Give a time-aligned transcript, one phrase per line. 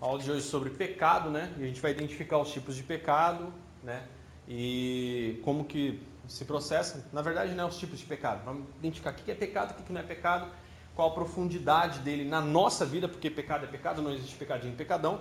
[0.00, 1.52] A aula de hoje é sobre pecado, né?
[1.58, 4.02] E a gente vai identificar os tipos de pecado, né?
[4.48, 7.06] E como que se processa.
[7.12, 8.42] Na verdade, não é os tipos de pecado.
[8.42, 10.50] Vamos identificar o que é pecado, o que não é pecado,
[10.96, 15.20] qual a profundidade dele na nossa vida, porque pecado é pecado, não existe pecadinho pecadão.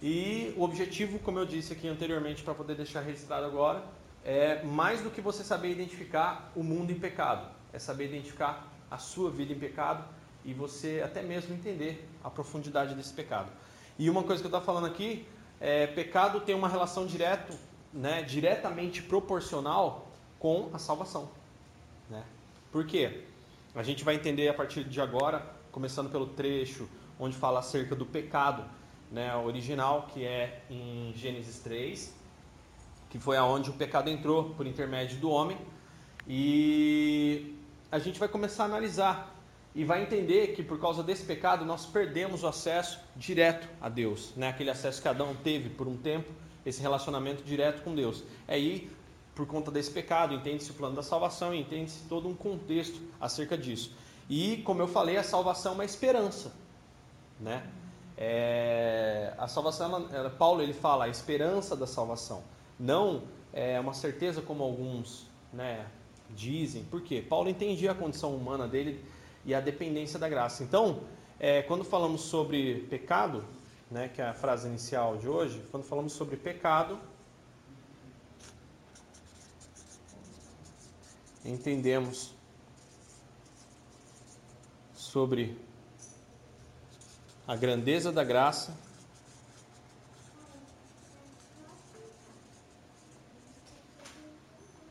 [0.00, 3.82] E o objetivo, como eu disse aqui anteriormente, para poder deixar registrado agora,
[4.24, 8.98] é mais do que você saber identificar o mundo em pecado, é saber identificar a
[8.98, 10.04] sua vida em pecado
[10.44, 13.50] e você até mesmo entender a profundidade desse pecado.
[13.98, 15.26] E uma coisa que eu estou falando aqui,
[15.60, 17.56] é, pecado tem uma relação direto,
[17.92, 20.06] né, diretamente proporcional
[20.38, 21.28] com a salvação.
[22.10, 22.22] Né?
[22.70, 23.24] Por quê?
[23.74, 26.88] A gente vai entender a partir de agora, começando pelo trecho
[27.18, 28.64] onde fala acerca do pecado
[29.10, 32.14] né, original, que é em Gênesis 3,
[33.08, 35.56] que foi aonde o pecado entrou por intermédio do homem.
[36.26, 37.54] E
[37.90, 39.35] a gente vai começar a analisar
[39.76, 44.32] e vai entender que por causa desse pecado nós perdemos o acesso direto a Deus,
[44.34, 44.48] né?
[44.48, 46.32] aquele acesso que Adão teve por um tempo,
[46.64, 48.24] esse relacionamento direto com Deus.
[48.48, 48.90] É aí,
[49.34, 53.56] por conta desse pecado, entende-se o plano da salvação e entende-se todo um contexto acerca
[53.56, 53.94] disso.
[54.30, 56.54] E, como eu falei, a salvação é uma esperança.
[57.38, 57.62] Né?
[58.16, 62.42] É, a salvação, ela, Paulo ele fala a esperança da salvação,
[62.80, 65.84] não é uma certeza como alguns né,
[66.30, 66.82] dizem.
[66.84, 67.20] Por quê?
[67.20, 69.04] Paulo entendia a condição humana dele
[69.46, 70.64] e a dependência da graça.
[70.64, 71.04] Então,
[71.38, 73.44] é, quando falamos sobre pecado,
[73.88, 76.98] né, que é a frase inicial de hoje, quando falamos sobre pecado,
[81.44, 82.34] entendemos
[84.94, 85.56] sobre
[87.46, 88.76] a grandeza da graça.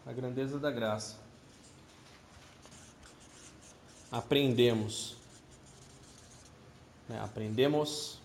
[0.05, 1.24] A grandeza da graça.
[4.15, 5.17] Aprendemos.
[7.09, 7.19] Né?
[7.21, 8.17] Aprendemos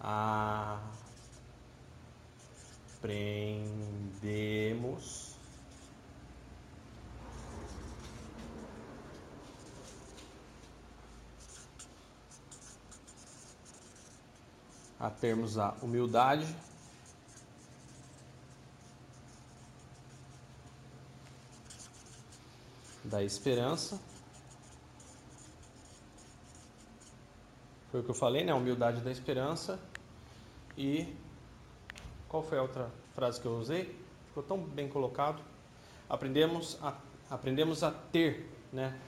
[0.00, 0.80] a.
[3.00, 4.12] Aprendemos
[15.00, 16.46] a termos a humildade,
[23.04, 24.11] da esperança.
[27.92, 28.54] Foi o que eu falei, né?
[28.54, 29.78] Humildade da esperança.
[30.78, 31.14] E
[32.26, 33.94] qual foi a outra frase que eu usei?
[34.28, 35.42] Ficou tão bem colocado.
[36.08, 36.96] Aprendemos a,
[37.28, 38.98] aprendemos a ter, né?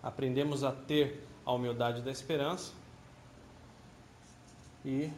[0.00, 2.72] Aprendemos a ter a humildade da esperança
[4.84, 5.10] e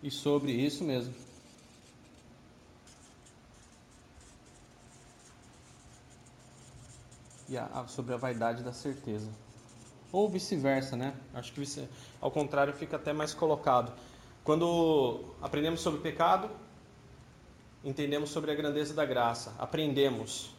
[0.00, 1.12] e sobre isso mesmo.
[7.50, 9.28] E a, sobre a vaidade da certeza.
[10.10, 11.14] Ou vice-versa, né?
[11.34, 11.86] Acho que vice,
[12.20, 13.92] ao contrário fica até mais colocado.
[14.42, 16.48] Quando aprendemos sobre pecado,
[17.84, 19.54] entendemos sobre a grandeza da graça.
[19.58, 20.54] Aprendemos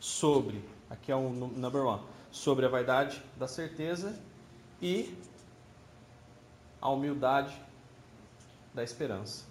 [0.00, 4.18] sobre, aqui é o number one, sobre a vaidade da certeza
[4.80, 5.14] e
[6.80, 7.54] a humildade
[8.72, 9.44] da esperança.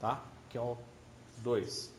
[0.00, 0.22] Tá?
[0.48, 0.76] Que é o
[1.38, 1.92] 2.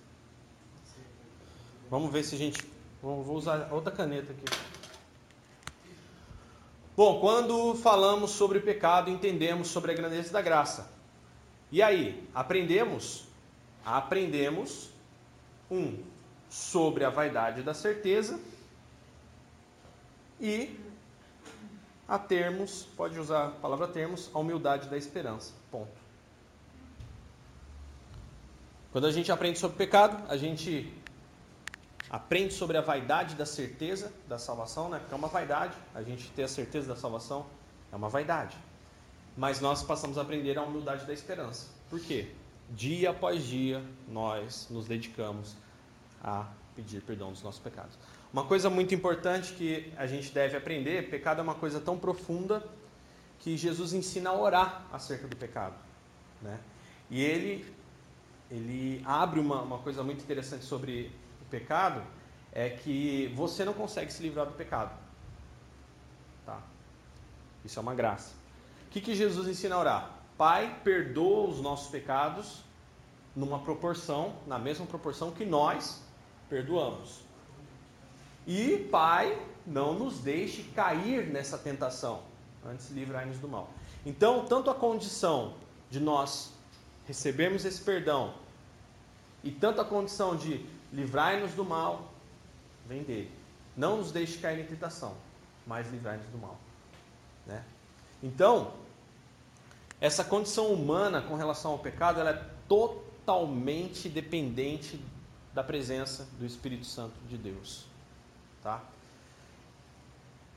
[1.89, 2.70] Vamos ver se a gente.
[3.01, 4.45] Vou usar outra caneta aqui.
[6.95, 10.91] Bom, quando falamos sobre pecado, entendemos sobre a grandeza da graça.
[11.71, 13.25] E aí, aprendemos?
[13.83, 14.91] Aprendemos
[15.69, 15.97] um
[16.49, 18.39] sobre a vaidade da certeza
[20.39, 20.77] e
[22.07, 25.53] a termos, pode usar a palavra termos, a humildade da esperança.
[25.71, 26.01] Ponto.
[28.91, 30.93] Quando a gente aprende sobre pecado, a gente
[32.11, 34.99] aprende sobre a vaidade da certeza da salvação, né?
[34.99, 37.45] Porque é uma vaidade, a gente ter a certeza da salvação
[37.89, 38.57] é uma vaidade.
[39.37, 41.69] Mas nós passamos a aprender a humildade da esperança.
[41.89, 42.29] Por quê?
[42.71, 45.55] Dia após dia nós nos dedicamos
[46.21, 47.97] a pedir perdão dos nossos pecados.
[48.33, 52.61] Uma coisa muito importante que a gente deve aprender: pecado é uma coisa tão profunda
[53.39, 55.75] que Jesus ensina a orar acerca do pecado.
[56.41, 56.59] Né?
[57.09, 57.65] E ele,
[58.49, 61.09] ele abre uma, uma coisa muito interessante sobre
[61.51, 62.01] pecado:
[62.51, 64.97] é que você não consegue se livrar do pecado.
[66.45, 66.59] Tá?
[67.63, 68.33] Isso é uma graça.
[68.87, 70.11] O que, que Jesus ensina a orar?
[70.37, 72.63] Pai, perdoa os nossos pecados
[73.35, 76.01] numa proporção, na mesma proporção que nós
[76.49, 77.21] perdoamos.
[78.45, 82.23] E, Pai, não nos deixe cair nessa tentação,
[82.65, 83.69] antes livrai-nos do mal.
[84.05, 85.53] Então, tanto a condição
[85.89, 86.51] de nós
[87.07, 88.33] recebermos esse perdão,
[89.43, 92.13] e tanto a condição de livrai-nos do mal,
[92.87, 93.31] vem dele.
[93.75, 95.15] Não nos deixe cair em tentação.
[95.65, 96.59] mas livrai-nos do mal.
[97.45, 97.63] Né?
[98.21, 98.73] Então,
[99.99, 104.99] essa condição humana com relação ao pecado, ela é totalmente dependente
[105.53, 107.85] da presença do Espírito Santo de Deus.
[108.63, 108.81] Tá?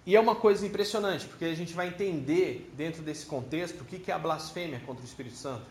[0.07, 4.11] E é uma coisa impressionante, porque a gente vai entender dentro desse contexto o que
[4.11, 5.67] é a blasfêmia contra o Espírito Santo,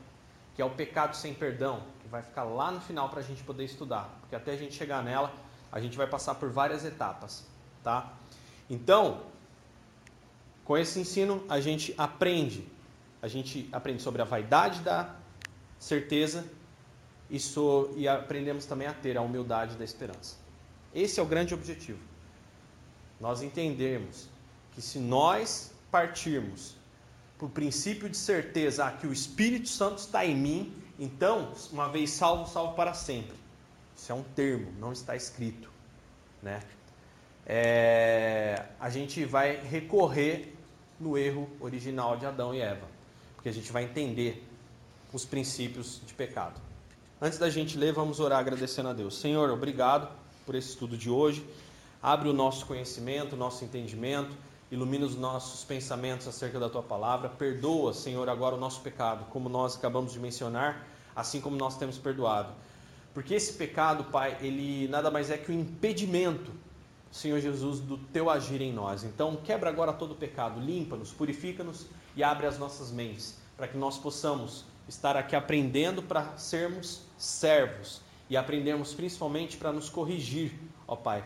[0.56, 1.84] que é o pecado sem perdão,
[2.14, 5.04] vai ficar lá no final para a gente poder estudar, porque até a gente chegar
[5.04, 5.34] nela,
[5.72, 7.44] a gente vai passar por várias etapas,
[7.84, 8.14] tá?
[8.70, 9.24] Então,
[10.64, 12.68] com esse ensino a gente aprende,
[13.20, 15.16] a gente aprende sobre a vaidade da
[15.80, 16.46] certeza
[17.32, 20.36] e, so, e aprendemos também a ter a humildade da esperança.
[20.94, 22.00] Esse é o grande objetivo.
[23.20, 24.30] Nós entendermos
[24.74, 26.76] que se nós partirmos
[27.40, 32.12] por princípio de certeza ah, que o Espírito Santo está em mim, então, uma vez
[32.12, 33.36] salvo, salvo para sempre.
[33.96, 35.70] Isso é um termo, não está escrito,
[36.42, 36.62] né?
[37.46, 40.56] É, a gente vai recorrer
[41.00, 42.88] no erro original de Adão e Eva,
[43.36, 44.48] porque a gente vai entender
[45.12, 46.60] os princípios de pecado.
[47.22, 49.20] Antes da gente ler, vamos orar agradecendo a Deus.
[49.20, 50.10] Senhor, obrigado
[50.46, 51.46] por esse estudo de hoje.
[52.02, 54.36] Abre o nosso conhecimento, o nosso entendimento,
[54.74, 57.30] ilumina os nossos pensamentos acerca da tua palavra.
[57.30, 61.98] Perdoa, Senhor, agora o nosso pecado, como nós acabamos de mencionar, assim como nós temos
[61.98, 62.52] perdoado.
[63.14, 66.52] Porque esse pecado, Pai, ele nada mais é que o um impedimento
[67.14, 69.04] Senhor Jesus, do teu agir em nós.
[69.04, 71.86] Então, quebra agora todo o pecado, limpa-nos, purifica-nos
[72.16, 78.02] e abre as nossas mentes, para que nós possamos estar aqui aprendendo para sermos servos
[78.28, 81.24] e aprendemos principalmente para nos corrigir, ó Pai,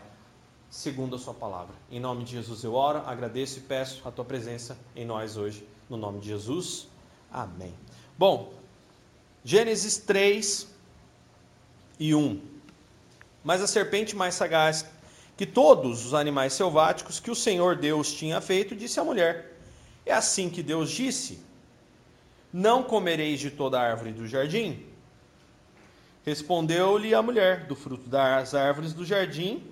[0.70, 1.74] segundo a Sua palavra.
[1.90, 5.66] Em nome de Jesus eu oro, agradeço e peço a Tua presença em nós hoje,
[5.88, 6.88] no nome de Jesus.
[7.30, 7.74] Amém.
[8.16, 8.52] Bom,
[9.44, 10.68] Gênesis 3
[11.98, 12.40] e 1.
[13.42, 14.84] Mas a serpente mais sagaz
[15.36, 19.56] que todos os animais selváticos que o Senhor Deus tinha feito, disse à mulher:
[20.04, 21.40] É assim que Deus disse:
[22.52, 24.84] Não comereis de toda árvore do jardim?
[26.26, 29.62] Respondeu-lhe a mulher: Do fruto das árvores do jardim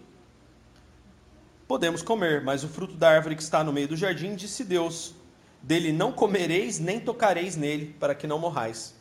[1.67, 5.15] podemos comer, mas o fruto da árvore que está no meio do jardim, disse Deus:
[5.63, 8.95] Dele não comereis nem tocareis nele, para que não morrais.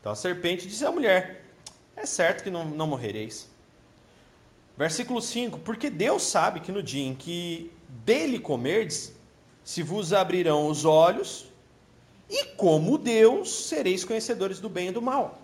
[0.00, 1.44] Então a serpente disse à mulher:
[1.96, 3.48] É certo que não, não morrereis.
[4.76, 9.12] Versículo 5: Porque Deus sabe que no dia em que dele comerdes,
[9.64, 11.46] se vos abrirão os olhos,
[12.28, 15.40] e como Deus sereis conhecedores do bem e do mal.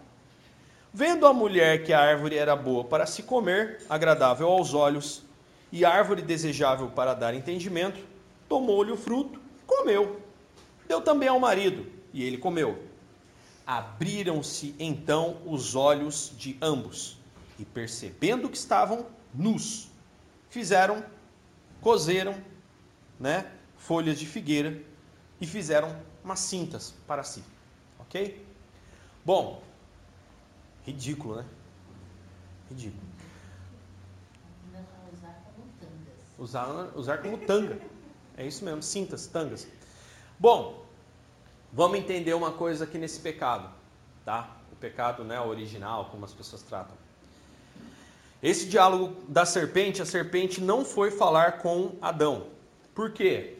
[0.93, 5.23] Vendo a mulher que a árvore era boa para se comer, agradável aos olhos,
[5.73, 8.01] e árvore desejável para dar entendimento,
[8.49, 10.21] tomou-lhe o fruto comeu.
[10.89, 12.85] Deu também ao marido, e ele comeu.
[13.67, 17.17] Abriram-se então os olhos de ambos,
[17.59, 19.89] e percebendo que estavam nus.
[20.49, 21.05] Fizeram,
[21.81, 22.35] cozeram,
[23.19, 24.83] né, folhas de figueira
[25.41, 27.45] e fizeram umas cintas para si.
[28.01, 28.45] Ok?
[29.25, 29.63] Bom,
[30.85, 31.45] ridículo, né?
[32.69, 33.10] Ridículo.
[36.41, 37.79] Usar, usar como tanga.
[38.35, 39.69] É isso mesmo, cintas, tangas.
[40.39, 40.87] Bom,
[41.71, 43.69] vamos entender uma coisa aqui nesse pecado,
[44.25, 44.57] tá?
[44.73, 46.97] O pecado, né, original, como as pessoas tratam.
[48.43, 52.47] Esse diálogo da serpente, a serpente não foi falar com Adão.
[52.95, 53.59] Por quê?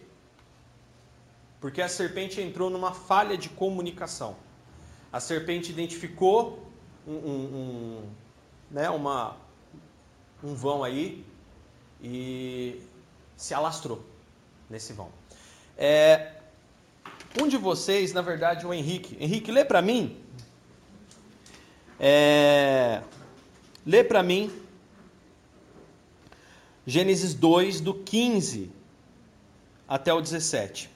[1.61, 4.35] Porque a serpente entrou numa falha de comunicação.
[5.13, 6.67] A serpente identificou
[7.07, 8.11] um, um, um,
[8.71, 9.37] né, uma,
[10.43, 11.27] um vão aí
[12.03, 12.81] e
[13.37, 14.05] se alastrou
[14.69, 15.11] nesse vão.
[15.77, 16.33] É,
[17.41, 19.17] um de vocês, na verdade, o Henrique.
[19.21, 20.17] Henrique, lê para mim.
[21.99, 23.03] É,
[23.85, 24.51] lê para mim
[26.87, 28.71] Gênesis 2, do 15
[29.87, 30.91] até o 17.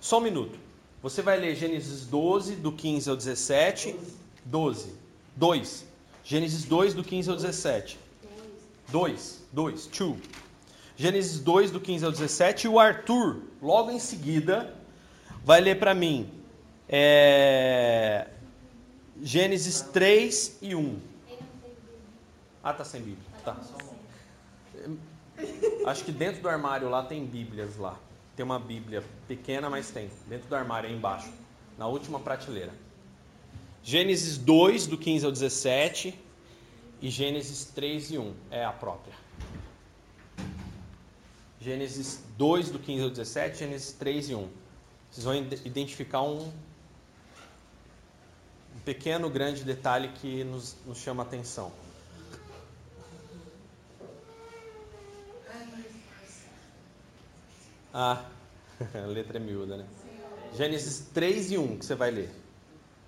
[0.00, 0.58] Só um minuto.
[1.02, 3.94] Você vai ler Gênesis 12, do 15 ao 17.
[4.44, 4.92] 12.
[5.36, 5.84] 2.
[6.24, 7.98] Gênesis 2, do 15 ao 17.
[8.88, 9.44] 2.
[9.52, 9.86] 2.
[9.86, 10.18] 2.
[10.96, 12.66] Gênesis 2, do 15 ao 17.
[12.66, 14.74] E o Arthur, logo em seguida,
[15.44, 16.38] vai ler para mim
[16.88, 18.28] é...
[19.20, 20.98] Gênesis 3 e 1.
[22.62, 23.26] Ah, tá sem Bíblia.
[23.44, 23.56] Tá.
[25.86, 27.98] Acho que dentro do armário lá tem Bíblias lá.
[28.36, 30.08] Tem uma Bíblia pequena, mas tem.
[30.26, 31.30] Dentro do armário, aí embaixo.
[31.76, 32.72] Na última prateleira.
[33.82, 36.18] Gênesis 2, do 15 ao 17.
[37.00, 39.14] E Gênesis 3 e 1 é a própria.
[41.60, 43.58] Gênesis 2, do 15 ao 17.
[43.58, 44.48] Gênesis 3 e 1.
[45.10, 46.52] Vocês vão identificar um,
[48.74, 51.72] um pequeno, grande detalhe que nos, nos chama a atenção.
[57.94, 58.24] Ah,
[58.94, 59.86] a letra é miúda, né?
[60.54, 62.47] Gênesis 3 e 1 que você vai ler.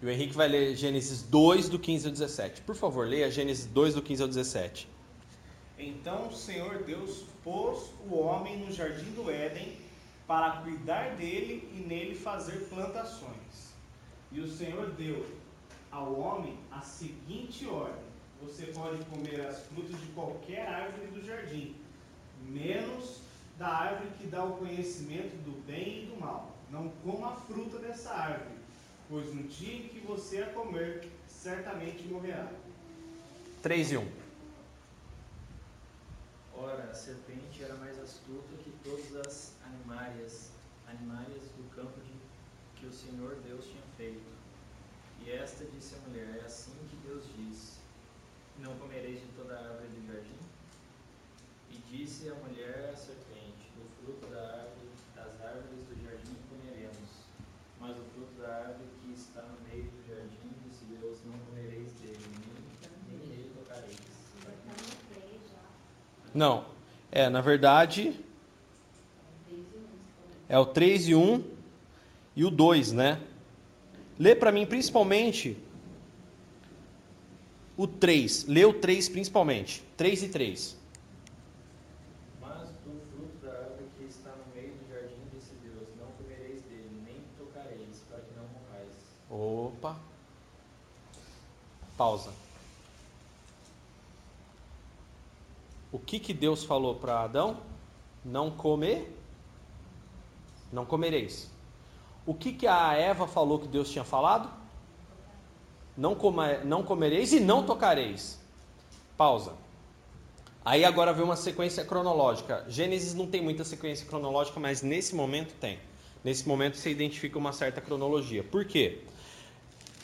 [0.02, 2.62] E o Henrique vai ler Gênesis 2, do 15 ao 17.
[2.62, 4.88] Por favor, leia Gênesis 2, do 15 ao 17.
[5.78, 9.76] Então o Senhor Deus pôs o homem no jardim do Éden
[10.26, 13.75] para cuidar dele e nele fazer plantações.
[14.33, 15.26] E o Senhor deu
[15.90, 18.04] ao homem a seguinte ordem:
[18.42, 21.75] Você pode comer as frutas de qualquer árvore do jardim,
[22.47, 23.21] menos
[23.59, 26.57] da árvore que dá o conhecimento do bem e do mal.
[26.71, 28.60] Não coma a fruta dessa árvore,
[29.11, 32.49] pois no dia em que você a comer, certamente morrerá.
[33.61, 34.09] 3 e 1.
[36.55, 40.52] Ora, a serpente era mais astuta que todas as animárias,
[40.87, 42.12] animárias do campo de,
[42.79, 44.23] que o Senhor Deus tinha feito.
[45.26, 47.79] E esta disse à mulher: É assim que Deus diz:
[48.61, 50.38] Não comereis de toda a árvore do jardim?
[51.71, 57.11] E disse a mulher à serpente: Do fruto da árvore, das árvores do jardim comeremos.
[57.81, 61.93] Mas o fruto da árvore que está no meio do jardim, disse Deus: Não comereis
[61.95, 62.19] dele,
[63.09, 63.99] nem nele tocareis.
[66.35, 66.64] Não.
[67.12, 68.19] É, na verdade,
[70.49, 71.45] é o 3 e 1
[72.37, 73.21] e o 2, né?
[74.19, 75.57] Lê para mim principalmente
[77.76, 78.45] o 3.
[78.45, 79.83] Lê o 3 principalmente.
[79.97, 80.76] 3 e 3.
[82.40, 86.61] Mas do fruto da árvore que está no meio do jardim, disse Deus: Não comereis
[86.62, 88.93] dele, nem tocareis, para que não morrais.
[89.41, 89.97] Opa.
[91.97, 92.31] Pausa.
[95.91, 97.57] O que que Deus falou para Adão?
[98.23, 99.17] Não comer,
[100.71, 101.51] não comereis.
[102.27, 104.51] O que que a Eva falou que Deus tinha falado?
[105.97, 108.39] Não, coma, não comereis e não tocareis.
[109.17, 109.55] Pausa.
[110.63, 112.67] Aí agora vem uma sequência cronológica.
[112.69, 115.79] Gênesis não tem muita sequência cronológica, mas nesse momento tem.
[116.23, 118.45] Nesse momento você identifica uma certa cronologia.
[118.45, 119.03] Por quê?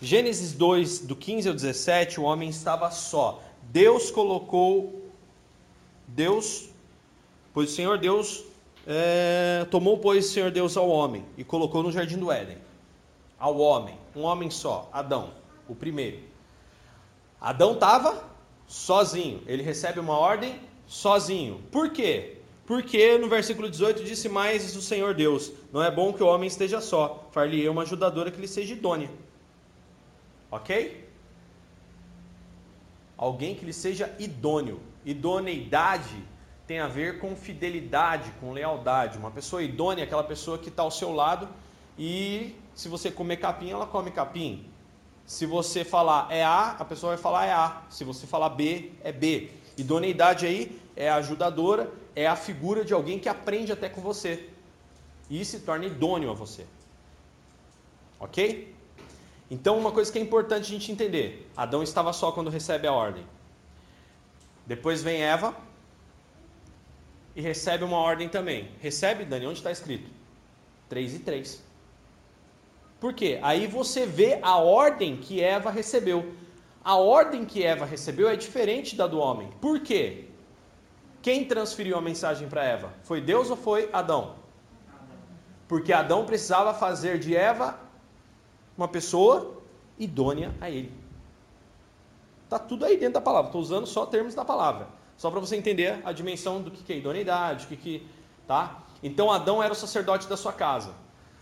[0.00, 3.42] Gênesis 2, do 15 ao 17, o homem estava só.
[3.62, 5.10] Deus colocou
[6.06, 6.68] Deus,
[7.54, 8.44] pois o Senhor Deus
[8.86, 12.58] é, tomou, pois, o Senhor Deus ao homem e colocou no jardim do Éden.
[13.38, 15.30] Ao homem, um homem só, Adão,
[15.66, 16.20] o primeiro.
[17.40, 18.22] Adão estava
[18.66, 21.62] sozinho, ele recebe uma ordem sozinho.
[21.70, 22.36] Por quê?
[22.66, 26.48] Porque no versículo 18 disse mais o Senhor Deus: Não é bom que o homem
[26.48, 29.10] esteja só, far-lhe uma ajudadora que lhe seja idônea.
[30.56, 31.06] Ok?
[33.16, 34.80] Alguém que lhe seja idôneo.
[35.04, 36.22] Idoneidade
[36.66, 39.18] tem a ver com fidelidade, com lealdade.
[39.18, 41.48] Uma pessoa idônea é aquela pessoa que está ao seu lado
[41.98, 44.66] e se você comer capim, ela come capim.
[45.25, 47.82] Se você falar é A, a pessoa vai falar é A.
[47.88, 49.50] Se você falar B, é B.
[49.76, 54.48] Idoneidade aí é ajudadora, é a figura de alguém que aprende até com você
[55.28, 56.66] e se torna idôneo a você.
[58.18, 58.75] Ok?
[59.50, 62.92] Então, uma coisa que é importante a gente entender: Adão estava só quando recebe a
[62.92, 63.24] ordem.
[64.66, 65.54] Depois vem Eva
[67.34, 68.70] e recebe uma ordem também.
[68.80, 70.10] Recebe, Dani, onde está escrito?
[70.88, 71.62] 3 e 3.
[72.98, 73.38] Por quê?
[73.42, 76.34] Aí você vê a ordem que Eva recebeu.
[76.82, 79.50] A ordem que Eva recebeu é diferente da do homem.
[79.60, 80.24] Por quê?
[81.20, 82.92] Quem transferiu a mensagem para Eva?
[83.02, 84.36] Foi Deus ou foi Adão?
[85.68, 87.78] Porque Adão precisava fazer de Eva
[88.76, 89.62] uma pessoa
[89.99, 90.92] idônea a ele.
[92.45, 93.49] Está tudo aí dentro da palavra.
[93.49, 94.88] Estou usando só termos da palavra.
[95.16, 98.06] Só para você entender a dimensão do que é idoneidade, o que, que.
[98.47, 98.83] Tá?
[99.02, 100.95] Então Adão era o sacerdote da sua casa.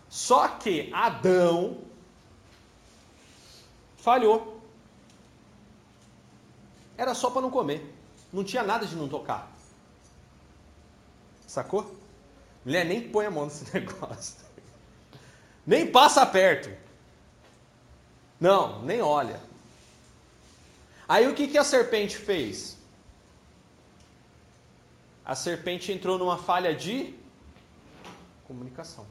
[0.09, 1.79] Só que Adão
[3.97, 4.61] falhou.
[6.97, 7.95] Era só para não comer.
[8.33, 9.53] Não tinha nada de não tocar.
[11.47, 11.95] Sacou?
[12.65, 14.37] Mulher nem põe a mão nesse negócio.
[15.67, 16.84] Nem passa perto.
[18.41, 19.41] Não, nem olha.
[21.09, 22.79] Aí o que, que a serpente fez?
[25.25, 27.15] A serpente entrou numa falha de
[28.47, 29.07] comunicação.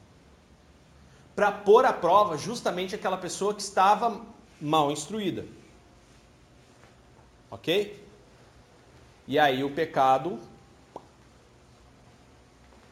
[1.36, 4.24] Para pôr à prova justamente aquela pessoa que estava
[4.62, 5.46] mal instruída.
[7.50, 8.04] Ok?
[9.28, 10.40] E aí o pecado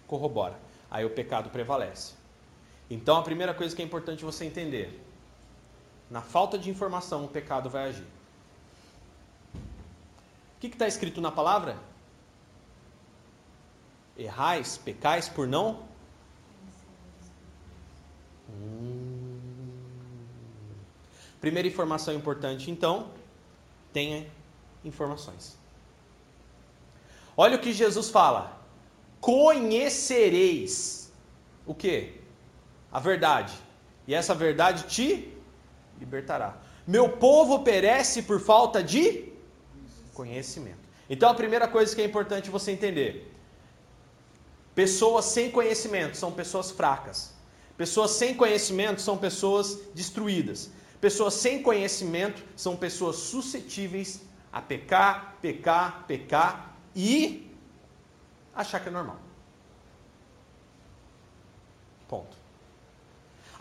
[0.07, 0.57] corrobora.
[0.89, 2.13] Aí o pecado prevalece.
[2.89, 4.99] Então a primeira coisa que é importante você entender:
[6.11, 8.05] na falta de informação, o pecado vai agir.
[10.57, 11.77] O que está escrito na palavra?
[14.17, 15.83] Errais, pecais por não?
[18.49, 19.39] Hum.
[21.39, 23.09] Primeira informação importante, então,
[23.93, 24.29] tenha
[24.83, 25.57] informações.
[27.37, 28.59] Olha o que Jesus fala:
[29.21, 31.09] conhecereis
[31.65, 32.19] o que?
[32.91, 33.53] A verdade.
[34.05, 35.30] E essa verdade te
[36.01, 36.57] libertará.
[36.85, 39.31] Meu povo perece por falta de
[40.13, 40.89] conhecimento.
[41.09, 43.31] Então a primeira coisa que é importante você entender:
[44.75, 47.33] pessoas sem conhecimento são pessoas fracas.
[47.77, 50.69] Pessoas sem conhecimento são pessoas destruídas.
[50.99, 57.49] Pessoas sem conhecimento são pessoas suscetíveis a pecar, pecar, pecar e
[58.53, 59.19] achar que é normal.
[62.07, 62.40] Ponto.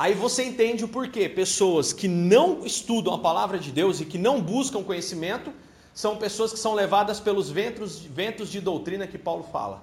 [0.01, 1.29] Aí você entende o porquê.
[1.29, 5.53] Pessoas que não estudam a palavra de Deus e que não buscam conhecimento
[5.93, 9.83] são pessoas que são levadas pelos ventos, ventos de doutrina que Paulo fala.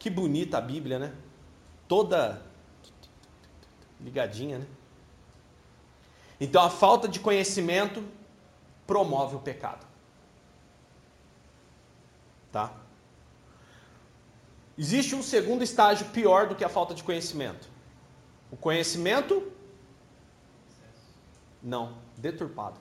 [0.00, 1.12] Que bonita a Bíblia, né?
[1.86, 2.42] Toda
[4.00, 4.66] ligadinha, né?
[6.40, 8.02] Então a falta de conhecimento
[8.84, 9.86] promove o pecado.
[12.50, 12.72] Tá?
[14.76, 17.68] Existe um segundo estágio pior do que a falta de conhecimento.
[18.50, 19.52] O conhecimento
[21.62, 22.78] não, deturpado.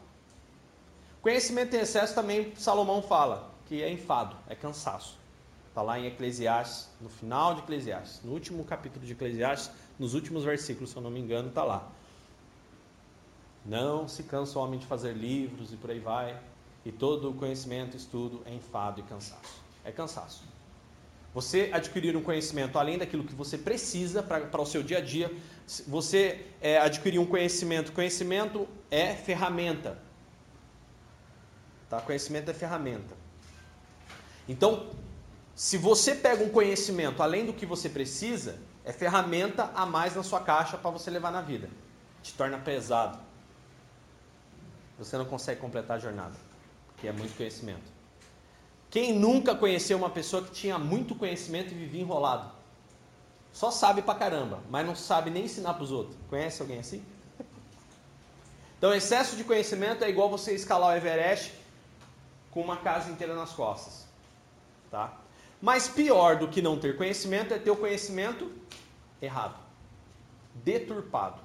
[1.22, 5.18] Conhecimento em excesso também Salomão fala que é enfado, é cansaço.
[5.70, 10.44] Está lá em Eclesiastes, no final de Eclesiastes, no último capítulo de Eclesiastes, nos últimos
[10.44, 11.90] versículos, se eu não me engano, está lá.
[13.66, 16.38] Não se cansa o homem de fazer livros e por aí vai.
[16.86, 19.64] E todo o conhecimento, estudo é enfado e cansaço.
[19.86, 20.44] É cansaço.
[21.34, 25.32] Você adquirir um conhecimento além daquilo que você precisa para o seu dia a dia,
[25.88, 27.92] você é, adquirir um conhecimento.
[27.92, 29.98] Conhecimento é ferramenta.
[31.90, 32.00] Tá?
[32.02, 33.16] Conhecimento é ferramenta.
[34.48, 34.92] Então,
[35.56, 40.22] se você pega um conhecimento além do que você precisa, é ferramenta a mais na
[40.22, 41.70] sua caixa para você levar na vida.
[42.22, 43.20] Te torna pesado
[44.98, 46.36] você não consegue completar a jornada,
[46.98, 47.93] que é muito conhecimento.
[48.94, 52.52] Quem nunca conheceu uma pessoa que tinha muito conhecimento e vivia enrolado?
[53.52, 56.16] Só sabe pra caramba, mas não sabe nem ensinar para os outros.
[56.30, 57.04] Conhece alguém assim?
[58.78, 61.54] Então, excesso de conhecimento é igual você escalar o Everest
[62.52, 64.06] com uma casa inteira nas costas.
[64.92, 65.18] Tá?
[65.60, 68.52] Mas pior do que não ter conhecimento é ter o conhecimento
[69.22, 69.56] errado,
[70.54, 71.42] deturpado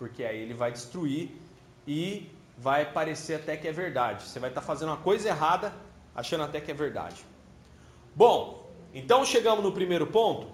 [0.00, 1.30] porque aí ele vai destruir
[1.86, 2.26] e
[2.60, 4.24] vai parecer até que é verdade.
[4.24, 5.72] Você vai estar fazendo uma coisa errada,
[6.14, 7.24] achando até que é verdade.
[8.14, 10.46] Bom, então chegamos no primeiro ponto.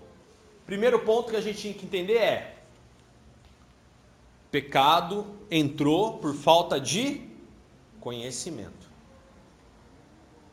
[0.65, 2.57] Primeiro ponto que a gente tinha que entender é:
[4.51, 7.29] pecado entrou por falta de
[8.01, 8.87] conhecimento.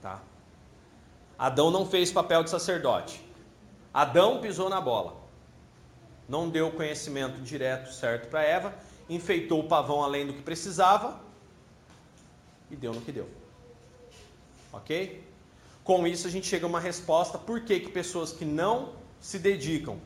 [0.01, 0.21] Tá?
[1.37, 3.23] Adão não fez papel de sacerdote.
[3.93, 5.23] Adão pisou na bola
[6.27, 8.73] não deu conhecimento direto certo para Eva,
[9.09, 11.19] enfeitou o pavão além do que precisava
[12.73, 13.29] e deu no que deu.
[14.71, 15.23] Ok?
[15.83, 19.38] Com isso a gente chega a uma resposta por que, que pessoas que não se
[19.38, 19.99] dedicam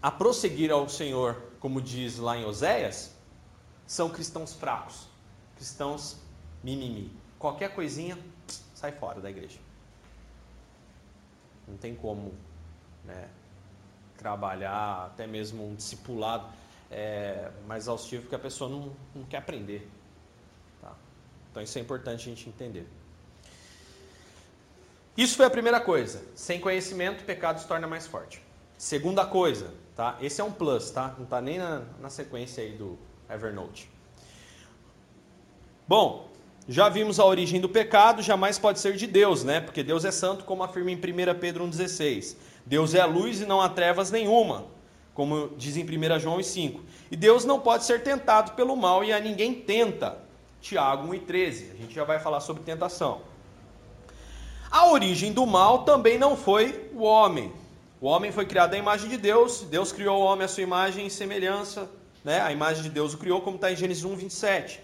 [0.00, 3.14] a prosseguir ao Senhor, como diz lá em Oséias,
[3.86, 5.08] são cristãos fracos,
[5.56, 6.16] cristãos
[6.62, 7.10] mimimi.
[7.38, 8.16] Qualquer coisinha,
[8.74, 9.58] sai fora da igreja.
[11.66, 12.32] Não tem como
[13.04, 13.28] né,
[14.16, 16.46] trabalhar, até mesmo um discipulado
[16.90, 19.90] é, mais exaustivo, que a pessoa não, não quer aprender.
[21.50, 22.86] Então isso é importante a gente entender.
[25.16, 26.22] Isso foi a primeira coisa.
[26.34, 28.42] Sem conhecimento, o pecado se torna mais forte.
[28.78, 30.16] Segunda coisa, tá?
[30.20, 31.14] Esse é um plus, tá?
[31.18, 33.90] Não está nem na, na sequência aí do Evernote.
[35.86, 36.30] Bom,
[36.68, 39.60] já vimos a origem do pecado, jamais pode ser de Deus, né?
[39.60, 42.36] Porque Deus é santo, como afirma em 1 Pedro 1,16.
[42.64, 44.66] Deus é a luz e não há trevas nenhuma,
[45.12, 46.80] como diz em 1 João 5.
[47.10, 50.29] E Deus não pode ser tentado pelo mal e a ninguém tenta.
[50.60, 51.72] Tiago 1,13.
[51.72, 53.22] A gente já vai falar sobre tentação.
[54.70, 57.52] A origem do mal também não foi o homem.
[58.00, 61.06] O homem foi criado à imagem de Deus, Deus criou o homem à sua imagem
[61.06, 61.90] e semelhança,
[62.24, 62.40] né?
[62.40, 64.80] a imagem de Deus o criou, como está em Gênesis 1, 27.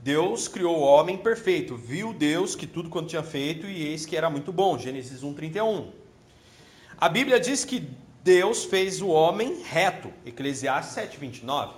[0.00, 4.16] Deus criou o homem perfeito, viu Deus que tudo quanto tinha feito e eis que
[4.16, 4.78] era muito bom.
[4.78, 5.90] Gênesis 1, 31.
[7.00, 7.88] A Bíblia diz que
[8.22, 10.12] Deus fez o homem reto.
[10.26, 11.72] Eclesiastes 7, 29.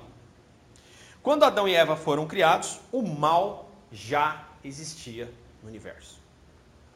[1.23, 6.19] Quando Adão e Eva foram criados, o mal já existia no universo.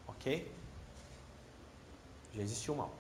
[0.07, 0.51] Ok?
[2.33, 2.91] Já existia o mal.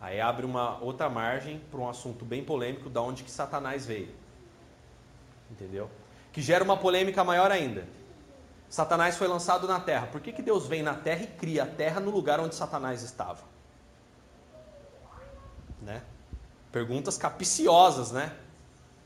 [0.00, 4.14] Aí abre uma outra margem para um assunto bem polêmico, da onde que Satanás veio.
[5.50, 5.90] Entendeu?
[6.34, 7.86] que gera uma polêmica maior ainda.
[8.68, 10.08] Satanás foi lançado na terra.
[10.08, 13.04] Por que, que Deus vem na terra e cria a terra no lugar onde Satanás
[13.04, 13.44] estava?
[15.80, 16.02] Né?
[16.72, 18.36] Perguntas capiciosas, né?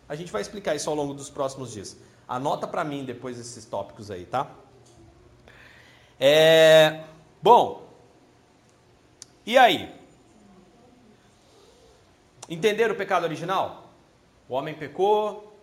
[0.08, 1.96] A gente vai explicar isso ao longo dos próximos dias.
[2.26, 4.50] Anota para mim depois esses tópicos aí, tá?
[6.18, 7.04] É...
[7.42, 7.86] Bom,
[9.46, 9.94] E aí?
[12.48, 13.90] Entenderam o pecado original?
[14.46, 15.58] O homem pecou,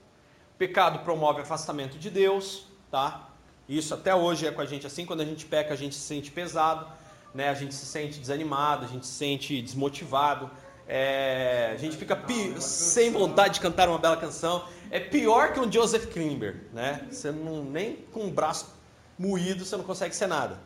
[0.57, 3.29] pecado promove afastamento de Deus, tá?
[3.69, 6.01] Isso até hoje é com a gente assim, quando a gente peca, a gente se
[6.01, 6.87] sente pesado,
[7.33, 7.49] né?
[7.49, 10.49] A gente se sente desanimado, a gente se sente desmotivado,
[10.87, 11.71] é...
[11.73, 12.19] a gente fica
[12.59, 14.65] sem vontade de cantar uma bela canção.
[14.91, 17.07] É pior que um Joseph Klimber, né?
[17.09, 18.75] Você não nem com o braço
[19.17, 20.59] moído você não consegue ser nada,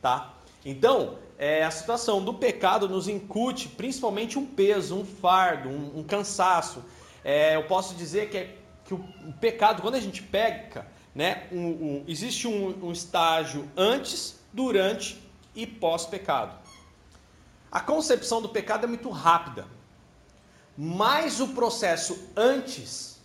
[0.00, 0.34] tá?
[0.64, 6.02] Então, é, a situação do pecado nos incute principalmente um peso, um fardo, um, um
[6.02, 6.84] cansaço.
[7.24, 11.46] É, eu posso dizer que, é, que o, o, pecado, quando a gente peca, né,
[11.52, 15.22] um, um, existe um, estágio antes, durante
[15.54, 16.56] e pós-pecado.
[17.70, 19.66] A concepção do pecado é muito rápida,
[20.76, 23.20] mas o processo antes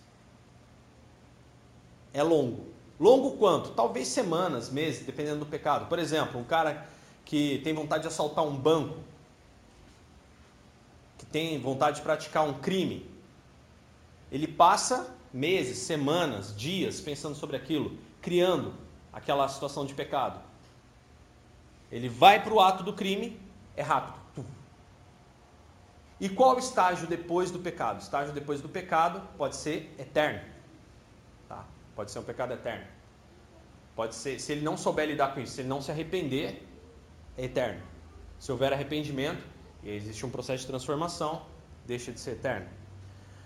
[2.13, 2.71] é longo.
[2.99, 3.71] Longo quanto?
[3.71, 5.87] Talvez semanas, meses, dependendo do pecado.
[5.87, 6.87] Por exemplo, um cara
[7.25, 8.99] que tem vontade de assaltar um banco,
[11.17, 13.09] que tem vontade de praticar um crime,
[14.31, 18.73] ele passa meses, semanas, dias pensando sobre aquilo, criando
[19.11, 20.39] aquela situação de pecado.
[21.91, 23.39] Ele vai para o ato do crime,
[23.75, 24.20] é rápido.
[26.21, 27.95] E qual o estágio depois do pecado?
[27.95, 30.39] O estágio depois do pecado pode ser eterno.
[31.49, 31.65] Tá?
[31.95, 32.85] Pode ser um pecado eterno.
[33.95, 36.63] Pode ser, se ele não souber lidar com isso, se ele não se arrepender,
[37.35, 37.81] é eterno.
[38.37, 39.43] Se houver arrependimento,
[39.81, 41.43] e existe um processo de transformação,
[41.87, 42.69] deixa de ser eterno.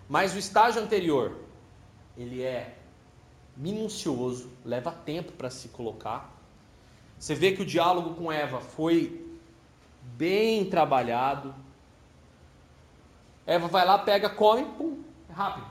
[0.10, 1.34] Mas o estágio anterior,
[2.18, 2.76] ele é
[3.56, 6.30] minucioso, leva tempo para se colocar.
[7.18, 9.26] Você vê que o diálogo com Eva foi
[10.02, 11.56] bem trabalhado.
[13.46, 15.68] Eva vai lá, pega, come, pum, é rápido.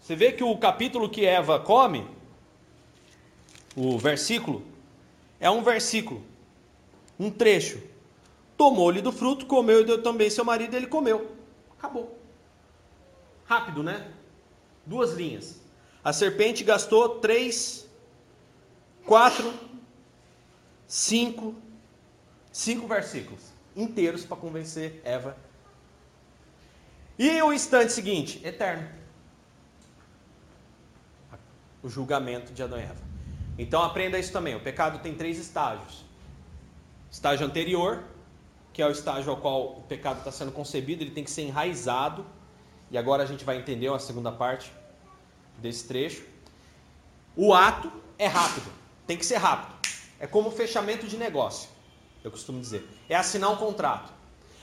[0.00, 2.08] Você vê que o capítulo que Eva come,
[3.76, 4.64] o versículo,
[5.40, 6.24] é um versículo
[7.18, 7.82] um trecho.
[8.56, 11.32] Tomou-lhe do fruto, comeu e deu também seu marido, ele comeu.
[11.78, 12.18] Acabou.
[13.44, 14.10] Rápido, né?
[14.84, 15.60] Duas linhas.
[16.02, 17.88] A serpente gastou três,
[19.04, 19.52] quatro,
[20.86, 21.54] cinco,
[22.52, 23.40] cinco versículos
[23.74, 25.36] inteiros para convencer Eva.
[27.18, 28.88] E o instante seguinte, eterno.
[31.82, 33.06] O julgamento de Adão e Eva.
[33.58, 34.54] Então aprenda isso também.
[34.54, 36.04] O pecado tem três estágios.
[37.10, 38.04] Estágio anterior,
[38.72, 41.42] que é o estágio ao qual o pecado está sendo concebido, ele tem que ser
[41.42, 42.26] enraizado.
[42.90, 44.70] E agora a gente vai entender a segunda parte
[45.58, 46.24] desse trecho.
[47.34, 48.70] O ato é rápido,
[49.06, 49.74] tem que ser rápido.
[50.20, 51.68] É como fechamento de negócio,
[52.22, 52.86] eu costumo dizer.
[53.08, 54.12] É assinar um contrato.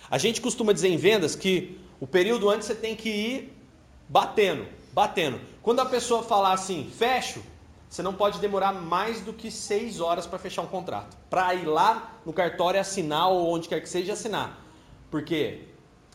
[0.10, 3.58] A gente costuma dizer em vendas que o período antes você tem que ir
[4.10, 5.40] batendo, batendo.
[5.62, 7.42] Quando a pessoa falar assim, fecho,
[7.90, 11.16] você não pode demorar mais do que seis horas para fechar um contrato.
[11.30, 14.60] Para ir lá no cartório assinar ou onde quer que seja assinar.
[15.10, 15.62] Porque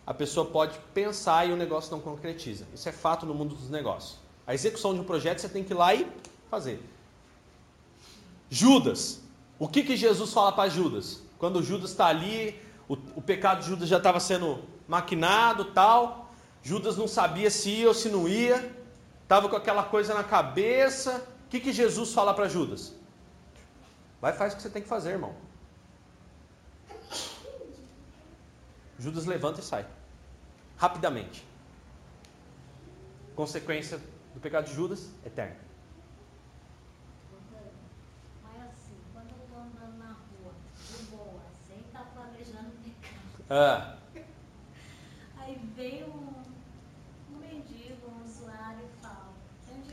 [0.07, 2.67] a pessoa pode pensar e o negócio não concretiza.
[2.75, 4.19] Isso é fato no mundo dos negócios.
[4.47, 6.07] A execução de um projeto você tem que ir lá e
[6.51, 6.83] fazer.
[8.51, 9.23] Judas.
[9.59, 11.23] O que, que Jesus fala para Judas?
[11.39, 16.31] Quando Judas está ali, o, o pecado de Judas já estava sendo maquinado tal.
[16.63, 18.75] Judas não sabia se ia ou se não ia.
[19.23, 22.93] Estava com aquela coisa na cabeça o que, que Jesus fala para Judas?
[24.21, 25.35] Vai faz o que você tem que fazer, irmão.
[28.99, 29.87] Judas levanta e sai.
[30.77, 31.43] Rapidamente.
[33.35, 33.99] Consequência
[34.35, 35.57] do pecado de Judas, eterno.
[43.49, 43.98] Mas
[45.79, 49.29] assim, quando eu estou andando na rua, de boa, sem estar tá
[49.67, 49.89] planejando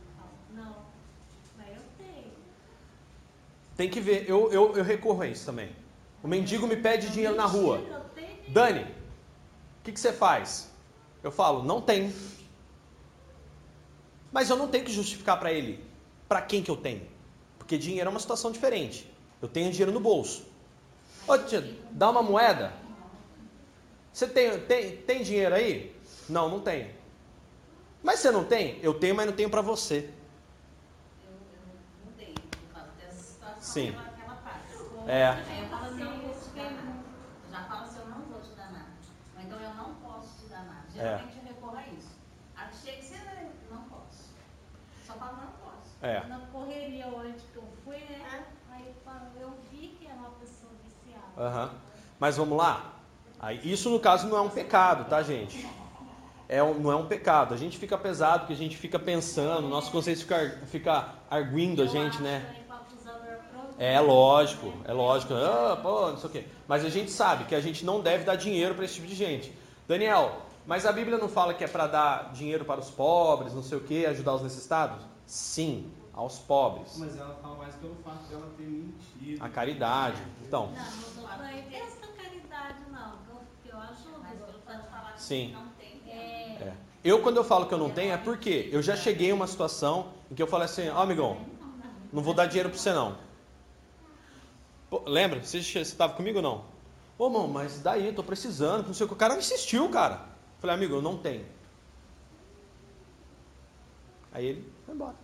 [0.00, 0.20] pecado.
[0.20, 0.82] Ah.
[1.58, 2.32] Aí vem um
[3.76, 5.74] Tem que ver, eu, eu, eu recorro a isso também.
[6.22, 7.80] O mendigo me pede dinheiro na rua.
[8.48, 10.70] Dani, o que, que você faz?
[11.22, 12.12] Eu falo, não tem.
[14.30, 15.84] Mas eu não tenho que justificar para ele
[16.28, 17.08] para quem que eu tenho.
[17.58, 19.10] Porque dinheiro é uma situação diferente.
[19.40, 20.46] Eu tenho dinheiro no bolso.
[21.26, 22.72] Ô tia, dá uma moeda.
[24.12, 25.96] Você tem, tem, tem dinheiro aí?
[26.28, 26.90] Não, não tenho.
[28.02, 28.78] Mas você não tem?
[28.82, 30.12] Eu tenho, mas não tenho para você.
[33.58, 33.96] Sim.
[35.06, 35.28] É.
[35.28, 38.90] Aí eu falo assim, eu já falo assim, eu não vou te dar nada.
[39.36, 40.86] Ou então eu não posso te dar nada.
[40.94, 41.00] É.
[41.00, 42.10] Geralmente eu recorro a isso.
[42.54, 43.20] Aí chega que você
[43.70, 44.30] não posso.
[45.06, 45.96] Só falo, não posso.
[46.02, 46.26] É.
[46.26, 48.46] Na correria onde que eu fui, né?
[48.70, 48.94] Aí
[49.40, 51.70] eu vi que era uma pessoa viciada.
[51.70, 51.78] Uhum.
[52.18, 52.91] Mas vamos lá?
[53.42, 55.68] Aí, isso no caso não é um pecado, tá gente?
[56.48, 57.52] É um, não é um pecado.
[57.52, 61.86] A gente fica pesado porque a gente fica pensando, nosso conceito fica, fica arguindo a
[61.86, 62.62] gente, né?
[63.78, 65.34] É lógico, é lógico.
[65.34, 66.46] Ah, pô, não sei o quê.
[66.68, 69.14] Mas a gente sabe que a gente não deve dar dinheiro para esse tipo de
[69.16, 69.52] gente.
[69.88, 73.62] Daniel, mas a Bíblia não fala que é para dar dinheiro para os pobres, não
[73.62, 75.04] sei o quê, ajudar os necessitados?
[75.26, 76.96] Sim, aos pobres.
[76.96, 79.44] Mas ela fala mais pelo fato dela ter mentido.
[79.44, 80.22] A caridade.
[80.46, 80.66] Então.
[80.66, 81.32] Não, não tô
[81.74, 83.22] essa caridade, não.
[83.71, 83.71] Eu ajudo, mas pelo fato de falar que
[85.16, 85.56] Sim.
[86.06, 86.12] É...
[86.12, 86.74] É.
[87.04, 89.46] Eu, quando eu falo que eu não tenho, é porque eu já cheguei em uma
[89.46, 91.40] situação em que eu falei assim: Ó, amigão,
[92.12, 93.16] não vou dar dinheiro para você não.
[94.90, 95.40] Pô, lembra?
[95.40, 96.64] Você estava comigo ou não?
[97.18, 99.14] Ô, mano, mas daí, eu tô precisando, não sei o que.
[99.14, 100.26] O cara insistiu, cara.
[100.60, 101.46] Falei, amigo, eu não tenho.
[104.32, 105.16] Aí ele foi embora.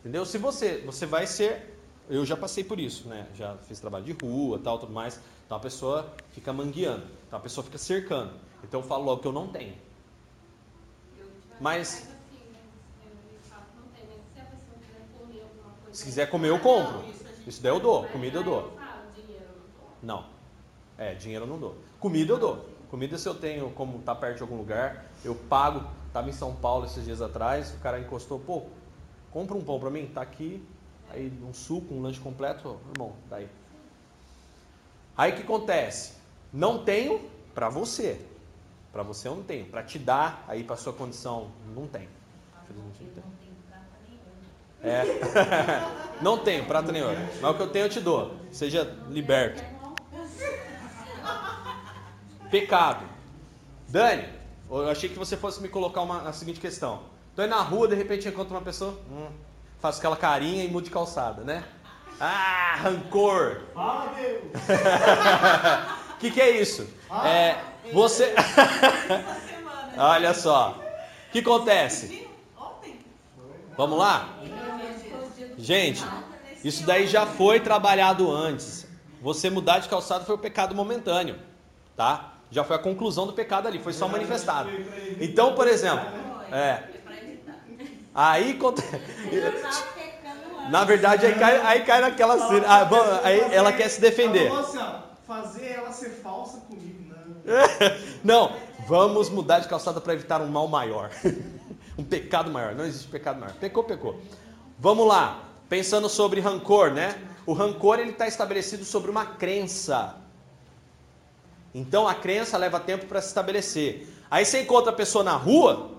[0.00, 0.24] Entendeu?
[0.24, 1.75] Se você, você vai ser,
[2.08, 3.26] eu já passei por isso, né?
[3.34, 5.20] Já fiz trabalho de rua, tal, tudo mais.
[5.44, 8.32] Então a pessoa fica mangueando, então a pessoa fica cercando.
[8.62, 9.74] Então eu falo logo que eu não tenho.
[11.60, 12.08] Mas
[15.92, 17.04] se quiser comer eu compro.
[17.46, 18.76] Isso daí eu dou, comida eu dou.
[20.02, 20.26] Não.
[20.98, 21.76] É, dinheiro eu não dou.
[22.00, 22.68] Comida eu dou.
[22.90, 25.88] Comida se eu tenho, como tá perto de algum lugar, eu pago.
[26.12, 28.62] Tava em São Paulo esses dias atrás, o cara encostou, pô,
[29.30, 30.66] compra um pão para mim, tá aqui,
[31.10, 33.48] aí um suco, um lanche completo, irmão, daí.
[35.16, 36.14] Aí o que acontece?
[36.52, 37.20] Não tenho
[37.54, 38.20] para você.
[38.92, 39.66] Para você eu não tenho.
[39.66, 42.08] Para te dar aí para sua condição, não tem.
[42.64, 43.46] Infelizmente não tem.
[44.82, 45.02] É.
[46.22, 47.16] não tenho prata nem ouro.
[47.40, 48.36] Mas o que eu tenho eu te dou.
[48.52, 49.62] Seja liberto.
[52.50, 53.04] Pecado.
[53.88, 54.28] Dani,
[54.70, 57.02] eu achei que você fosse me colocar uma, a seguinte questão.
[57.34, 59.28] Tô aí na rua, de repente encontro uma pessoa, hum,
[59.80, 61.64] faço aquela carinha e mudo de calçada, né?
[62.20, 63.60] Ah, rancor.
[63.74, 64.42] Fala, Deus!
[66.14, 66.88] O que, que é isso?
[67.24, 67.56] É,
[67.92, 68.34] você.
[69.96, 70.80] Olha só.
[71.28, 72.26] O que acontece?
[73.76, 74.30] Vamos lá?
[75.58, 76.02] Gente,
[76.64, 78.86] isso daí já foi trabalhado antes.
[79.20, 81.38] Você mudar de calçado foi o pecado momentâneo,
[81.94, 82.34] tá?
[82.50, 84.70] Já foi a conclusão do pecado ali, foi só manifestado.
[85.20, 86.06] Então, por exemplo,
[86.52, 86.95] é.
[88.16, 88.88] Aí acontece.
[90.70, 92.64] Na verdade, aí cai, aí cai naquela cena.
[92.66, 94.50] Ah, bom, aí ela quer se defender.
[94.50, 94.78] Assim,
[95.26, 97.36] fazer ela ser falsa comigo, não.
[98.24, 98.56] Não,
[98.88, 101.10] vamos mudar de calçada para evitar um mal maior.
[101.98, 102.74] Um pecado maior.
[102.74, 103.54] Não existe pecado maior.
[103.54, 104.20] Pecou, pecou.
[104.78, 105.44] Vamos lá.
[105.66, 107.14] Pensando sobre rancor, né?
[107.46, 110.14] O rancor ele está estabelecido sobre uma crença.
[111.74, 114.06] Então a crença leva tempo para se estabelecer.
[114.30, 115.95] Aí você encontra a pessoa na rua,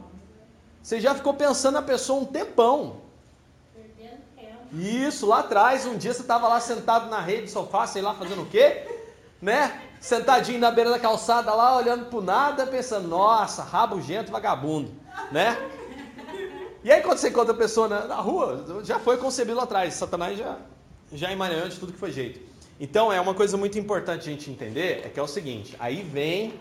[0.88, 3.02] você já ficou pensando na pessoa um tempão.
[4.72, 8.16] Isso, lá atrás, um dia você estava lá sentado na rede do sofá, sei lá,
[8.16, 8.88] fazendo o quê?
[9.42, 9.82] Né?
[10.00, 14.90] Sentadinho na beira da calçada lá, olhando pro nada, pensando, nossa, rabugento vagabundo,
[15.30, 15.58] né?
[16.82, 19.94] E aí quando você encontra a pessoa na, na rua, já foi concebido lá atrás,
[19.94, 20.58] Satanás já,
[21.12, 22.40] já emaranhou de tudo que foi jeito.
[22.80, 26.02] Então é uma coisa muito importante a gente entender, é que é o seguinte, aí
[26.02, 26.58] vem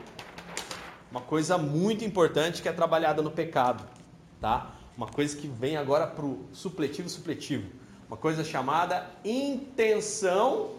[1.12, 3.94] uma coisa muito importante que é trabalhada no pecado,
[4.40, 4.74] tá?
[4.96, 7.68] Uma coisa que vem agora pro supletivo supletivo.
[8.08, 10.76] Uma coisa chamada intenção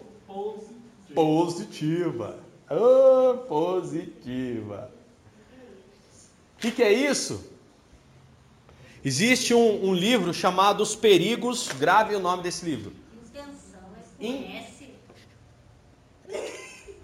[1.14, 2.38] positiva.
[2.70, 4.90] Oh, positiva.
[6.56, 7.52] O que, que, é isso?
[9.04, 12.92] Existe um, um, livro chamado Os Perigos, grave o nome desse livro.
[13.14, 13.80] Intenção,
[14.20, 14.88] é com S.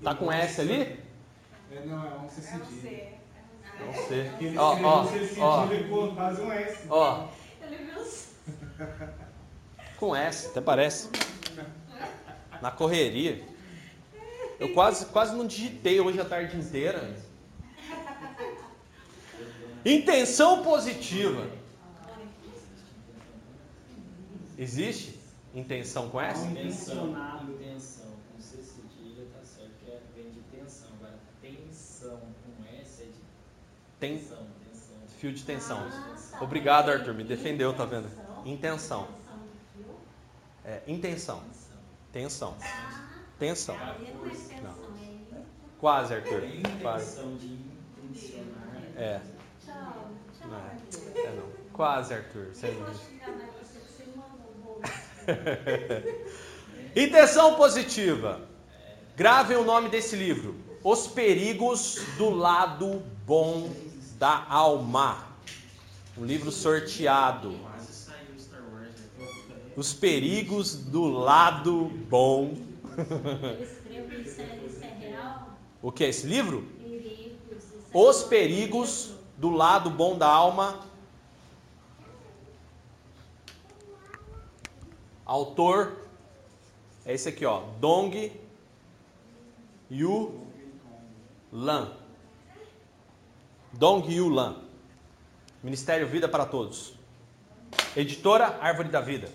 [0.03, 0.99] Tá com S ali?
[1.71, 3.15] É, não, é um C.
[3.81, 4.31] Não sei.
[4.41, 5.07] Ele Ó, ó,
[5.39, 6.89] ó, um S.
[6.89, 7.29] ó,
[7.63, 7.95] Ele viu
[9.99, 11.09] com S, até parece.
[12.61, 13.43] Na correria.
[14.59, 17.17] Eu quase, quase não digitei hoje a tarde inteira.
[19.85, 21.47] Intenção positiva.
[24.57, 25.19] Existe
[25.55, 26.47] intenção com S?
[26.47, 27.09] Intenção,
[27.49, 28.07] intenção.
[28.33, 30.89] Com C cedilha tá certo que é, vem de tensão.
[30.99, 33.21] Agora, tensão com S é de
[35.19, 35.89] Fio de tensão.
[36.41, 37.15] Obrigado, Arthur.
[37.15, 38.09] Me defendeu, tá vendo?
[38.45, 39.09] Intenção.
[40.65, 41.43] É, intenção.
[42.13, 42.57] Tensão.
[43.39, 43.77] Tensão.
[44.63, 44.75] Não.
[45.79, 46.43] Quase, Arthur.
[46.81, 47.21] Quase.
[48.97, 49.21] É.
[49.65, 50.49] Tchau, tchau.
[50.49, 51.27] Não é.
[51.27, 51.49] É não.
[51.73, 52.47] Quase, Arthur.
[52.53, 52.95] Você, bolo.
[56.97, 58.41] Intenção positiva.
[59.17, 63.71] Gravem o nome desse livro: Os Perigos do Lado Bom
[64.25, 65.23] da Alma.
[66.17, 67.55] Um livro sorteado.
[69.77, 72.57] Os Perigos do Lado Bom.
[73.91, 75.39] É, é?
[75.83, 76.67] O que é esse livro?
[76.83, 76.89] É
[77.93, 78.25] Os?
[78.25, 80.81] Perigos do Lado Bom da Alma.
[85.27, 85.99] Autor
[87.05, 87.65] É esse aqui, ó.
[87.79, 88.33] Dong
[89.91, 90.41] Yu
[91.53, 92.04] Lan.
[93.79, 94.57] Dong Yu Lan.
[95.63, 96.95] Ministério Vida para Todos.
[97.97, 99.29] Editora Árvore da Vida.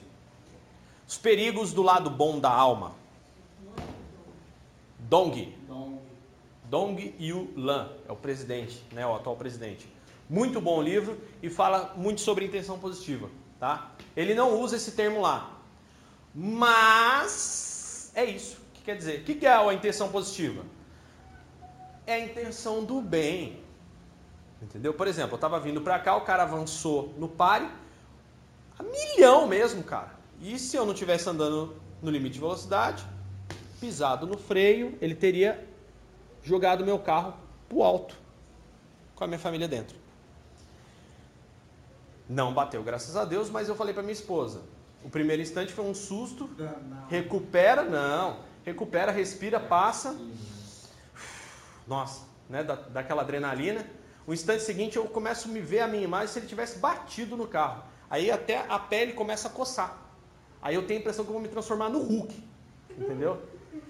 [1.08, 2.94] Os perigos do lado bom da alma.
[5.00, 5.58] Dong.
[6.66, 9.90] Dong Yu Lan é o presidente, né, o atual presidente.
[10.30, 13.28] Muito bom livro e fala muito sobre intenção positiva,
[13.60, 13.92] tá?
[14.16, 15.58] Ele não usa esse termo lá,
[16.34, 18.58] mas é isso.
[18.76, 19.22] Que quer dizer?
[19.22, 20.64] O que é a intenção positiva?
[22.06, 23.60] É a intenção do bem.
[24.62, 24.94] Entendeu?
[24.94, 27.70] Por exemplo, eu estava vindo para cá, o cara avançou no pare,
[28.78, 30.12] a milhão mesmo, cara.
[30.42, 33.06] E se eu não tivesse andando no limite de velocidade,
[33.80, 35.68] pisado no freio, ele teria
[36.44, 37.34] jogado meu carro
[37.68, 38.16] pro alto
[39.16, 39.98] com a minha família dentro.
[42.28, 44.62] Não bateu, graças a Deus, mas eu falei para minha esposa.
[45.04, 46.50] O primeiro instante foi um susto.
[47.10, 48.40] Recupera, não.
[48.64, 50.16] Recupera, respira, passa.
[51.88, 52.64] Nossa, né?
[52.64, 53.86] Da, daquela adrenalina.
[54.30, 57.36] O instante seguinte eu começo a me ver a minha imagem se ele tivesse batido
[57.36, 57.82] no carro.
[58.08, 59.98] Aí até a pele começa a coçar.
[60.62, 62.44] Aí eu tenho a impressão que eu vou me transformar no Hulk.
[62.96, 63.42] Entendeu?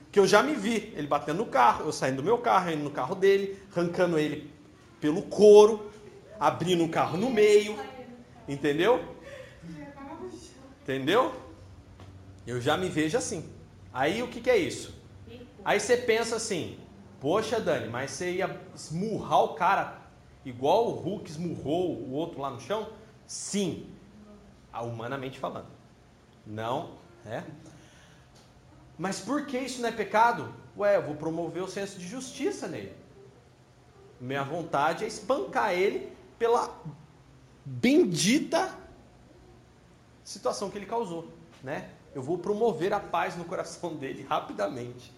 [0.10, 2.86] Que eu já me vi, ele batendo no carro, eu saindo do meu carro, indo
[2.86, 4.50] no carro dele, arrancando ele
[5.02, 5.92] pelo couro,
[6.40, 7.78] abrindo o carro no meio.
[8.48, 9.04] Entendeu?
[10.84, 11.34] Entendeu?
[12.48, 13.44] Eu já me vejo assim.
[13.94, 14.98] Aí o que, que é isso?
[15.66, 16.80] Aí você pensa assim,
[17.20, 19.99] poxa Dani, mas você ia esmurrar o cara
[20.50, 22.90] igual o Hulk esmurrou o outro lá no chão?
[23.26, 23.88] Sim,
[24.74, 25.68] humanamente falando.
[26.46, 26.92] Não,
[27.26, 27.44] é?
[28.98, 30.54] Mas por que isso não é pecado?
[30.78, 32.94] Ué, eu vou promover o senso de justiça nele.
[34.20, 36.76] Minha vontade é espancar ele pela
[37.64, 38.76] bendita
[40.24, 41.28] situação que ele causou,
[41.64, 41.90] né?
[42.14, 45.14] Eu vou promover a paz no coração dele rapidamente.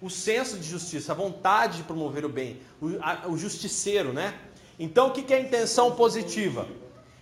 [0.00, 4.38] O senso de justiça, a vontade de promover o bem, o, a, o justiceiro, né?
[4.78, 6.66] Então, o que é intenção positiva?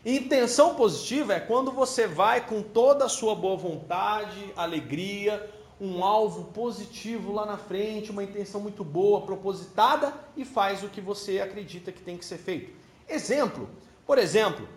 [0.05, 5.49] Intenção positiva é quando você vai com toda a sua boa vontade, alegria,
[5.81, 11.01] um alvo positivo lá na frente, uma intenção muito boa, propositada e faz o que
[11.01, 12.73] você acredita que tem que ser feito.
[13.09, 13.69] Exemplo,
[14.07, 14.69] por exemplo,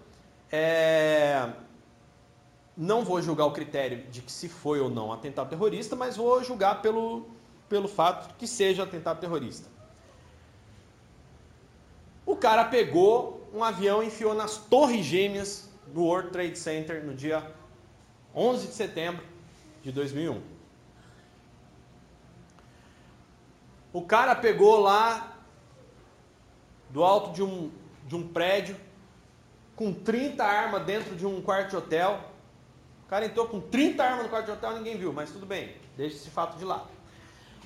[0.51, 1.47] é...
[2.75, 6.43] não vou julgar o critério de que se foi ou não atentado terrorista, mas vou
[6.43, 7.27] julgar pelo,
[7.69, 9.74] pelo fato que seja atentado terrorista.
[12.25, 17.13] O cara pegou um avião e enfiou nas torres gêmeas do World Trade Center no
[17.13, 17.53] dia
[18.33, 19.23] 11 de setembro
[19.83, 20.41] de 2001.
[23.93, 25.37] O cara pegou lá
[26.89, 27.71] do alto de um,
[28.05, 28.75] de um prédio
[29.75, 32.19] com 30 armas dentro de um quarto de hotel.
[33.05, 35.75] O cara entrou com 30 armas no quarto de hotel, ninguém viu, mas tudo bem,
[35.95, 36.89] deixa esse fato de lado.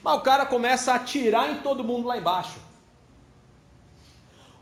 [0.04, 2.60] Mas o cara começa a atirar em todo mundo lá embaixo.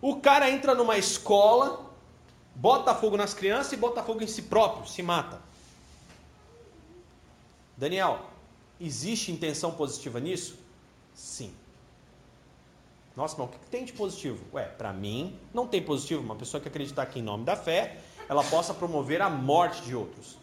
[0.08, 1.86] O cara entra numa escola,
[2.56, 5.42] bota fogo nas crianças e bota fogo em si próprio, se mata.
[7.76, 8.22] Daniel,
[8.80, 10.58] existe intenção positiva nisso?
[11.14, 11.54] Sim.
[13.18, 14.46] Nossa, mas o que tem de positivo?
[14.54, 16.22] Ué, para mim não tem positivo.
[16.22, 17.98] Uma pessoa que acreditar que em nome da fé,
[18.30, 20.38] ela possa promover a morte de outros.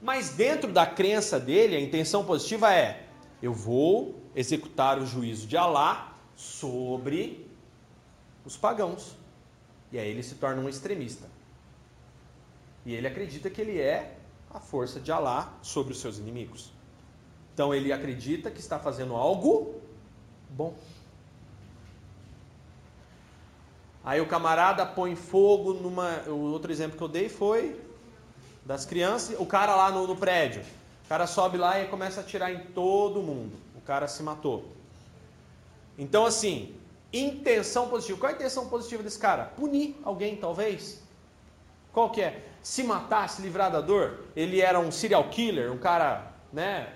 [0.00, 3.04] Mas dentro da crença dele, a intenção positiva é:
[3.42, 7.49] eu vou executar o juízo de Alá sobre
[8.44, 9.16] os pagãos.
[9.92, 11.26] E aí ele se torna um extremista.
[12.84, 14.16] E ele acredita que ele é
[14.52, 16.72] a força de Alá sobre os seus inimigos.
[17.52, 19.80] Então ele acredita que está fazendo algo
[20.48, 20.74] bom.
[24.02, 26.22] Aí o camarada põe fogo numa.
[26.26, 27.78] O outro exemplo que eu dei foi
[28.64, 29.38] das crianças.
[29.38, 30.62] O cara lá no, no prédio.
[31.04, 33.56] O cara sobe lá e começa a atirar em todo mundo.
[33.76, 34.64] O cara se matou.
[35.98, 36.74] Então, assim,
[37.12, 38.18] intenção positiva.
[38.18, 39.44] Qual é a intenção positiva desse cara?
[39.44, 41.02] Punir alguém, talvez.
[41.92, 42.44] Qual que é?
[42.62, 44.24] Se matar, se livrar da dor.
[44.36, 46.92] Ele era um serial killer, um cara, né,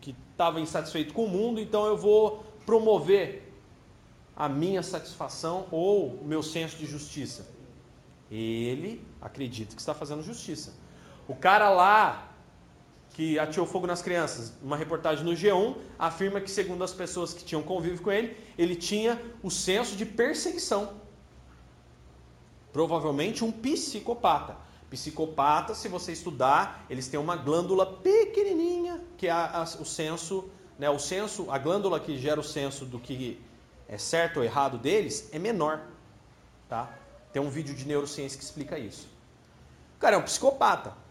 [0.00, 3.52] que estava insatisfeito com o mundo, então eu vou promover
[4.36, 7.48] a minha satisfação ou o meu senso de justiça?
[8.30, 10.72] Ele acredita que está fazendo justiça.
[11.28, 12.33] O cara lá
[13.14, 17.44] que atirou fogo nas crianças, uma reportagem no G1, afirma que, segundo as pessoas que
[17.44, 20.94] tinham convívio com ele, ele tinha o senso de perseguição.
[22.72, 24.56] Provavelmente um psicopata.
[24.90, 30.50] Psicopata, se você estudar, eles têm uma glândula pequenininha, que é a, a, o senso,
[30.76, 33.40] né, o senso, a glândula que gera o senso do que
[33.88, 35.82] é certo ou errado deles é menor.
[36.68, 36.92] Tá?
[37.32, 39.08] Tem um vídeo de neurociência que explica isso.
[39.96, 41.03] O cara é um psicopata.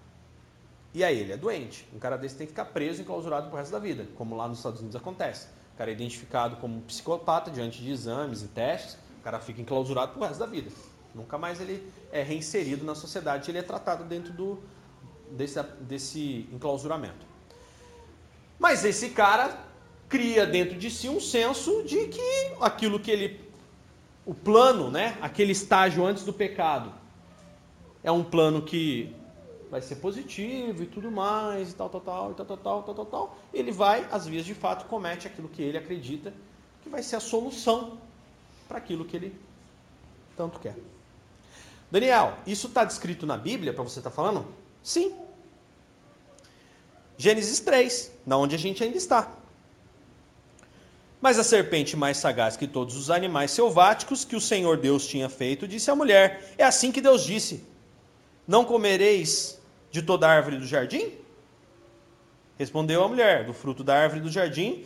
[0.94, 1.88] E aí ele é doente.
[1.94, 4.48] Um cara desse tem que ficar preso e enclausurado pro resto da vida, como lá
[4.48, 5.48] nos Estados Unidos acontece.
[5.74, 10.14] O cara é identificado como psicopata diante de exames e testes, o cara fica enclausurado
[10.14, 10.70] pro resto da vida.
[11.16, 14.60] Nunca mais ele é reinserido na sociedade, ele é tratado dentro do,
[15.32, 17.26] desse, desse enclausuramento.
[18.60, 19.58] Mas esse cara
[20.08, 23.42] cria dentro de si um senso de que aquilo que ele.
[24.26, 25.18] O plano, né?
[25.22, 26.94] Aquele estágio antes do pecado.
[28.04, 29.14] É um plano que
[29.74, 32.94] vai ser positivo e tudo mais, e tal, tal, tal, e tal, tal, tal, tal,
[32.94, 33.38] tal, tal.
[33.52, 36.32] Ele vai, às vezes, de fato, comete aquilo que ele acredita
[36.84, 37.98] que vai ser a solução
[38.68, 39.36] para aquilo que ele
[40.38, 40.76] tanto quer.
[41.90, 44.46] Daniel, isso está descrito na Bíblia para você estar tá falando?
[44.84, 45.16] Sim.
[47.18, 49.32] Gênesis 3, na onde a gente ainda está.
[51.20, 55.30] Mas a serpente mais sagaz que todos os animais selváticos que o Senhor Deus tinha
[55.30, 57.64] feito, disse à mulher: É assim que Deus disse:
[58.48, 59.63] Não comereis
[59.94, 61.12] de toda árvore do jardim?
[62.58, 64.84] Respondeu a mulher: Do fruto da árvore do jardim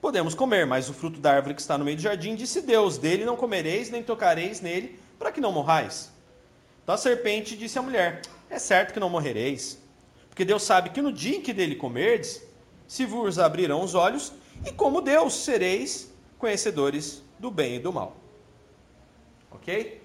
[0.00, 2.98] podemos comer, mas o fruto da árvore que está no meio do jardim, disse Deus:
[2.98, 6.12] Dele não comereis, nem tocareis nele, para que não morrais.
[6.82, 9.80] Então a serpente disse à mulher: É certo que não morrereis,
[10.28, 12.42] porque Deus sabe que no dia em que dele comerdes,
[12.88, 14.32] se vos abrirão os olhos,
[14.66, 18.16] e como Deus sereis conhecedores do bem e do mal.
[19.52, 20.02] Ok?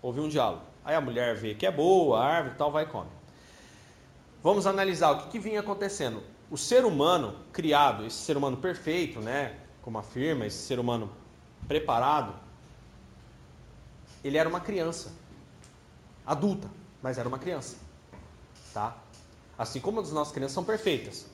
[0.00, 0.62] Houve um diálogo.
[0.84, 3.15] Aí a mulher vê que é boa, a árvore e tal, vai e come.
[4.42, 6.22] Vamos analisar o que, que vinha acontecendo.
[6.50, 11.10] O ser humano criado, esse ser humano perfeito, né, como afirma, esse ser humano
[11.66, 12.34] preparado,
[14.22, 15.12] ele era uma criança,
[16.24, 16.68] adulta,
[17.02, 17.76] mas era uma criança,
[18.72, 18.96] tá?
[19.58, 21.26] Assim como as nossas crianças são perfeitas,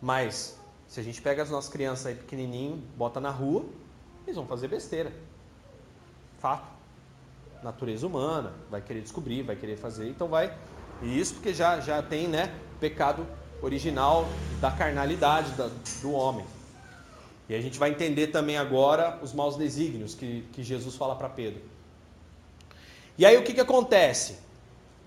[0.00, 3.64] mas se a gente pega as nossas crianças aí pequenininho, bota na rua,
[4.26, 5.12] eles vão fazer besteira,
[6.38, 6.76] fato.
[7.62, 10.56] Natureza humana, vai querer descobrir, vai querer fazer, então vai
[11.02, 13.26] e isso porque já, já tem né, pecado
[13.62, 14.26] original
[14.60, 15.68] da carnalidade da,
[16.00, 16.44] do homem.
[17.48, 21.28] E a gente vai entender também agora os maus desígnios que, que Jesus fala para
[21.28, 21.62] Pedro.
[23.16, 24.38] E aí o que, que acontece?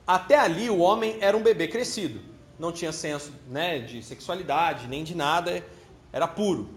[0.08, 2.22] Até ali o homem era um bebê crescido.
[2.58, 5.64] Não tinha senso né, de sexualidade, nem de nada,
[6.12, 6.70] era puro.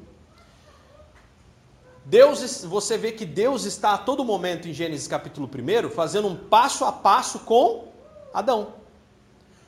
[2.05, 6.37] Deus, você vê que Deus está a todo momento em Gênesis capítulo 1 fazendo um
[6.37, 7.89] passo a passo com
[8.35, 8.82] Adão.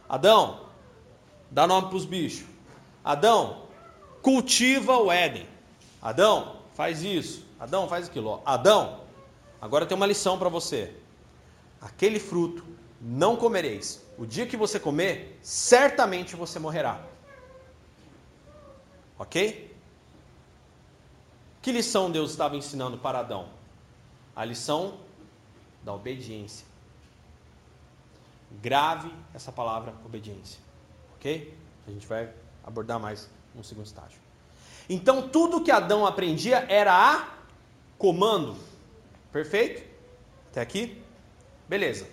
[0.09, 0.67] Adão,
[1.51, 2.47] dá nome para os bichos.
[3.05, 3.65] Adão,
[4.23, 5.47] cultiva o Éden.
[6.01, 7.45] Adão, faz isso.
[7.59, 8.43] Adão, faz aquilo.
[8.45, 9.01] Adão,
[9.61, 10.95] agora tem uma lição para você.
[11.81, 12.65] Aquele fruto
[13.01, 14.05] não comereis.
[14.17, 17.01] O dia que você comer, certamente você morrerá.
[19.19, 19.75] Ok?
[21.61, 23.49] Que lição Deus estava ensinando para Adão?
[24.37, 24.99] A lição
[25.83, 26.67] da obediência.
[28.61, 30.61] Grave essa palavra obediência.
[31.17, 31.57] Ok?
[31.87, 32.31] A gente vai
[32.65, 34.19] abordar mais no segundo estágio.
[34.89, 37.29] Então, tudo que Adão aprendia era a
[37.99, 38.57] comando.
[39.33, 39.83] Perfeito?
[40.51, 41.03] Até aqui?
[41.69, 42.07] Beleza.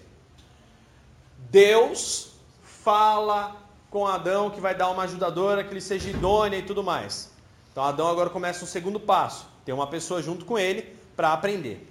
[1.50, 2.32] Deus
[2.64, 3.58] fala
[3.90, 7.32] com Adão que vai dar uma ajudadora, que ele seja idônea e tudo mais.
[7.72, 9.46] Então, Adão agora começa um segundo passo.
[9.66, 11.88] Tem uma pessoa junto com ele para aprender.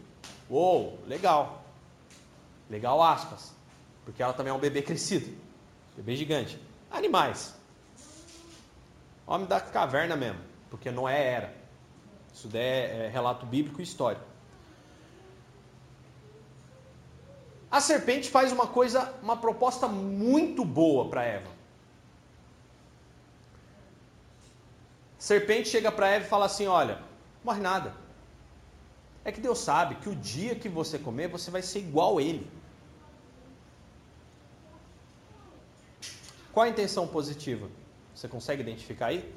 [0.48, 1.62] Uou, legal.
[2.68, 3.52] Legal, aspas.
[4.10, 5.32] Porque ela também é um bebê crescido.
[5.96, 6.60] Bebê gigante.
[6.90, 7.54] Animais.
[9.24, 10.40] Homem da caverna mesmo.
[10.68, 11.54] Porque Noé era.
[12.34, 14.24] Isso é, é relato bíblico e histórico.
[17.70, 21.48] A serpente faz uma coisa, uma proposta muito boa para Eva.
[25.20, 27.00] A serpente chega para Eva e fala assim: Olha,
[27.44, 27.94] morre nada.
[29.24, 32.22] É que Deus sabe que o dia que você comer, você vai ser igual a
[32.22, 32.59] ele.
[36.52, 37.68] Qual a intenção positiva?
[38.14, 39.34] Você consegue identificar aí?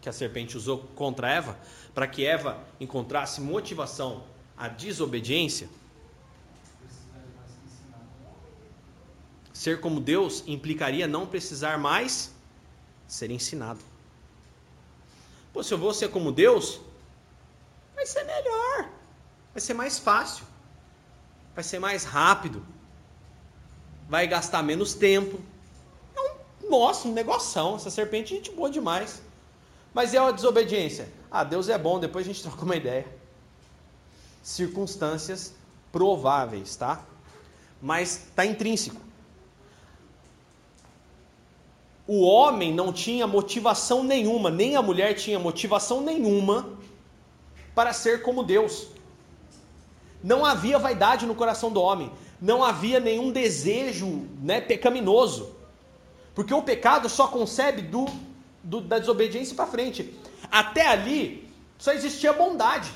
[0.00, 1.58] Que a serpente usou contra Eva?
[1.94, 4.24] Para que Eva encontrasse motivação
[4.56, 5.68] à desobediência?
[9.52, 12.34] Ser como Deus implicaria não precisar mais
[13.06, 13.80] ser ensinado.
[15.52, 16.80] Pô, se eu vou ser como Deus,
[17.94, 18.90] vai ser melhor,
[19.52, 20.44] vai ser mais fácil,
[21.54, 22.64] vai ser mais rápido,
[24.08, 25.40] vai gastar menos tempo,
[26.68, 27.76] nossa, um negoção.
[27.76, 29.22] Essa serpente é gente boa demais.
[29.94, 31.08] Mas é a desobediência.
[31.30, 33.06] Ah, Deus é bom, depois a gente troca uma ideia.
[34.42, 35.54] Circunstâncias
[35.90, 37.04] prováveis, tá?
[37.80, 39.00] Mas está intrínseco.
[42.06, 46.78] O homem não tinha motivação nenhuma, nem a mulher tinha motivação nenhuma
[47.74, 48.86] para ser como Deus.
[50.22, 55.55] Não havia vaidade no coração do homem, não havia nenhum desejo né, pecaminoso.
[56.36, 58.04] Porque o pecado só concebe do,
[58.62, 60.14] do da desobediência para frente.
[60.52, 62.92] Até ali só existia bondade.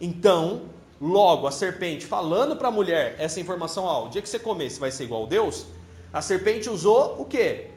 [0.00, 0.62] Então,
[1.00, 4.70] logo a serpente falando para a mulher essa informação, ó, o dia que você comer,
[4.70, 5.66] você vai ser igual a Deus.
[6.12, 7.70] A serpente usou o quê?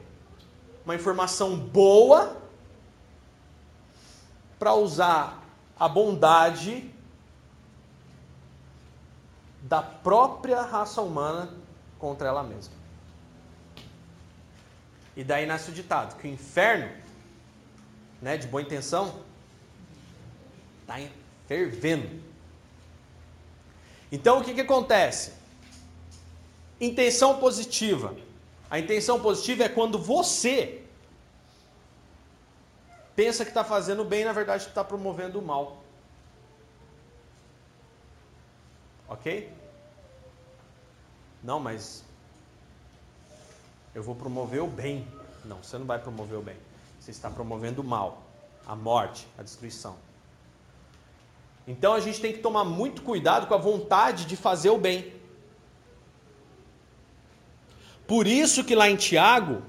[0.84, 2.36] Uma informação boa
[4.58, 5.44] para usar
[5.78, 6.90] a bondade
[9.62, 11.54] da própria raça humana
[12.00, 12.74] contra ela mesma.
[15.16, 16.92] E daí nasce o ditado que o inferno,
[18.20, 19.22] né, de boa intenção,
[20.82, 21.00] está
[21.48, 22.22] fervendo.
[24.12, 25.32] Então o que, que acontece?
[26.80, 28.14] Intenção positiva.
[28.70, 30.82] A intenção positiva é quando você
[33.14, 35.82] pensa que está fazendo bem, na verdade está promovendo o mal.
[39.08, 39.50] Ok?
[41.42, 42.04] Não, mas
[43.96, 45.08] eu vou promover o bem.
[45.42, 46.56] Não, você não vai promover o bem.
[47.00, 48.22] Você está promovendo o mal,
[48.66, 49.96] a morte, a destruição.
[51.66, 55.14] Então a gente tem que tomar muito cuidado com a vontade de fazer o bem.
[58.06, 59.62] Por isso que lá em Tiago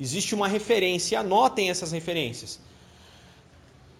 [0.00, 2.58] existe uma referência, anotem essas referências.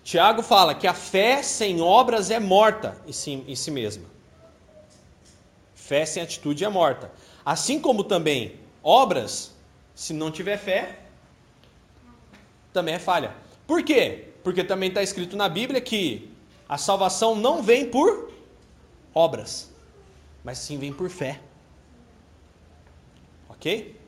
[0.03, 4.09] Tiago fala que a fé sem obras é morta em si, em si mesma.
[5.75, 7.13] Fé sem atitude é morta.
[7.45, 9.55] Assim como também obras,
[9.95, 11.01] se não tiver fé,
[12.73, 13.35] também é falha.
[13.67, 14.33] Por quê?
[14.43, 16.31] Porque também está escrito na Bíblia que
[16.69, 18.33] a salvação não vem por
[19.15, 19.71] obras,
[20.45, 21.41] mas sim vem por fé.
[23.49, 23.99] Ok?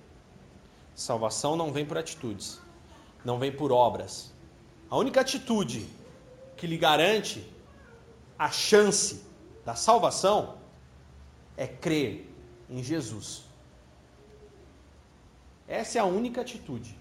[0.94, 2.60] Salvação não vem por atitudes,
[3.24, 4.32] não vem por obras.
[4.88, 5.86] A única atitude
[6.56, 7.46] que lhe garante
[8.38, 9.22] a chance
[9.64, 10.58] da salvação
[11.56, 12.28] é crer
[12.68, 13.44] em Jesus.
[15.68, 16.98] Essa é a única atitude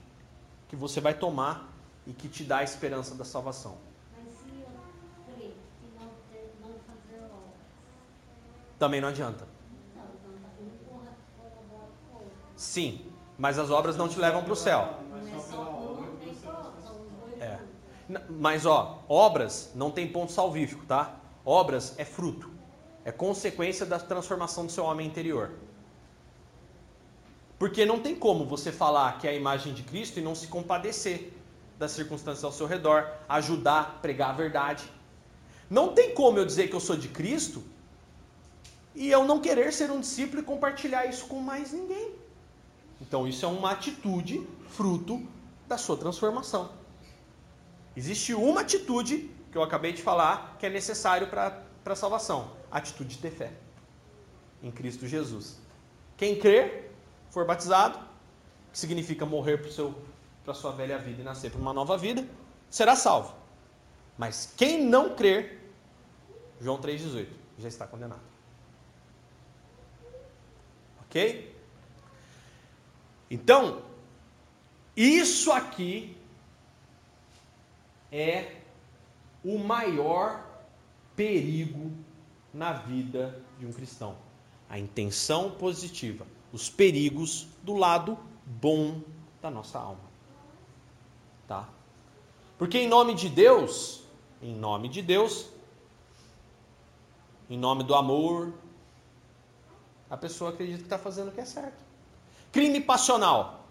[0.70, 1.70] que você vai tomar
[2.06, 3.78] e que te dá a esperança da salvação.
[4.16, 5.56] Mas se eu crer
[6.00, 7.54] não, ter, não fazer obras?
[8.80, 9.48] Também não adianta.
[12.56, 13.04] Sim,
[13.40, 15.00] mas as obras não te levam para o céu.
[17.40, 17.60] É.
[18.30, 21.16] Mas ó, obras não tem ponto salvífico, tá?
[21.44, 22.52] Obras é fruto,
[23.04, 25.54] é consequência da transformação do seu homem interior.
[27.62, 30.48] Porque não tem como você falar que é a imagem de Cristo e não se
[30.48, 31.32] compadecer
[31.78, 34.84] das circunstâncias ao seu redor, ajudar, pregar a verdade.
[35.70, 37.64] Não tem como eu dizer que eu sou de Cristo
[38.96, 42.16] e eu não querer ser um discípulo e compartilhar isso com mais ninguém.
[43.00, 45.24] Então isso é uma atitude fruto
[45.68, 46.72] da sua transformação.
[47.96, 53.18] Existe uma atitude que eu acabei de falar que é necessário para a salvação: atitude
[53.18, 53.54] de ter fé
[54.64, 55.60] em Cristo Jesus.
[56.18, 56.91] Quem crer,
[57.32, 57.98] for batizado,
[58.72, 62.28] que significa morrer para a sua velha vida e nascer para uma nova vida,
[62.70, 63.34] será salvo.
[64.18, 65.60] Mas quem não crer,
[66.60, 67.28] João 3,18,
[67.58, 68.22] já está condenado.
[71.06, 71.56] Ok?
[73.30, 73.82] Então,
[74.96, 76.18] isso aqui
[78.12, 78.58] é
[79.44, 80.46] o maior
[81.16, 81.92] perigo
[82.54, 84.18] na vida de um cristão.
[84.70, 89.02] A intenção positiva, os perigos do lado bom
[89.42, 90.12] da nossa alma.
[91.48, 91.68] Tá?
[92.58, 94.04] Porque em nome de Deus,
[94.42, 95.50] em nome de Deus,
[97.50, 98.54] em nome do amor,
[100.10, 101.84] a pessoa acredita que está fazendo o que é certo.
[102.52, 103.66] Crime passional.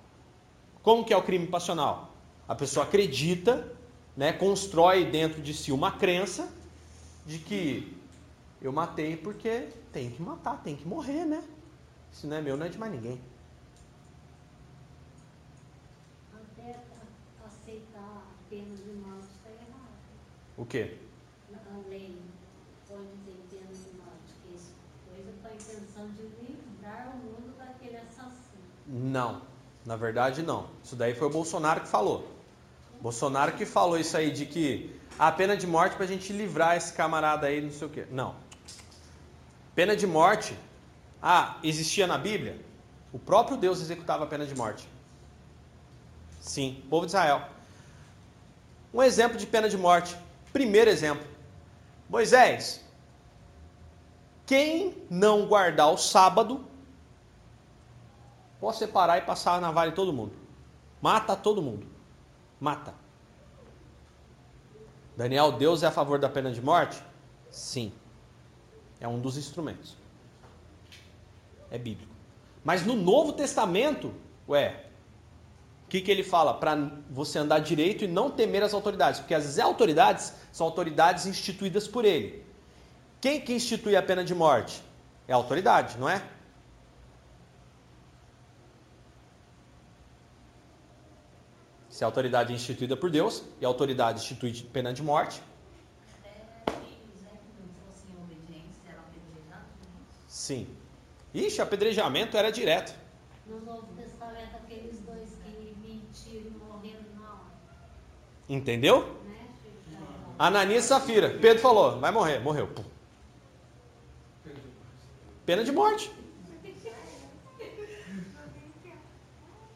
[0.82, 2.10] Como que é o crime passional?
[2.48, 3.70] A pessoa acredita,
[4.16, 6.52] né, constrói dentro de si uma crença
[7.26, 7.96] de que
[8.60, 11.44] eu matei porque tem que matar, tem que morrer, né?
[12.12, 13.20] Se não é meu, não é de mais ninguém.
[16.34, 16.80] Até
[17.46, 19.90] aceitar a pena de morte está errado.
[20.56, 20.98] O quê?
[21.54, 22.20] A lei
[22.88, 24.72] pode ter pena de morte, que isso
[25.08, 28.62] coisa com a intenção de livrar o mundo daquele assassino.
[28.86, 29.42] Não,
[29.86, 30.68] na verdade não.
[30.84, 32.28] Isso daí foi o Bolsonaro que falou.
[33.00, 36.76] Bolsonaro que falou isso aí de que a pena de morte para a gente livrar
[36.76, 38.06] esse camarada aí, não sei o quê.
[38.10, 38.34] Não.
[39.74, 40.56] Pena de morte,
[41.22, 42.60] ah, existia na Bíblia?
[43.12, 44.88] O próprio Deus executava a pena de morte.
[46.40, 47.42] Sim, povo de Israel.
[48.92, 50.16] Um exemplo de pena de morte.
[50.52, 51.26] Primeiro exemplo.
[52.08, 52.84] Moisés.
[54.46, 56.64] Quem não guardar o sábado
[58.60, 60.32] Pode separar e passar na vale todo mundo.
[61.00, 61.86] Mata todo mundo.
[62.60, 62.92] Mata.
[65.16, 67.02] Daniel, Deus é a favor da pena de morte?
[67.50, 67.90] Sim.
[69.00, 69.96] É um dos instrumentos.
[71.70, 72.12] É bíblico.
[72.64, 74.12] Mas no Novo Testamento,
[74.48, 74.84] ué,
[75.86, 76.54] o que, que ele fala?
[76.54, 76.76] Para
[77.10, 79.20] você andar direito e não temer as autoridades.
[79.20, 82.44] Porque as autoridades são autoridades instituídas por ele.
[83.20, 84.82] Quem que institui a pena de morte?
[85.26, 86.22] É a autoridade, não é?
[91.88, 95.42] Se a autoridade é instituída por Deus e a autoridade institui pena de morte.
[100.26, 100.79] Sim.
[101.34, 102.94] Ixi, apedrejamento era direto.
[103.46, 107.50] No Novo Testamento, aqueles dois que mentiram morreram na hora.
[108.48, 109.20] Entendeu?
[110.38, 111.38] Ananias e Safira.
[111.38, 112.38] Pedro falou, vai morrer.
[112.38, 112.66] Morreu.
[112.68, 112.84] Pum.
[115.44, 116.10] Pena de morte.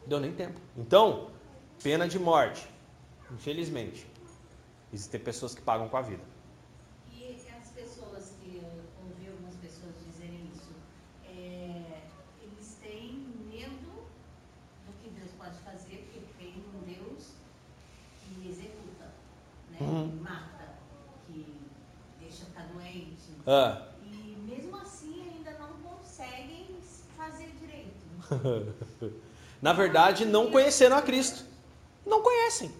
[0.07, 0.59] Deu nem tempo.
[0.77, 1.31] Então,
[1.81, 2.67] pena de morte.
[3.31, 4.07] Infelizmente.
[4.93, 6.23] Existem pessoas que pagam com a vida.
[7.11, 8.69] E as pessoas que eu
[9.03, 10.71] ouvi algumas pessoas dizerem isso,
[11.25, 12.01] é,
[12.41, 14.07] eles têm medo
[14.85, 17.31] do que Deus pode fazer, porque tem um Deus
[18.21, 19.11] que executa,
[19.85, 20.09] Uhum.
[20.09, 20.67] que mata,
[21.27, 21.61] que
[22.19, 23.15] deixa ficar doente.
[23.45, 23.81] Ah.
[24.03, 26.67] E mesmo assim ainda não conseguem
[27.17, 29.13] fazer direito.
[29.61, 31.43] Na verdade, não conheceram a Cristo.
[32.05, 32.71] Não conhecem.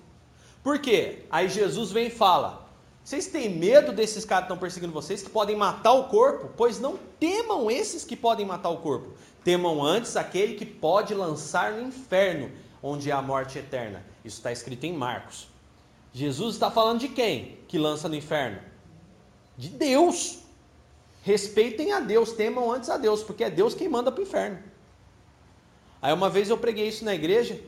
[0.64, 1.26] Por quê?
[1.30, 2.68] Aí Jesus vem e fala:
[3.04, 6.50] Vocês têm medo desses caras que estão perseguindo vocês, que podem matar o corpo?
[6.58, 9.14] Pois não temam esses que podem matar o corpo.
[9.44, 12.52] Temam antes aquele que pode lançar no inferno,
[12.82, 14.04] onde há a morte eterna.
[14.24, 15.48] Isso está escrito em Marcos.
[16.16, 18.62] Jesus está falando de quem que lança no inferno?
[19.58, 20.40] De Deus.
[21.24, 24.64] Respeitem a Deus, temam antes a Deus, porque é Deus quem manda para o inferno.
[26.02, 27.60] Aí uma vez eu preguei isso na igreja,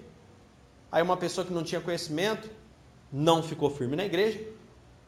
[0.90, 2.50] aí uma pessoa que não tinha conhecimento,
[3.12, 4.42] não ficou firme na igreja.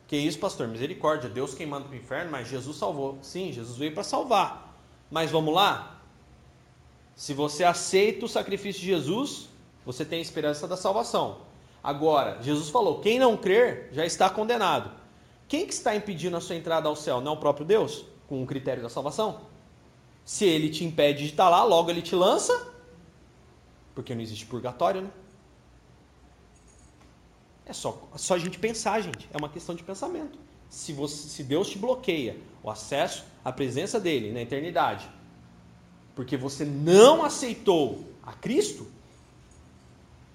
[0.06, 0.68] Que isso, pastor?
[0.68, 3.20] Misericórdia, Deus quem manda para o inferno, mas Jesus salvou.
[3.22, 4.78] Sim, Jesus veio para salvar.
[5.10, 6.02] Mas vamos lá?
[7.16, 9.48] Se você aceita o sacrifício de Jesus,
[9.86, 11.48] você tem esperança da salvação.
[11.90, 14.92] Agora, Jesus falou: quem não crer já está condenado.
[15.48, 17.20] Quem que está impedindo a sua entrada ao céu?
[17.20, 18.06] Não é o próprio Deus?
[18.28, 19.42] Com o critério da salvação?
[20.24, 22.72] Se ele te impede de estar lá, logo ele te lança,
[23.96, 25.10] porque não existe purgatório, né?
[27.66, 29.28] É só, só a gente pensar, gente.
[29.34, 30.38] É uma questão de pensamento.
[30.70, 35.10] Se, você, se Deus te bloqueia o acesso à presença dele na eternidade,
[36.14, 38.86] porque você não aceitou a Cristo,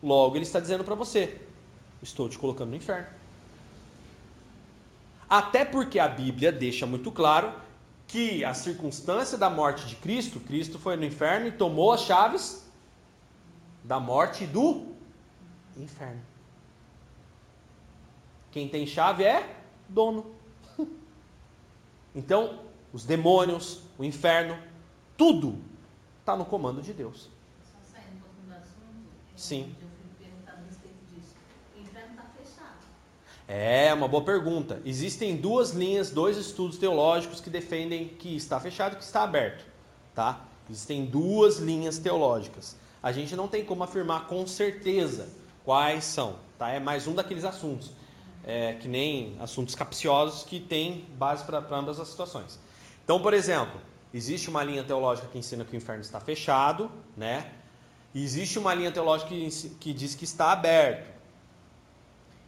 [0.03, 1.44] logo ele está dizendo para você:
[2.05, 3.09] estou te colocando no inferno.
[5.29, 7.53] Até porque a Bíblia deixa muito claro
[8.07, 12.65] que a circunstância da morte de Cristo, Cristo foi no inferno e tomou as chaves
[13.83, 14.95] da morte e do
[15.77, 16.23] inferno.
[18.53, 19.57] Quem tem chave é
[19.89, 20.33] dono.
[22.17, 22.61] Então,
[22.93, 24.57] os demônios, o inferno,
[25.17, 25.59] tudo
[26.21, 27.29] está no comando de Deus.
[29.35, 29.75] Um Sim.
[29.83, 31.35] eu fui perguntado a respeito disso.
[31.77, 32.79] O inferno está fechado.
[33.47, 34.81] É uma boa pergunta.
[34.85, 39.65] Existem duas linhas, dois estudos teológicos que defendem que está fechado e que está aberto,
[40.15, 40.41] tá?
[40.69, 42.77] Existem duas linhas teológicas.
[43.03, 45.29] A gente não tem como afirmar com certeza
[45.63, 46.71] quais são, tá?
[46.71, 47.91] É mais um daqueles assuntos,
[48.43, 52.59] é, que nem assuntos capciosos que tem base para ambas as situações.
[53.05, 53.79] Então, por exemplo,
[54.13, 57.53] existe uma linha teológica que ensina que o inferno está fechado, né?
[58.15, 61.14] E existe uma linha teológica que, que diz que está aberto.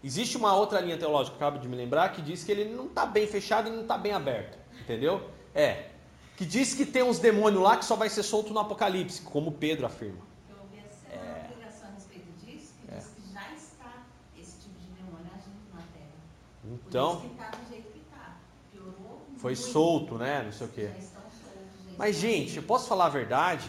[0.06, 3.04] Existe uma outra linha teológica, acabo de me lembrar, que diz que ele não está
[3.04, 4.56] bem fechado e não está bem aberto.
[4.80, 5.28] Entendeu?
[5.52, 5.88] É.
[6.36, 9.50] Que diz que tem uns demônios lá que só vai ser solto no Apocalipse, como
[9.50, 10.20] Pedro afirma.
[10.48, 12.98] Eu ouvi essa uma pregação a respeito disso, que É.
[12.98, 13.92] diz que já está
[14.38, 16.78] esse tipo de demônio agindo na Terra.
[16.88, 18.36] Então, Por isso que está do jeito que está.
[18.70, 19.66] Piorou foi muito.
[19.72, 20.42] solto, né?
[20.44, 20.82] Não sei o quê.
[20.92, 21.96] Já estão soltos.
[21.98, 23.68] Mas, estão gente, eu posso falar a verdade?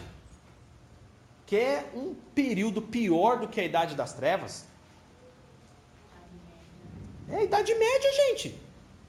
[1.46, 4.67] Que é um período pior do que a Idade das Trevas.
[7.30, 8.58] É a Idade Média, gente.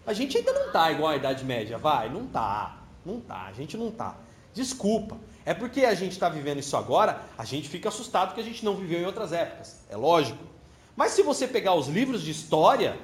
[0.05, 2.09] A gente ainda não tá igual à Idade Média, vai?
[2.09, 2.77] Não tá.
[3.05, 3.45] Não tá.
[3.45, 4.15] A gente não tá.
[4.53, 5.17] Desculpa.
[5.45, 8.63] É porque a gente está vivendo isso agora, a gente fica assustado que a gente
[8.63, 9.79] não viveu em outras épocas.
[9.89, 10.43] É lógico.
[10.95, 12.99] Mas se você pegar os livros de história,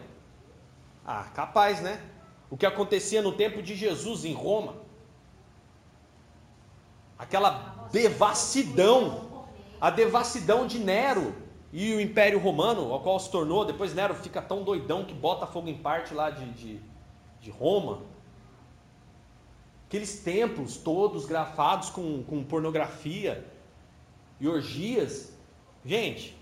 [1.06, 2.02] ah, capaz, né?
[2.50, 4.76] O que acontecia no tempo de Jesus em Roma.
[7.18, 9.46] Aquela devassidão,
[9.80, 11.34] a devassidão de Nero
[11.78, 15.46] e o Império Romano, ao qual se tornou, depois Nero fica tão doidão que bota
[15.46, 16.80] fogo em parte lá de, de,
[17.42, 18.02] de Roma.
[19.86, 23.46] Aqueles templos todos grafados com, com pornografia
[24.40, 25.34] e orgias.
[25.84, 26.42] Gente,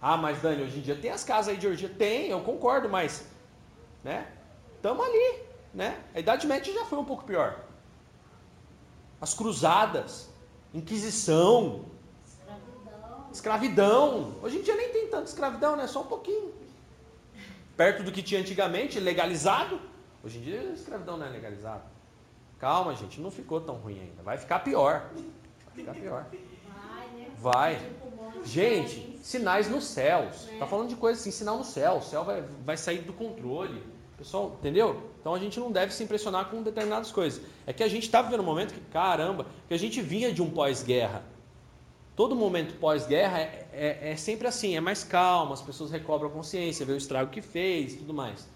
[0.00, 1.88] ah, mas Dani, hoje em dia tem as casas aí de orgia?
[1.88, 3.28] Tem, eu concordo, mas,
[4.04, 4.28] né?
[4.76, 5.40] Estamos ali,
[5.74, 6.00] né?
[6.14, 7.58] A Idade Média já foi um pouco pior.
[9.20, 10.32] As cruzadas,
[10.72, 11.86] Inquisição,
[13.34, 14.36] Escravidão.
[14.40, 15.88] Hoje em dia nem tem tanta escravidão, né?
[15.88, 16.54] Só um pouquinho.
[17.76, 19.80] Perto do que tinha antigamente, legalizado.
[20.22, 21.82] Hoje em dia a escravidão não é legalizada.
[22.60, 24.22] Calma, gente, não ficou tão ruim ainda.
[24.22, 25.10] Vai ficar pior.
[25.12, 26.26] Vai ficar pior.
[26.30, 27.30] Vai, né?
[27.36, 27.76] Vai.
[27.76, 30.48] Tipo, Gente, sinais nos céus.
[30.52, 30.58] É.
[30.58, 31.96] Tá falando de coisa assim, sinal no céu.
[31.96, 33.82] O céu vai, vai sair do controle.
[34.16, 35.10] Pessoal, entendeu?
[35.20, 37.42] Então a gente não deve se impressionar com determinadas coisas.
[37.66, 40.40] É que a gente está vivendo um momento que, caramba, que a gente vinha de
[40.40, 41.33] um pós-guerra.
[42.16, 46.32] Todo momento pós-guerra é, é, é sempre assim, é mais calmo, as pessoas recobram a
[46.32, 48.46] consciência, vê o estrago que fez tudo mais.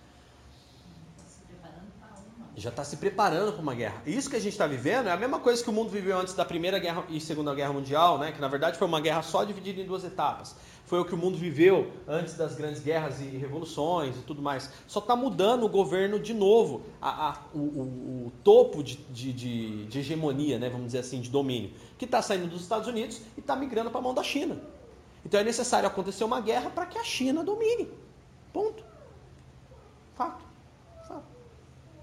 [2.57, 4.03] Já está se preparando para uma guerra.
[4.05, 6.35] Isso que a gente está vivendo é a mesma coisa que o mundo viveu antes
[6.35, 8.33] da Primeira Guerra e Segunda Guerra Mundial, né?
[8.33, 10.57] que na verdade foi uma guerra só dividida em duas etapas.
[10.89, 14.71] Foi o que o mundo viveu antes das grandes guerras e revoluções e tudo mais.
[14.87, 19.85] Só está mudando o governo de novo, a, a- o, o- o topo de, de-
[19.85, 20.71] de- hegemonia, né?
[20.71, 24.01] vamos dizer assim, de domínio, que está saindo dos Estados Unidos e está migrando para
[24.01, 24.59] a mão da China.
[25.27, 27.91] Então é necessário acontecer uma guerra para que a China domine.
[28.51, 28.83] Ponto.
[30.15, 30.43] Fato.
[31.07, 31.23] Fato.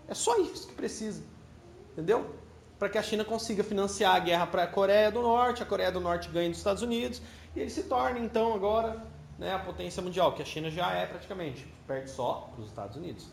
[0.08, 1.24] É só isso que precisa.
[1.94, 2.30] Entendeu?
[2.78, 5.92] Para que a China consiga financiar a guerra para a Coreia do Norte, a Coreia
[5.92, 7.20] do Norte ganhe dos Estados Unidos
[7.56, 9.02] e ele se torne então agora
[9.38, 12.98] né, a potência mundial, que a China já é praticamente, perde só para os Estados
[12.98, 13.28] Unidos.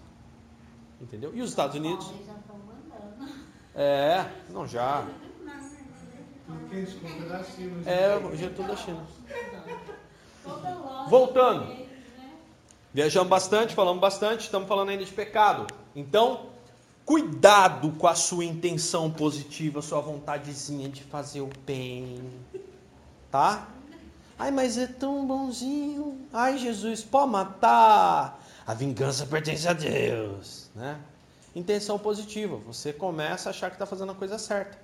[1.01, 1.35] Entendeu?
[1.35, 2.07] E os Estados Unidos?
[2.07, 3.33] Bom, eles já estão mandando.
[3.75, 5.07] É, não já.
[7.87, 9.07] É, hoje é tudo da China.
[11.09, 11.67] Voltando.
[11.67, 11.87] né?
[12.95, 15.67] Viajamos bastante, falamos bastante, estamos falando ainda de pecado.
[15.97, 16.47] Então,
[17.05, 22.21] cuidado com a sua intenção positiva, sua vontadezinha de fazer o bem.
[23.31, 23.72] Tá?
[24.43, 26.27] Ai, mas é tão bonzinho.
[26.33, 28.45] Ai, Jesus, pode matar.
[28.67, 30.99] A vingança pertence a Deus, né?
[31.55, 32.57] Intenção positiva.
[32.67, 34.77] Você começa a achar que está fazendo a coisa certa.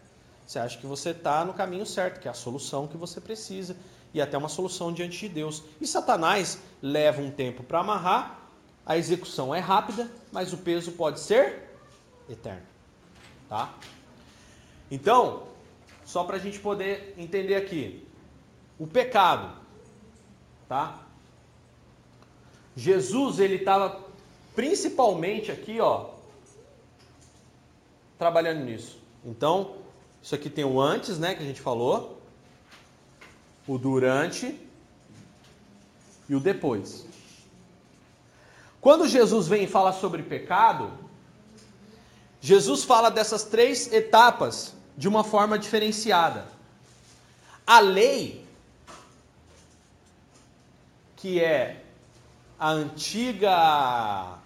[0.46, 3.74] Você acha que você está no caminho certo, que é a solução que você precisa
[4.14, 5.64] e até uma solução diante de Deus.
[5.80, 8.38] E Satanás leva um tempo para amarrar,
[8.86, 11.68] a execução é rápida, mas o peso pode ser
[12.30, 12.62] eterno.
[13.48, 13.74] Tá?
[14.88, 15.48] Então,
[16.04, 18.07] só para a gente poder entender aqui,
[18.78, 19.50] o pecado,
[20.68, 20.98] tá?
[22.76, 24.00] Jesus ele estava
[24.54, 26.10] principalmente aqui, ó,
[28.18, 28.98] trabalhando nisso.
[29.24, 29.76] Então,
[30.22, 32.20] isso aqui tem o antes, né, que a gente falou,
[33.66, 34.58] o durante
[36.28, 37.06] e o depois.
[38.80, 40.90] Quando Jesus vem e fala sobre pecado,
[42.40, 46.46] Jesus fala dessas três etapas de uma forma diferenciada.
[47.66, 48.46] A lei,
[51.18, 51.82] que é
[52.58, 54.38] a antiga,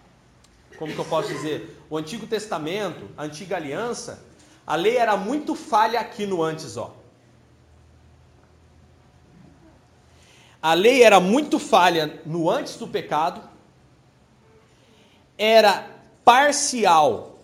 [0.79, 4.25] como que eu posso dizer, o Antigo Testamento, a antiga aliança,
[4.67, 6.95] a lei era muito falha aqui no antes, ó.
[10.63, 13.43] A lei era muito falha no antes do pecado,
[15.37, 15.91] era
[16.25, 17.39] parcial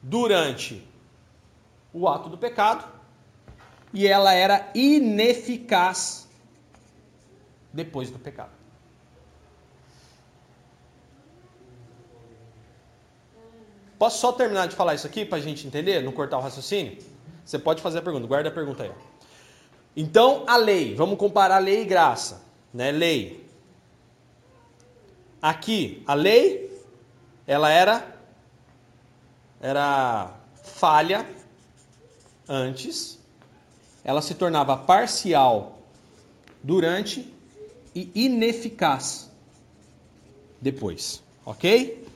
[0.00, 0.86] durante
[1.92, 2.84] o ato do pecado
[3.92, 6.29] e ela era ineficaz
[7.72, 8.50] depois do pecado.
[13.98, 16.96] Posso só terminar de falar isso aqui para a gente entender, não cortar o raciocínio?
[17.44, 18.92] Você pode fazer a pergunta, guarda a pergunta aí.
[19.94, 22.42] Então, a lei, vamos comparar lei e graça,
[22.72, 22.90] né?
[22.90, 23.46] Lei.
[25.42, 26.70] Aqui, a lei,
[27.46, 28.20] ela era
[29.60, 31.28] era falha
[32.48, 33.18] antes,
[34.02, 35.78] ela se tornava parcial
[36.62, 37.32] durante
[37.94, 39.30] e ineficaz
[40.60, 42.06] depois, ok?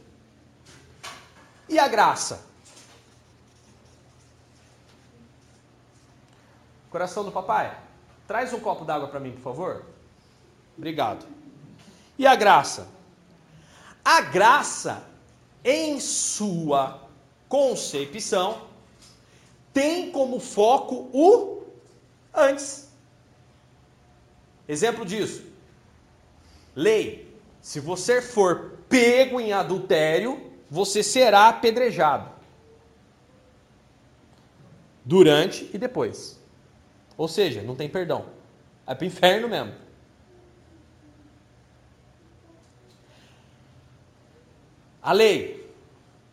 [1.68, 2.44] E a graça?
[6.90, 7.76] Coração do papai,
[8.26, 9.84] traz um copo d'água para mim, por favor.
[10.76, 11.26] Obrigado.
[12.18, 12.88] E a graça?
[14.04, 15.02] A graça,
[15.64, 17.08] em sua
[17.48, 18.68] concepção,
[19.72, 21.64] tem como foco o
[22.32, 22.88] antes.
[24.68, 25.43] Exemplo disso.
[26.74, 27.32] Lei.
[27.60, 32.30] Se você for pego em adultério, você será apedrejado.
[35.04, 36.40] Durante e depois.
[37.16, 38.26] Ou seja, não tem perdão.
[38.86, 39.74] É para o inferno mesmo.
[45.02, 45.70] A lei.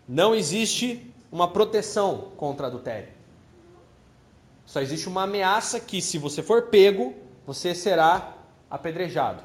[0.08, 3.10] Não existe uma proteção contra adultério.
[4.66, 7.14] Só existe uma ameaça que, se você for pego,
[7.46, 8.36] você será
[8.70, 9.44] apedrejado.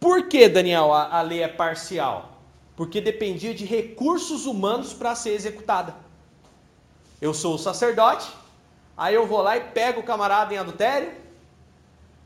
[0.00, 2.38] Por que, Daniel, a, a lei é parcial?
[2.76, 5.94] Porque dependia de recursos humanos para ser executada.
[7.20, 8.30] Eu sou o sacerdote,
[8.98, 11.12] Aí eu vou lá e pego o camarada em adultério.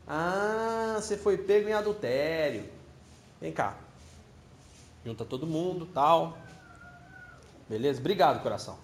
[0.07, 2.67] Ah, você foi pego em adultério.
[3.39, 3.77] Vem cá.
[5.05, 6.35] Junta todo mundo, tal.
[7.69, 7.99] Beleza?
[7.99, 8.75] Obrigado, coração.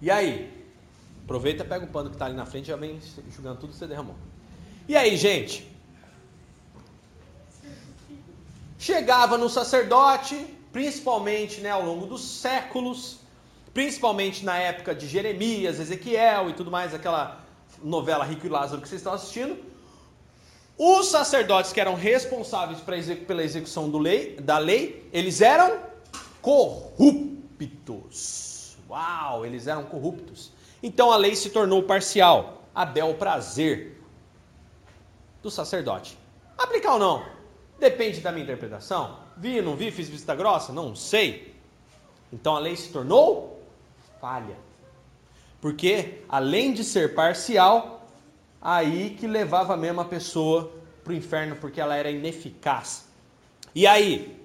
[0.00, 0.66] E aí?
[1.22, 3.86] Aproveita, pega o pano que está ali na frente, já vem enxugando tudo que você
[3.86, 4.16] derramou.
[4.88, 5.70] E aí, gente?
[8.78, 13.18] Chegava no sacerdote, principalmente né, ao longo dos séculos,
[13.72, 17.40] principalmente na época de Jeremias, Ezequiel e tudo mais, aquela
[17.82, 19.56] novela Rico e Lázaro que vocês estão assistindo.
[20.76, 25.78] Os sacerdotes que eram responsáveis pela execução lei, da lei, eles eram
[26.40, 27.16] corruptos.
[28.90, 30.50] Uau, eles eram corruptos.
[30.82, 34.01] Então a lei se tornou parcial, a bel prazer
[35.42, 36.18] do sacerdote.
[36.56, 37.26] Aplicar ou não?
[37.78, 39.18] Depende da minha interpretação.
[39.36, 40.72] Vi, não vi, fiz vista grossa?
[40.72, 41.54] Não sei.
[42.32, 43.60] Então a lei se tornou
[44.20, 44.56] falha.
[45.60, 48.06] Porque, além de ser parcial,
[48.60, 50.72] aí que levava mesmo a pessoa
[51.02, 53.08] para o inferno, porque ela era ineficaz.
[53.74, 54.40] E aí?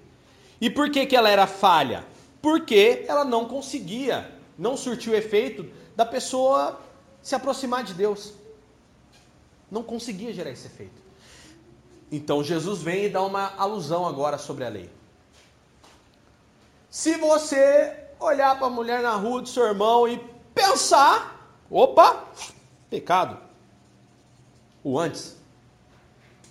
[0.60, 2.04] E por que, que ela era falha?
[2.42, 6.80] Porque ela não conseguia, não surtiu efeito da pessoa
[7.22, 8.34] se aproximar de Deus.
[9.70, 11.02] Não conseguia gerar esse efeito.
[12.12, 14.90] Então Jesus vem e dá uma alusão agora sobre a lei.
[16.90, 20.18] Se você olhar para a mulher na rua do seu irmão e
[20.56, 22.28] pensar, opa,
[22.90, 23.38] pecado.
[24.84, 25.36] O antes.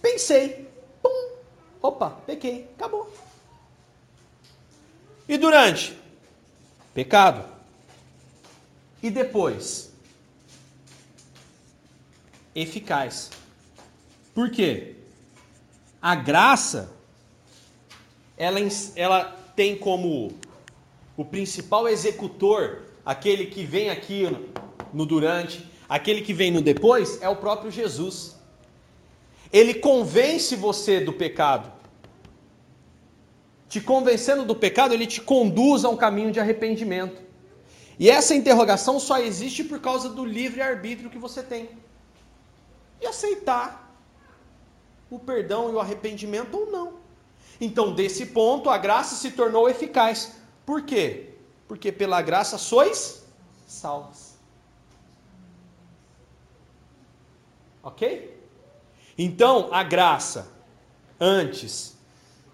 [0.02, 0.70] Pensei,
[1.02, 1.30] pum,
[1.80, 3.10] opa, pequei, acabou.
[5.28, 5.98] E durante?
[6.94, 7.44] Pecado.
[9.02, 9.85] E depois?
[12.56, 13.30] Eficaz.
[14.34, 14.94] Por quê?
[16.00, 16.90] A graça,
[18.36, 18.58] ela,
[18.96, 20.32] ela tem como
[21.16, 24.24] o principal executor, aquele que vem aqui
[24.92, 28.36] no durante, aquele que vem no depois, é o próprio Jesus.
[29.52, 31.70] Ele convence você do pecado.
[33.68, 37.20] Te convencendo do pecado, ele te conduz a um caminho de arrependimento.
[37.98, 41.68] E essa interrogação só existe por causa do livre-arbítrio que você tem.
[43.00, 43.96] E aceitar
[45.10, 46.94] o perdão e o arrependimento ou não.
[47.60, 50.36] Então, desse ponto, a graça se tornou eficaz.
[50.64, 51.34] Por quê?
[51.68, 53.24] Porque pela graça sois
[53.66, 54.34] salvos.
[57.82, 58.36] Ok?
[59.16, 60.48] Então, a graça,
[61.20, 61.96] antes,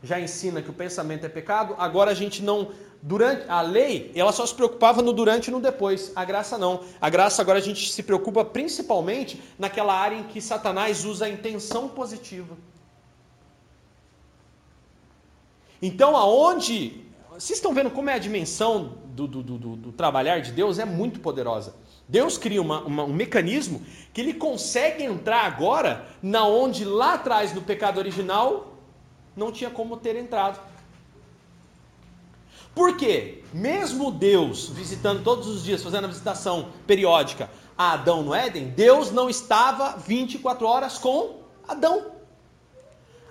[0.02, 2.72] já ensina que o pensamento é pecado, agora a gente não
[3.04, 6.12] Durante a lei, ela só se preocupava no durante e no depois.
[6.14, 6.84] A graça não.
[7.00, 11.28] A graça agora a gente se preocupa principalmente naquela área em que Satanás usa a
[11.28, 12.56] intenção positiva.
[15.82, 20.52] Então, aonde vocês estão vendo como é a dimensão do, do, do, do, trabalhar de
[20.52, 21.74] Deus é muito poderosa.
[22.08, 23.82] Deus cria uma, uma, um mecanismo
[24.12, 28.74] que ele consegue entrar agora na onde lá atrás no pecado original
[29.34, 30.60] não tinha como ter entrado.
[32.74, 33.42] Por quê?
[33.52, 39.10] Mesmo Deus visitando todos os dias, fazendo a visitação periódica a Adão no Éden, Deus
[39.10, 42.12] não estava 24 horas com Adão.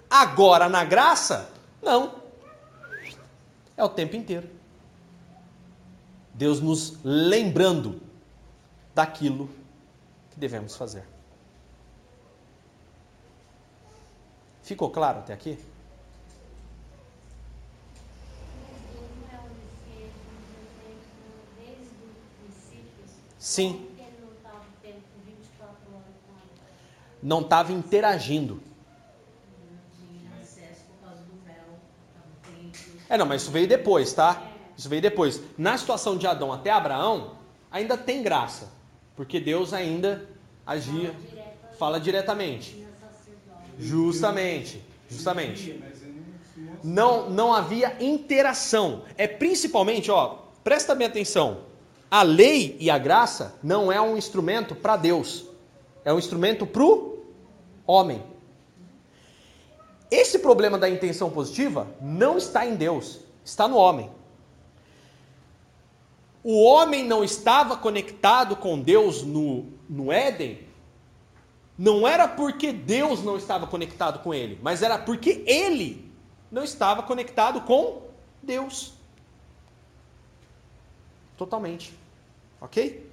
[0.09, 1.49] Agora na graça,
[1.81, 2.15] não.
[3.77, 4.49] É o tempo inteiro.
[6.33, 8.01] Deus nos lembrando
[8.93, 9.49] daquilo
[10.31, 11.05] que devemos fazer.
[14.63, 15.57] Ficou claro até aqui?
[23.41, 23.87] Sim.
[27.23, 28.61] Não estava interagindo.
[33.09, 34.43] É, não, mas isso veio depois, tá?
[34.77, 35.41] Isso veio depois.
[35.57, 37.35] Na situação de Adão até Abraão,
[37.71, 38.69] ainda tem graça.
[39.15, 40.29] Porque Deus ainda
[40.65, 41.15] agia,
[41.79, 42.85] fala diretamente.
[43.79, 45.83] Justamente, justamente.
[46.83, 49.03] Não, não havia interação.
[49.17, 51.70] É principalmente, ó, presta bem atenção.
[52.12, 55.45] A lei e a graça não é um instrumento para Deus,
[56.03, 57.24] é um instrumento para o
[57.88, 58.22] homem.
[60.12, 64.12] Esse problema da intenção positiva não está em Deus, está no homem.
[66.43, 70.68] O homem não estava conectado com Deus no, no Éden,
[71.78, 76.12] não era porque Deus não estava conectado com ele, mas era porque ele
[76.51, 78.01] não estava conectado com
[78.43, 78.91] Deus.
[81.38, 82.01] Totalmente.
[82.62, 83.12] Ok?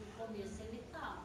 [0.00, 1.22] No começo ele estava,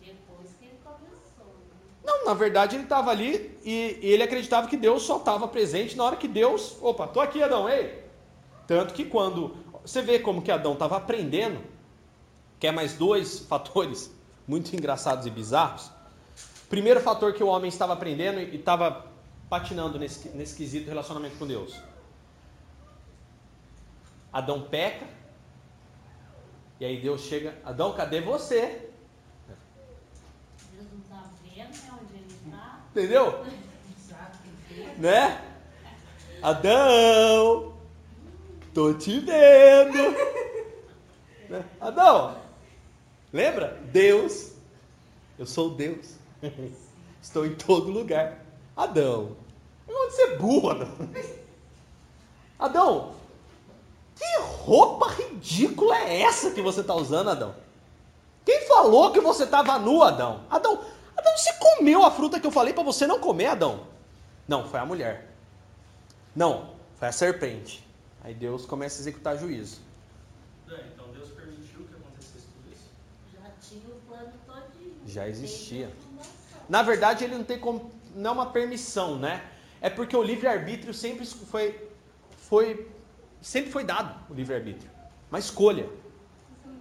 [0.00, 1.46] depois que ele começou.
[1.46, 2.02] Né?
[2.02, 5.94] Não, na verdade ele estava ali e, e, ele acreditava que Deus só estava presente
[5.96, 6.78] na hora que Deus.
[6.80, 8.02] Opa, tô aqui, Adão, ei!
[8.66, 9.54] Tanto que quando.
[9.84, 11.60] Você vê como que Adão estava aprendendo.
[12.58, 14.10] Quer mais dois fatores
[14.48, 15.90] muito engraçados e bizarros?
[16.70, 19.06] Primeiro fator que o homem estava aprendendo e estava
[19.50, 21.74] patinando nesse, nesse quesito relacionamento com Deus.
[24.32, 25.04] Adão peca,
[26.80, 28.88] e aí Deus chega, Adão, cadê você?
[30.72, 32.80] Deus não está vendo né, onde ele está.
[32.90, 33.44] Entendeu?
[34.96, 35.44] né?
[36.42, 37.74] Adão,
[38.72, 40.16] tô te vendo.
[41.50, 41.64] Né?
[41.78, 42.40] Adão,
[43.30, 43.78] lembra?
[43.92, 44.52] Deus,
[45.38, 46.14] eu sou Deus.
[47.20, 48.42] Estou em todo lugar.
[48.74, 49.36] Adão,
[49.86, 50.88] não pode ser burro, Adão.
[52.58, 53.19] Adão,
[54.20, 57.54] que roupa ridícula é essa que você está usando, Adão?
[58.44, 60.44] Quem falou que você estava nu, Adão?
[60.50, 60.84] Adão,
[61.16, 63.86] Adão, você comeu a fruta que eu falei para você não comer, Adão?
[64.46, 65.34] Não, foi a mulher.
[66.36, 67.82] Não, foi a serpente.
[68.22, 69.80] Aí Deus começa a executar juízo.
[70.66, 72.90] Então Deus permitiu que acontecesse tudo isso?
[73.32, 75.00] Já tinha o plano todinho.
[75.06, 75.90] Já existia.
[76.68, 79.42] Na verdade, ele não tem como, não é uma permissão, né?
[79.80, 81.88] É porque o livre-arbítrio sempre foi,
[82.36, 82.86] foi,
[83.40, 84.90] sempre foi dado, o livre-arbítrio.
[85.30, 85.88] Uma escolha.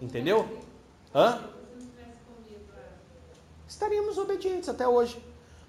[0.01, 0.61] Entendeu?
[1.13, 1.41] Hã?
[3.67, 5.23] Estaríamos obedientes até hoje.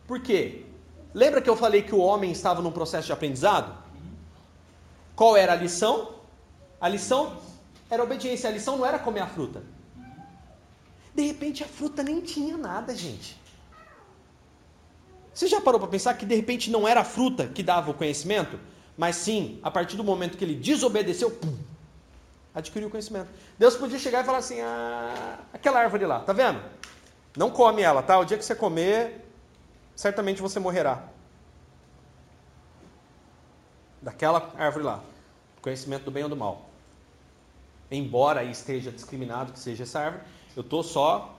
[0.07, 0.65] Por quê?
[1.13, 3.77] Lembra que eu falei que o homem estava num processo de aprendizado?
[5.15, 6.15] Qual era a lição?
[6.81, 7.37] A lição
[7.91, 8.49] era obediência.
[8.49, 9.63] A lição não era comer a fruta.
[11.15, 13.39] De repente a fruta nem tinha nada, gente.
[15.35, 17.95] Você já parou para pensar que de repente não era a fruta que dava o
[17.95, 18.59] conhecimento,
[19.01, 21.57] mas sim, a partir do momento que ele desobedeceu, pum,
[22.55, 23.31] adquiriu conhecimento.
[23.59, 26.63] Deus podia chegar e falar assim: ah, aquela árvore lá, tá vendo?
[27.35, 28.19] Não come ela, tá?
[28.19, 29.27] O dia que você comer,
[29.97, 31.03] certamente você morrerá.
[34.03, 35.03] Daquela árvore lá.
[35.63, 36.69] Conhecimento do bem ou do mal.
[37.91, 40.25] Embora aí esteja discriminado que seja essa árvore,
[40.55, 41.39] eu estou só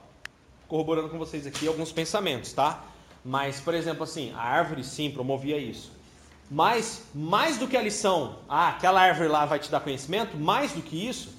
[0.66, 2.82] corroborando com vocês aqui alguns pensamentos, tá?
[3.24, 6.01] Mas, por exemplo, assim, a árvore sim promovia isso.
[6.50, 10.72] Mas, mais do que a lição, ah, aquela árvore lá vai te dar conhecimento, mais
[10.72, 11.34] do que isso,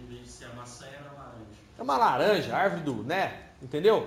[0.00, 1.58] Em vez de ser a maçã, era laranja.
[1.78, 3.40] é uma laranja, árvore do, né?
[3.60, 4.06] Entendeu?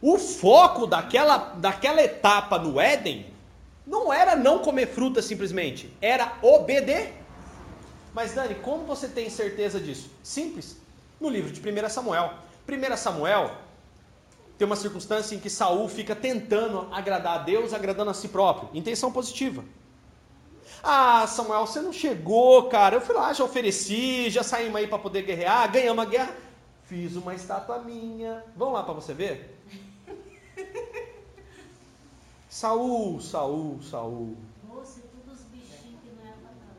[0.00, 3.32] O foco daquela, daquela etapa no Éden
[3.86, 7.14] não era não comer fruta simplesmente, era obedecer.
[8.12, 10.10] Mas Dani, como você tem certeza disso?
[10.22, 10.76] Simples.
[11.20, 12.34] No livro de 1 Samuel.
[12.68, 13.52] 1 Samuel
[14.62, 18.68] tem uma circunstância em que Saul fica tentando agradar a Deus, agradando a si próprio.
[18.72, 19.64] Intenção positiva.
[20.80, 22.94] Ah, Samuel, você não chegou, cara.
[22.94, 26.36] Eu fui lá, já ofereci, já saímos aí para poder guerrear, ganhamos a guerra.
[26.84, 28.44] Fiz uma estátua minha.
[28.56, 29.58] Vamos lá para você ver?
[32.48, 34.36] Saul, Saul, Saul.
[34.62, 36.10] Moça, e todos os bichinhos que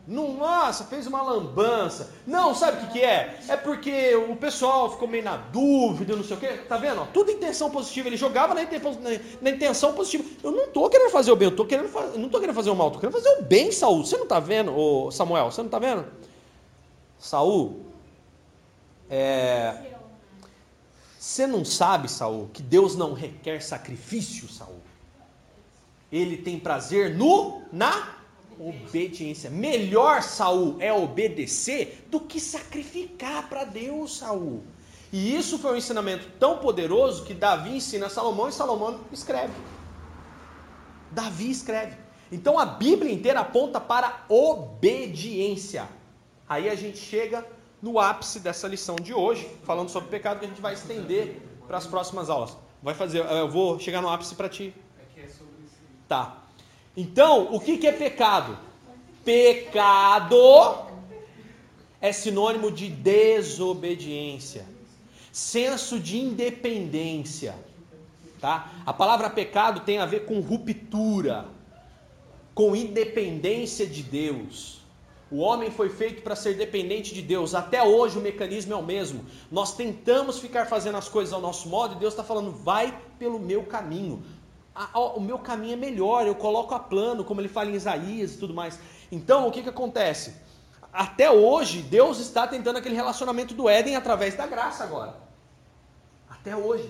[0.06, 2.12] não nossa, fez uma lambança.
[2.28, 3.40] Não, sabe o que, que é?
[3.48, 6.48] É porque o pessoal ficou meio na dúvida, não sei o quê.
[6.68, 7.02] Tá vendo?
[7.02, 7.06] ó?
[7.06, 8.10] Tudo intenção positiva.
[8.10, 9.00] Ele jogava na, intenção-
[9.42, 10.26] na- intenção positiva.
[10.44, 12.76] Eu não tô querendo fazer o bem, eu tô querendo não tô querendo fazer o
[12.76, 14.06] mal, tô querendo fazer o bem, Saul.
[14.06, 15.50] Você não tá vendo, ô Samuel?
[15.50, 16.06] Você não tá vendo?
[17.18, 17.86] Saul,
[19.10, 19.94] é,
[21.18, 24.82] você não sabe, Saul, que Deus não requer sacrifício, Saul.
[26.12, 28.23] Ele tem prazer no na
[28.60, 29.50] obediência.
[29.50, 34.64] Melhor, Saul, é obedecer do que sacrificar para Deus, Saul.
[35.12, 39.54] E isso foi um ensinamento tão poderoso que Davi ensina a Salomão e Salomão escreve.
[41.12, 41.96] Davi escreve.
[42.32, 45.88] Então a Bíblia inteira aponta para obediência.
[46.50, 47.46] Aí a gente chega
[47.80, 51.78] no ápice dessa lição de hoje, falando sobre pecado, que a gente vai estender para
[51.78, 52.58] as próximas aulas.
[52.82, 54.74] Vai fazer, eu vou chegar no ápice para ti.
[55.00, 55.30] É que é.
[56.08, 56.43] Tá.
[56.96, 58.58] Então, o que, que é pecado?
[59.26, 60.86] Pecado
[62.00, 64.66] é sinônimo de desobediência,
[65.32, 67.56] senso de independência.
[68.40, 68.72] Tá?
[68.86, 71.46] A palavra pecado tem a ver com ruptura,
[72.54, 74.82] com independência de Deus.
[75.32, 77.56] O homem foi feito para ser dependente de Deus.
[77.56, 79.26] Até hoje o mecanismo é o mesmo.
[79.52, 83.40] Nós tentamos ficar fazendo as coisas ao nosso modo e Deus está falando, vai pelo
[83.40, 84.22] meu caminho.
[84.76, 87.76] A- ó, o meu caminho é melhor, eu coloco a plano, como ele fala em
[87.76, 88.80] Isaías e tudo mais.
[89.12, 90.36] Então, o que, que acontece?
[90.92, 95.16] Até hoje, Deus está tentando aquele relacionamento do Éden através da graça agora.
[96.30, 96.90] Até hoje.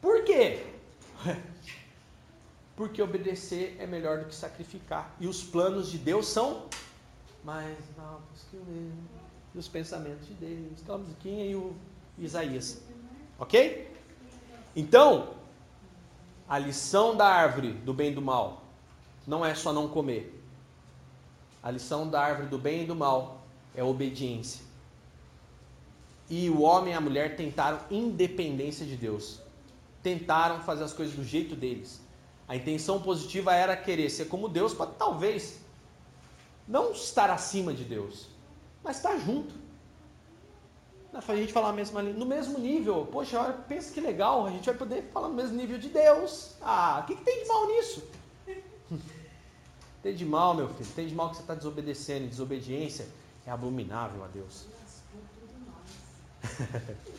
[0.00, 0.64] Por quê?
[2.74, 5.14] Porque obedecer é melhor do que sacrificar.
[5.20, 6.64] E os planos de Deus são
[7.44, 8.90] mais altos que o meu.
[9.54, 10.80] E os pensamentos de Deus.
[10.82, 11.74] Aquela musiquinha e o
[12.18, 12.80] Isaías.
[13.38, 13.88] Ok?
[14.74, 15.34] Então,
[16.50, 18.64] a lição da árvore do bem e do mal
[19.24, 20.36] não é só não comer.
[21.62, 23.42] A lição da árvore do bem e do mal
[23.72, 24.64] é obediência.
[26.28, 29.38] E o homem e a mulher tentaram independência de Deus.
[30.02, 32.00] Tentaram fazer as coisas do jeito deles.
[32.48, 35.60] A intenção positiva era querer ser como Deus, para talvez
[36.66, 38.26] não estar acima de Deus,
[38.82, 39.54] mas estar junto.
[41.12, 43.08] A gente falar no mesmo nível.
[43.10, 46.54] Poxa, olha, pensa que legal, a gente vai poder falar no mesmo nível de Deus.
[46.62, 48.04] Ah, o que, que tem de mal nisso?
[50.02, 52.28] tem de mal, meu filho, tem de mal que você está desobedecendo.
[52.28, 53.08] Desobediência
[53.44, 54.66] é abominável a Deus.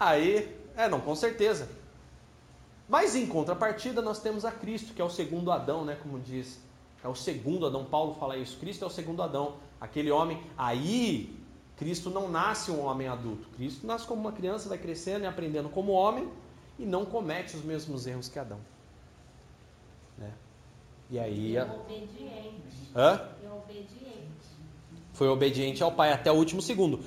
[0.00, 1.68] Aí, é, não, com certeza.
[2.88, 5.96] Mas em contrapartida, nós temos a Cristo, que é o segundo Adão, né?
[6.02, 6.58] Como diz.
[7.04, 7.84] É o segundo Adão.
[7.84, 8.58] Paulo fala isso.
[8.58, 9.56] Cristo é o segundo Adão.
[9.80, 10.42] Aquele homem.
[10.56, 11.39] Aí,
[11.80, 13.48] Cristo não nasce um homem adulto.
[13.56, 16.28] Cristo nasce como uma criança, vai crescendo e aprendendo como homem
[16.78, 18.60] e não comete os mesmos erros que Adão.
[20.16, 20.30] Né?
[21.10, 21.56] E aí.
[21.56, 22.92] É obediente.
[22.94, 23.28] Hã?
[23.64, 24.30] Obediente.
[25.14, 27.02] Foi obediente ao Pai até o último segundo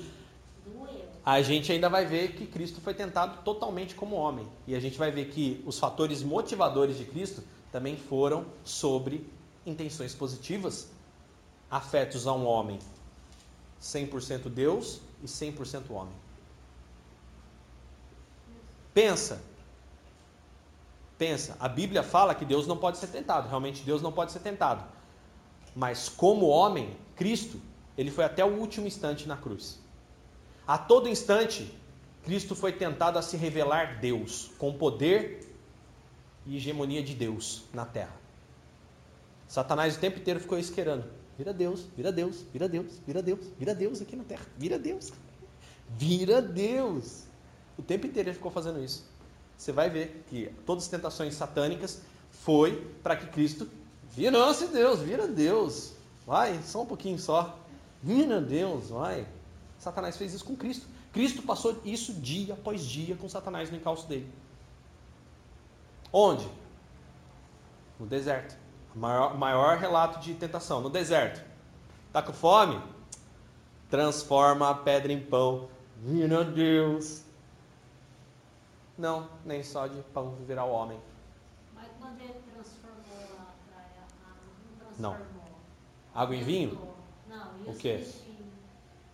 [1.24, 4.46] a gente ainda vai ver que Cristo foi tentado totalmente como homem.
[4.66, 9.26] E a gente vai ver que os fatores motivadores de Cristo também foram sobre
[9.64, 10.90] intenções positivas,
[11.70, 12.78] afetos a um homem
[13.80, 16.14] 100% Deus e 100% homem.
[18.92, 19.42] Pensa.
[21.18, 24.40] Pensa, a Bíblia fala que Deus não pode ser tentado, realmente Deus não pode ser
[24.40, 24.84] tentado.
[25.74, 27.60] Mas como homem, Cristo,
[27.96, 29.80] ele foi até o último instante na cruz.
[30.66, 31.72] A todo instante,
[32.24, 35.46] Cristo foi tentado a se revelar Deus, com poder
[36.46, 38.14] e hegemonia de Deus na terra.
[39.46, 41.04] Satanás o tempo inteiro ficou esquerando.
[41.36, 44.46] Vira Deus, vira Deus, vira Deus, vira Deus, vira Deus aqui na terra.
[44.56, 45.12] Vira Deus.
[45.96, 47.24] Vira Deus.
[47.76, 49.04] O tempo inteiro ele ficou fazendo isso.
[49.56, 53.68] Você vai ver que todas as tentações satânicas foi para que Cristo
[54.10, 55.92] virasse Deus, vira Deus.
[56.26, 57.58] Vai, só um pouquinho só.
[58.02, 59.26] Vira Deus, vai.
[59.78, 60.86] Satanás fez isso com Cristo.
[61.12, 64.28] Cristo passou isso dia após dia com Satanás no encalço dele.
[66.12, 66.48] Onde?
[67.98, 68.56] No deserto.
[68.94, 70.80] Maior, maior relato de tentação.
[70.80, 71.44] No deserto.
[72.06, 72.80] Está com fome?
[73.90, 75.68] Transforma a pedra em pão.
[76.00, 77.24] Vira Deus.
[78.96, 81.00] Não, nem só de pão viverá o homem.
[81.74, 85.18] Mas quando ele transformou a praia, não transformou.
[85.18, 85.34] Não.
[86.14, 86.94] Água em vinho?
[87.28, 88.06] Não, o quê?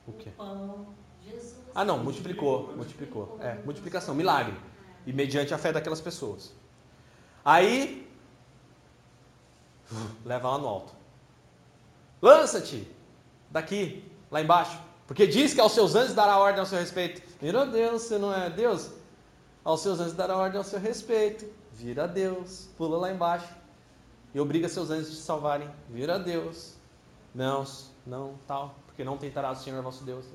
[0.07, 0.31] O quê?
[0.37, 0.87] Pão.
[1.25, 1.57] Jesus.
[1.75, 3.39] Ah, não, multiplicou, multiplicou.
[3.41, 4.55] É, multiplicação, milagre.
[5.07, 6.53] E mediante a fé daquelas pessoas.
[7.43, 8.10] Aí,
[10.25, 10.93] leva lá no alto.
[12.21, 12.87] Lança-te
[13.51, 14.79] daqui, lá embaixo.
[15.07, 17.23] Porque diz que aos seus anjos dará ordem ao seu respeito.
[17.41, 18.91] Vira Deus, você não é Deus?
[19.65, 21.47] Aos seus anjos dará ordem ao seu respeito.
[21.73, 23.49] Vira Deus, pula lá embaixo.
[24.33, 25.69] E obriga seus anjos a te salvarem.
[25.89, 26.75] Vira Deus.
[27.35, 27.65] Não,
[28.07, 30.27] não, tal porque não tentarás o Senhor vosso Deus.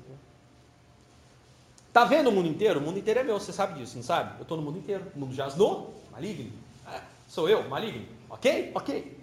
[1.92, 2.80] Tá vendo o mundo inteiro?
[2.80, 4.38] O mundo inteiro é meu, você sabe disso, não sabe?
[4.38, 5.04] Eu estou no mundo inteiro.
[5.14, 6.52] O mundo jaz no maligno.
[6.88, 8.04] É, sou eu, maligno.
[8.28, 8.72] Ok?
[8.74, 9.15] Ok.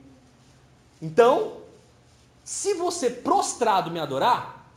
[1.03, 1.57] Então,
[2.43, 4.67] se você prostrado me adorar,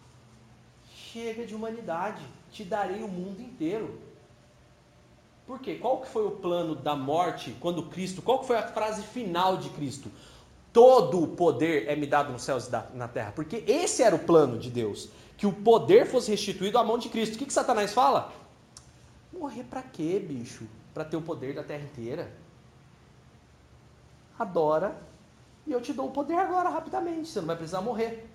[0.92, 2.22] chega de humanidade.
[2.50, 3.98] Te darei o mundo inteiro.
[5.46, 5.76] Por quê?
[5.76, 8.20] Qual que foi o plano da morte quando Cristo?
[8.20, 10.10] Qual que foi a frase final de Cristo?
[10.76, 13.32] todo o poder é me dado nos céus e na terra.
[13.34, 15.08] Porque esse era o plano de Deus.
[15.34, 17.34] Que o poder fosse restituído à mão de Cristo.
[17.34, 18.30] O que, que Satanás fala?
[19.32, 20.66] Morrer para quê, bicho?
[20.92, 22.30] Para ter o poder da terra inteira?
[24.38, 24.94] Adora
[25.66, 27.28] e eu te dou o poder agora, rapidamente.
[27.28, 28.30] Você não vai precisar morrer.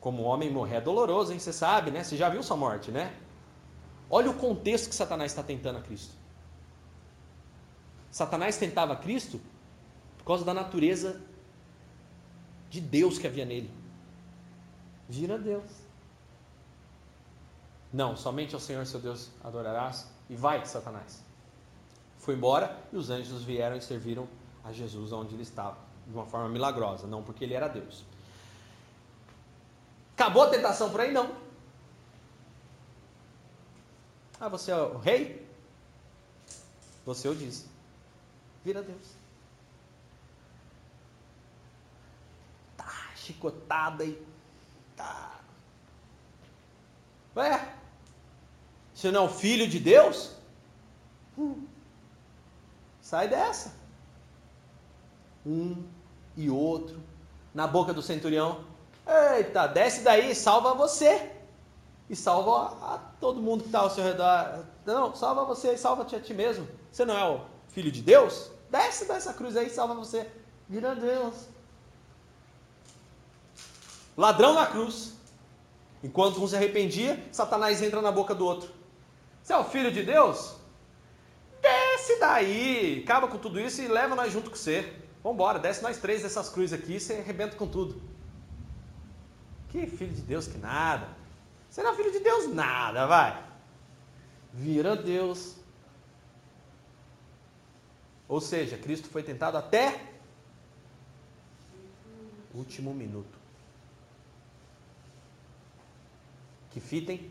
[0.00, 1.38] Como o homem morrer é doloroso, hein?
[1.38, 2.04] Você sabe, né?
[2.04, 3.14] Você já viu sua morte, né?
[4.10, 6.14] Olha o contexto que Satanás está tentando a Cristo.
[8.10, 9.40] Satanás tentava Cristo
[10.18, 11.20] por causa da natureza
[12.68, 13.70] de Deus que havia nele.
[15.08, 15.70] Vira Deus.
[17.92, 20.10] Não, somente ao Senhor seu Deus adorarás.
[20.28, 21.24] E vai, Satanás.
[22.18, 24.26] Foi embora e os anjos vieram e serviram
[24.64, 28.04] a Jesus onde ele estava, de uma forma milagrosa, não porque ele era Deus.
[30.14, 31.12] Acabou a tentação por aí?
[31.12, 31.34] Não.
[34.40, 35.48] Ah, você é o rei?
[37.04, 37.66] Você o diz.
[38.64, 39.24] Vira Deus.
[43.24, 44.20] chicotada e.
[44.96, 45.40] Tá.
[47.36, 47.74] Ué?
[48.94, 50.36] Você não é o filho de Deus?
[51.36, 51.66] Hum.
[53.00, 53.74] Sai dessa.
[55.44, 55.84] Um
[56.36, 57.00] e outro.
[57.52, 58.64] Na boca do centurião.
[59.06, 61.30] Eita, desce daí, salva você.
[62.08, 64.64] E salva a, todo mundo que está ao seu redor.
[64.84, 66.66] Não, salva você e salva-te a ti mesmo.
[66.90, 68.50] Você não é o filho de Deus?
[68.70, 70.30] Desce dessa cruz aí e salva você.
[70.68, 71.34] Vira Deus.
[74.16, 75.14] ladrão na cruz.
[76.02, 78.70] Enquanto um se arrependia, Satanás entra na boca do outro.
[79.42, 80.54] Você é o filho de Deus?
[81.62, 84.92] Desce daí, acaba com tudo isso e leva nós junto com você.
[85.24, 88.00] Vamos embora, desce nós três dessas cruzes aqui e você arrebenta com tudo.
[89.70, 91.08] Que filho de Deus que nada.
[91.70, 93.42] Você não é filho de Deus nada, vai.
[94.52, 95.56] Vira Deus.
[98.28, 99.98] Ou seja, Cristo foi tentado até
[102.52, 103.38] último minuto.
[106.70, 107.30] Que fitem.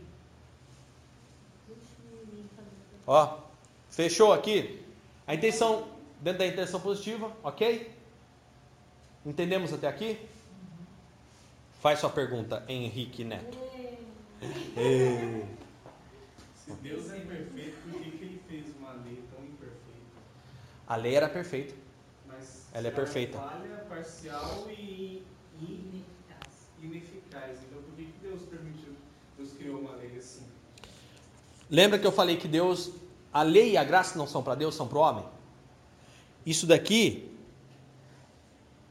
[3.05, 3.37] Ó,
[3.91, 4.83] fechou aqui?
[5.27, 5.92] A intenção
[6.23, 7.93] dentro da intenção positiva, ok?
[9.25, 10.17] Entendemos até aqui?
[11.81, 13.57] Faz sua pergunta, Henrique Neto.
[14.77, 15.45] É.
[16.55, 20.17] Se Deus é imperfeito, por que, que ele fez uma lei tão imperfeita?
[20.87, 21.75] A lei era perfeita.
[22.25, 23.37] Mas Ela é perfeita.
[23.37, 25.25] falha, parcial e,
[25.61, 26.05] e
[26.81, 27.59] ineficaz.
[27.69, 28.93] Então por que, que Deus permitiu,
[29.37, 30.43] Deus criou uma lei assim?
[31.69, 32.91] Lembra que eu falei que Deus,
[33.33, 35.32] a lei e a graça não são para Deus, são para o homem?
[36.45, 37.31] Isso daqui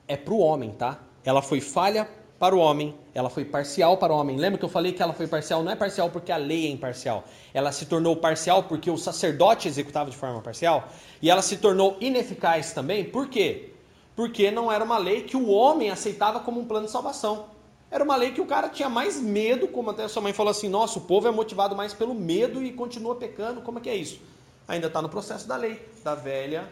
[0.09, 0.99] é para o homem, tá?
[1.24, 2.09] Ela foi falha
[2.39, 4.37] para o homem, ela foi parcial para o homem.
[4.37, 5.62] Lembra que eu falei que ela foi parcial?
[5.62, 7.24] Não é parcial porque a lei é imparcial.
[7.55, 10.89] Ela se tornou parcial porque o sacerdote executava de forma parcial.
[11.20, 13.70] E ela se tornou ineficaz também, por quê?
[14.16, 17.47] Porque não era uma lei que o homem aceitava como um plano de salvação.
[17.91, 20.51] Era uma lei que o cara tinha mais medo, como até a sua mãe falou
[20.51, 23.61] assim: nossa, o povo é motivado mais pelo medo e continua pecando.
[23.61, 24.19] Como é que é isso?
[24.66, 26.69] Ainda está no processo da lei, da velha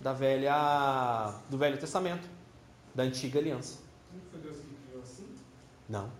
[0.00, 2.28] da velha do Velho Testamento,
[2.94, 3.78] da antiga aliança.
[4.12, 5.26] Não foi Deus que criou assim?
[5.88, 6.10] Não.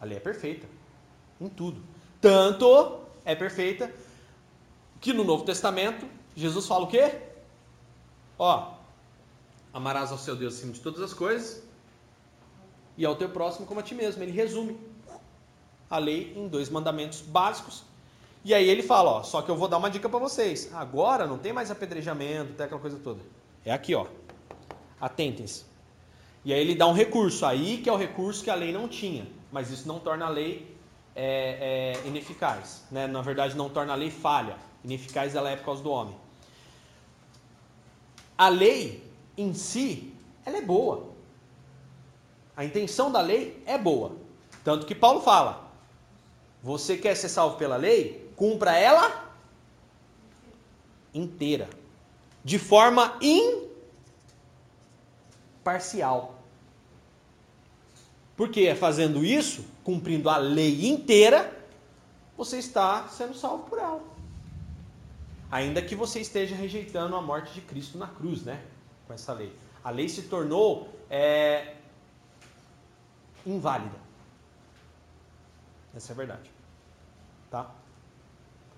[0.00, 0.66] A lei é perfeita
[1.40, 1.82] em tudo.
[2.20, 3.90] Tanto é perfeita
[5.00, 6.06] que no Novo Testamento
[6.36, 7.20] Jesus fala o quê?
[8.38, 8.74] Ó,
[9.72, 11.62] amarás ao seu Deus acima de todas as coisas
[12.96, 14.22] e ao teu próximo como a ti mesmo.
[14.22, 14.78] Ele resume
[15.88, 17.84] a lei em dois mandamentos básicos
[18.44, 20.70] e aí ele fala, ó, só que eu vou dar uma dica para vocês.
[20.74, 23.20] Agora não tem mais apedrejamento, tem aquela coisa toda.
[23.64, 24.06] É aqui, ó.
[25.00, 25.64] Atentem-se.
[26.44, 28.86] E aí ele dá um recurso, aí que é o recurso que a lei não
[28.86, 29.26] tinha.
[29.50, 30.76] Mas isso não torna a lei
[31.16, 32.84] é, é, ineficaz.
[32.90, 33.06] Né?
[33.06, 34.56] Na verdade, não torna a lei falha.
[34.84, 36.14] Ineficaz ela é por causa do homem.
[38.36, 39.02] A lei
[39.38, 40.12] em si,
[40.44, 41.14] ela é boa.
[42.54, 44.12] A intenção da lei é boa.
[44.62, 45.70] Tanto que Paulo fala:
[46.62, 48.23] você quer ser salvo pela lei?
[48.36, 49.32] Cumpra ela
[51.12, 51.68] inteira,
[52.44, 53.18] de forma
[55.60, 56.34] imparcial.
[58.36, 61.56] Porque fazendo isso, cumprindo a lei inteira,
[62.36, 64.02] você está sendo salvo por ela.
[65.50, 68.60] Ainda que você esteja rejeitando a morte de Cristo na cruz, né?
[69.06, 69.56] Com essa lei.
[69.84, 71.76] A lei se tornou é,
[73.46, 73.98] inválida.
[75.94, 76.50] Essa é a verdade.
[77.50, 77.70] Tá?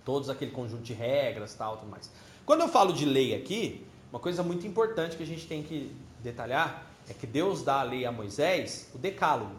[0.06, 2.10] Todos aquele conjunto de regras, tal, tudo mais.
[2.46, 5.94] Quando eu falo de lei aqui, uma coisa muito importante que a gente tem que
[6.22, 9.56] detalhar é que Deus dá a lei a Moisés, o decálogo.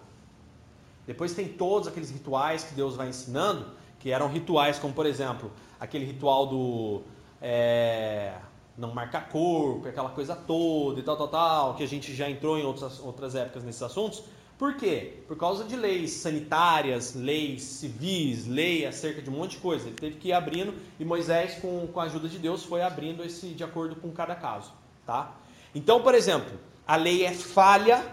[1.06, 3.66] Depois tem todos aqueles rituais que Deus vai ensinando,
[4.00, 7.02] que eram rituais como, por exemplo, aquele ritual do
[7.42, 8.34] é,
[8.78, 12.58] não marcar corpo, aquela coisa toda e tal, tal, tal, que a gente já entrou
[12.58, 14.24] em outras, outras épocas nesses assuntos.
[14.58, 15.14] Por quê?
[15.28, 19.88] Por causa de leis sanitárias, leis civis, lei acerca de um monte de coisa.
[19.88, 23.24] Ele teve que ir abrindo e Moisés, com, com a ajuda de Deus, foi abrindo
[23.24, 24.74] esse de acordo com cada caso.
[25.06, 25.36] Tá?
[25.76, 26.52] Então, por exemplo,
[26.88, 28.04] a lei é falha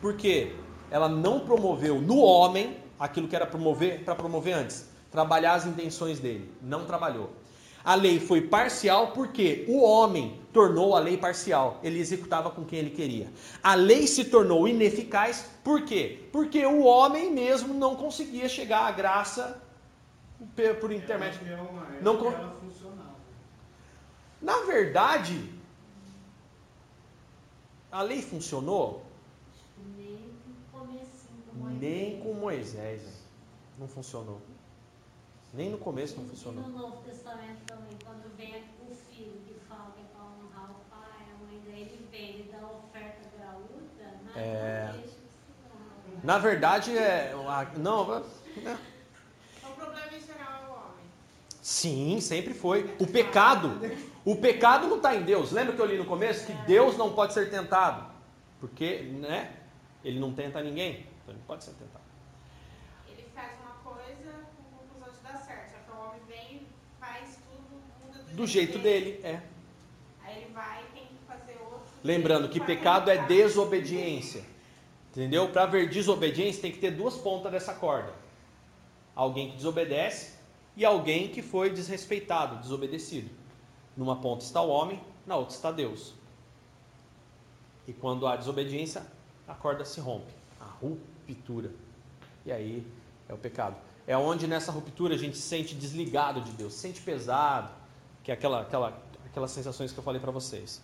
[0.00, 0.54] porque
[0.90, 6.20] ela não promoveu no homem aquilo que era promover para promover antes, trabalhar as intenções
[6.20, 6.50] dele.
[6.62, 7.30] Não trabalhou.
[7.84, 11.78] A lei foi parcial porque o homem tornou a lei parcial.
[11.82, 13.30] Ele executava com quem ele queria.
[13.62, 16.28] A lei se tornou ineficaz por quê?
[16.32, 19.60] Porque o homem mesmo não conseguia chegar à graça
[20.80, 21.40] por intermédio.
[22.00, 23.14] Não ela funcionava.
[24.40, 25.52] Na verdade,
[27.90, 29.04] a lei funcionou
[29.96, 30.32] Nem
[30.72, 31.80] com comecinho do Moisés.
[31.80, 33.02] nem com Moisés.
[33.78, 34.40] Não funcionou.
[35.54, 36.64] Nem no começo não E funcionou.
[36.64, 38.56] no Novo Testamento também, quando vem
[38.88, 42.50] o filho que fala que é para honrar o pai, a mãe dele vem, ele
[42.52, 44.86] dá oferta graúda, mas É.
[44.92, 46.26] não deixa de.
[46.26, 47.32] Na verdade, é.
[47.76, 48.78] Não, né?
[49.62, 51.04] O problema em geral é o homem.
[51.62, 52.94] Sim, sempre foi.
[52.98, 53.80] O pecado,
[54.24, 55.52] o pecado não está em Deus.
[55.52, 58.10] Lembra que eu li no começo que Deus não pode ser tentado,
[58.58, 59.56] porque, né?
[60.02, 62.04] Ele não tenta ninguém, então ele não pode ser tentado.
[63.08, 65.72] Ele faz uma coisa com conclusão de dar certo.
[65.72, 66.66] Só que o homem vem e
[67.00, 69.40] faz tudo, muda do, jeito dele, é.
[70.22, 71.80] Aí ele vai e tem que fazer outro.
[72.02, 74.44] Lembrando que pecado é desobediência.
[75.10, 75.48] Entendeu?
[75.48, 78.12] Para haver desobediência, tem que ter duas pontas dessa corda:
[79.14, 80.34] alguém que desobedece
[80.76, 83.30] e alguém que foi desrespeitado, desobedecido.
[83.96, 86.14] Numa ponta está o homem, na outra está Deus.
[87.86, 89.06] E quando há desobediência,
[89.46, 91.70] a corda se rompe a ruptura.
[92.44, 92.84] E aí
[93.28, 93.76] é o pecado.
[94.06, 97.70] É onde nessa ruptura a gente se sente desligado de Deus, se sente pesado,
[98.24, 100.82] que é aquela, aquela, aquelas sensações que eu falei para vocês.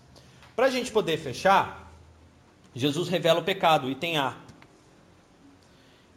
[0.54, 1.90] Para a gente poder fechar,
[2.74, 4.36] Jesus revela o pecado, item A.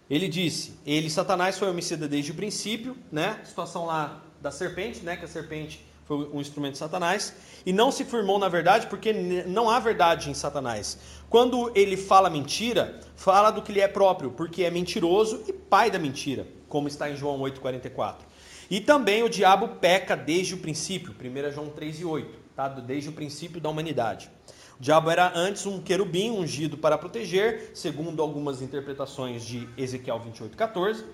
[0.09, 3.41] Ele disse: Ele, Satanás, foi homicida desde o princípio, né?
[3.45, 5.15] Situação lá da serpente, né?
[5.15, 7.33] Que a serpente foi um instrumento de Satanás,
[7.65, 10.97] e não se firmou na verdade, porque não há verdade em Satanás.
[11.29, 15.89] Quando ele fala mentira, fala do que lhe é próprio, porque é mentiroso e pai
[15.89, 18.15] da mentira, como está em João 8,44.
[18.69, 22.68] E também o diabo peca desde o princípio, 1 João 3 e 8, tá?
[22.68, 24.30] desde o princípio da humanidade.
[24.80, 30.57] O diabo era antes um querubim ungido para proteger, segundo algumas interpretações de Ezequiel 28,
[30.57, 31.06] 14.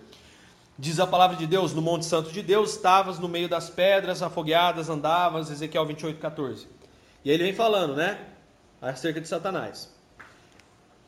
[0.78, 4.24] Diz a palavra de Deus, no Monte Santo de Deus, estavas no meio das pedras
[4.24, 6.68] afogueadas, andavas, Ezequiel 28, 14.
[7.24, 8.18] E aí ele vem falando, né,
[8.82, 9.94] acerca de Satanás.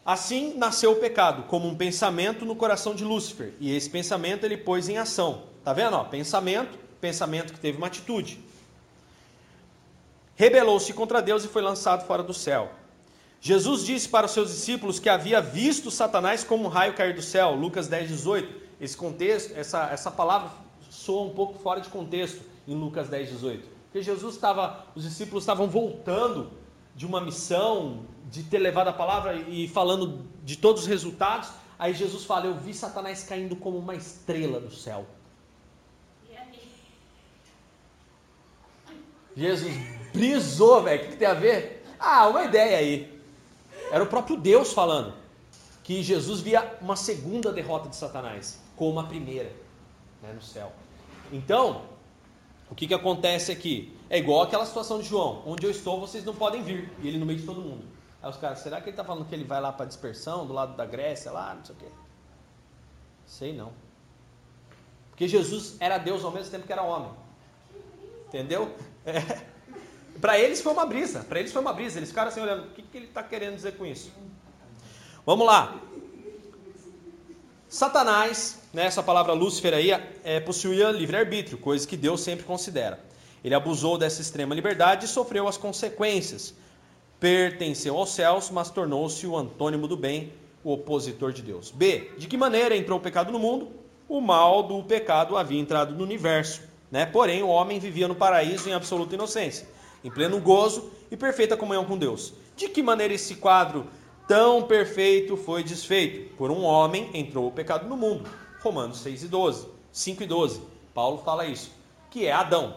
[0.05, 4.57] Assim nasceu o pecado, como um pensamento no coração de Lúcifer, e esse pensamento ele
[4.57, 5.43] pôs em ação.
[5.63, 5.95] Tá vendo?
[5.95, 8.39] Ó, pensamento, pensamento que teve uma atitude
[10.41, 12.71] rebelou-se contra Deus e foi lançado fora do céu.
[13.39, 17.21] Jesus disse para os seus discípulos que havia visto Satanás como um raio cair do
[17.21, 18.61] céu, Lucas 10, 18.
[18.81, 20.49] Esse contexto, essa, essa palavra
[20.89, 23.67] soa um pouco fora de contexto em Lucas 10, 18.
[23.83, 26.49] Porque Jesus estava, os discípulos estavam voltando
[26.95, 31.49] de uma missão, de ter levado a palavra e falando de todos os resultados.
[31.77, 35.05] Aí Jesus fala: Eu vi Satanás caindo como uma estrela do céu.
[39.41, 39.73] Jesus
[40.13, 41.01] brisou, velho.
[41.01, 41.83] O que, que tem a ver?
[41.99, 43.21] Ah, uma ideia aí.
[43.91, 45.13] Era o próprio Deus falando
[45.83, 49.51] que Jesus via uma segunda derrota de Satanás, como a primeira,
[50.21, 50.71] né, no céu.
[51.31, 51.81] Então,
[52.69, 53.97] o que, que acontece aqui?
[54.09, 57.17] É igual aquela situação de João: onde eu estou, vocês não podem vir, e ele
[57.17, 57.83] no meio de todo mundo.
[58.21, 60.53] Aí os caras, será que ele está falando que ele vai lá para dispersão, do
[60.53, 61.87] lado da Grécia, lá, não sei o quê?
[63.25, 63.71] Sei não.
[65.09, 67.11] Porque Jesus era Deus ao mesmo tempo que era homem.
[68.27, 68.73] Entendeu?
[69.05, 69.41] É.
[70.19, 71.23] Para eles foi uma brisa.
[71.23, 71.97] Para eles foi uma brisa.
[71.97, 72.65] Eles ficaram assim olhando.
[72.65, 74.11] O que, que ele está querendo dizer com isso?
[75.25, 75.79] Vamos lá.
[77.67, 79.91] Satanás, né, essa palavra Lúcifer aí,
[80.23, 82.99] é, possuía livre-arbítrio, coisa que Deus sempre considera.
[83.43, 86.53] Ele abusou dessa extrema liberdade e sofreu as consequências.
[87.19, 90.33] Pertenceu aos céus, mas tornou-se o antônimo do bem,
[90.63, 91.71] o opositor de Deus.
[91.71, 92.11] B.
[92.17, 93.71] De que maneira entrou o pecado no mundo?
[94.07, 96.61] O mal do pecado havia entrado no universo.
[96.91, 97.05] Né?
[97.05, 99.67] Porém, o homem vivia no paraíso em absoluta inocência,
[100.03, 102.33] em pleno gozo e perfeita comunhão com Deus.
[102.55, 103.87] De que maneira esse quadro
[104.27, 106.35] tão perfeito foi desfeito?
[106.35, 108.29] Por um homem entrou o pecado no mundo.
[108.61, 110.61] Romanos 6 e 12, 5 e 12.
[110.93, 111.71] Paulo fala isso,
[112.09, 112.75] que é Adão.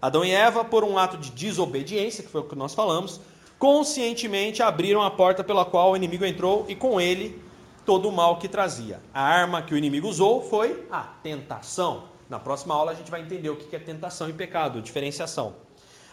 [0.00, 3.20] Adão e Eva, por um ato de desobediência, que foi o que nós falamos,
[3.58, 7.42] conscientemente abriram a porta pela qual o inimigo entrou e com ele
[7.84, 9.00] todo o mal que trazia.
[9.12, 12.13] A arma que o inimigo usou foi a tentação.
[12.28, 15.54] Na próxima aula a gente vai entender o que é tentação e pecado, diferenciação.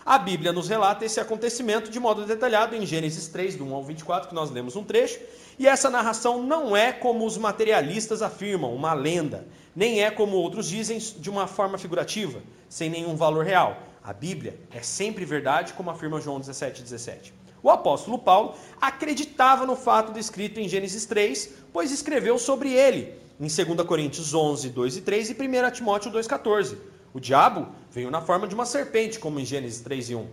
[0.05, 3.83] A Bíblia nos relata esse acontecimento de modo detalhado em Gênesis 3, do 1 ao
[3.83, 5.19] 24, que nós lemos um trecho,
[5.59, 10.67] e essa narração não é como os materialistas afirmam, uma lenda, nem é como outros
[10.67, 13.77] dizem, de uma forma figurativa, sem nenhum valor real.
[14.03, 17.31] A Bíblia é sempre verdade, como afirma João 17, 17.
[17.61, 23.47] O apóstolo Paulo acreditava no fato descrito em Gênesis 3, pois escreveu sobre ele, em
[23.47, 26.77] 2 Coríntios 11, 2 e 3 e 1 Timóteo 2, 14.
[27.11, 30.27] O diabo veio na forma de uma serpente, como em Gênesis 3 e 1.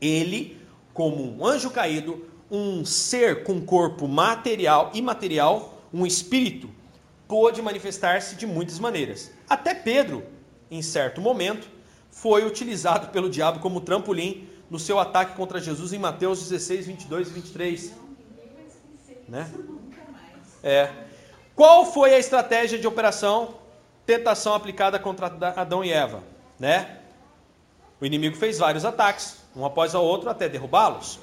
[0.00, 0.56] Ele,
[0.94, 6.70] como um anjo caído, um ser com corpo material, imaterial, um espírito,
[7.26, 9.32] pôde manifestar-se de muitas maneiras.
[9.48, 10.22] Até Pedro,
[10.70, 11.68] em certo momento,
[12.08, 17.28] foi utilizado pelo diabo como trampolim no seu ataque contra Jesus em Mateus 16, 22
[17.28, 17.92] e 23.
[19.28, 19.50] Né?
[20.62, 21.11] É.
[21.62, 23.54] Qual foi a estratégia de operação
[24.04, 26.20] tentação aplicada contra Adão e Eva?
[26.58, 26.98] Né?
[28.00, 31.20] O inimigo fez vários ataques, um após o outro, até derrubá-los.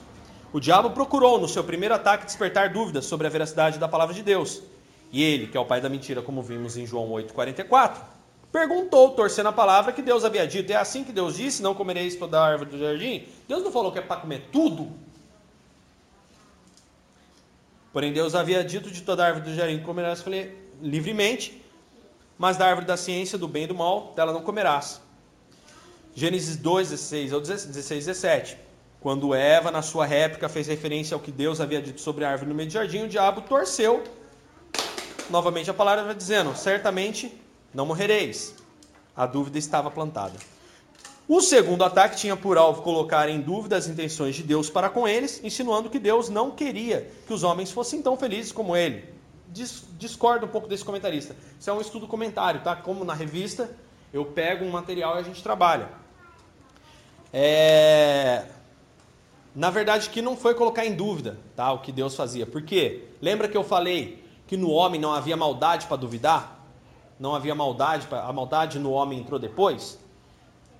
[0.53, 4.23] O diabo procurou, no seu primeiro ataque, despertar dúvidas sobre a veracidade da palavra de
[4.23, 4.63] Deus.
[5.11, 7.97] E ele, que é o pai da mentira, como vimos em João 8,44,
[8.49, 10.71] perguntou, torcendo a palavra que Deus havia dito.
[10.71, 13.27] É assim que Deus disse: Não comereis toda a árvore do jardim?
[13.45, 14.89] Deus não falou que é para comer tudo?
[17.91, 20.23] Porém, Deus havia dito de toda árvore do jardim comerás
[20.81, 21.61] livremente,
[22.37, 25.01] mas da árvore da ciência, do bem e do mal, dela não comerás.
[26.13, 28.57] Gênesis 2, 16 ao 16, 17.
[28.99, 32.49] Quando Eva, na sua réplica, fez referência ao que Deus havia dito sobre a árvore
[32.49, 34.03] no meio do jardim, o diabo torceu.
[35.29, 37.33] Novamente a palavra dizendo: certamente
[37.73, 38.55] não morrereis.
[39.15, 40.37] A dúvida estava plantada.
[41.29, 45.07] O segundo ataque tinha por alvo colocar em dúvida as intenções de Deus para com
[45.07, 49.07] eles, insinuando que Deus não queria que os homens fossem tão felizes como ele.
[49.47, 51.35] Discordo um pouco desse comentarista.
[51.59, 52.75] Isso é um estudo comentário, tá?
[52.75, 53.69] Como na revista,
[54.11, 55.89] eu pego um material e a gente trabalha.
[57.31, 58.45] É...
[59.53, 62.47] Na verdade, que não foi colocar em dúvida tá, o que Deus fazia.
[62.47, 63.03] Por quê?
[63.21, 66.65] Lembra que eu falei que no homem não havia maldade para duvidar?
[67.19, 69.99] Não havia maldade, a maldade no homem entrou depois?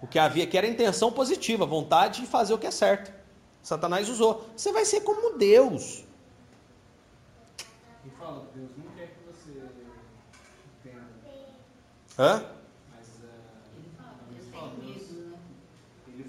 [0.01, 3.11] O que havia que era intenção positiva, vontade de fazer o que é certo.
[3.61, 4.47] Satanás usou.
[4.55, 6.03] Você vai ser como Deus.
[8.05, 9.51] E fala, Deus não quer que você
[10.85, 11.03] entenda.
[12.17, 12.59] Hã?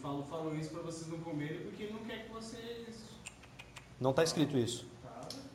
[0.01, 2.97] falou, falou isso para vocês não comerem porque ele não quer que vocês.
[4.01, 4.87] Não está escrito isso.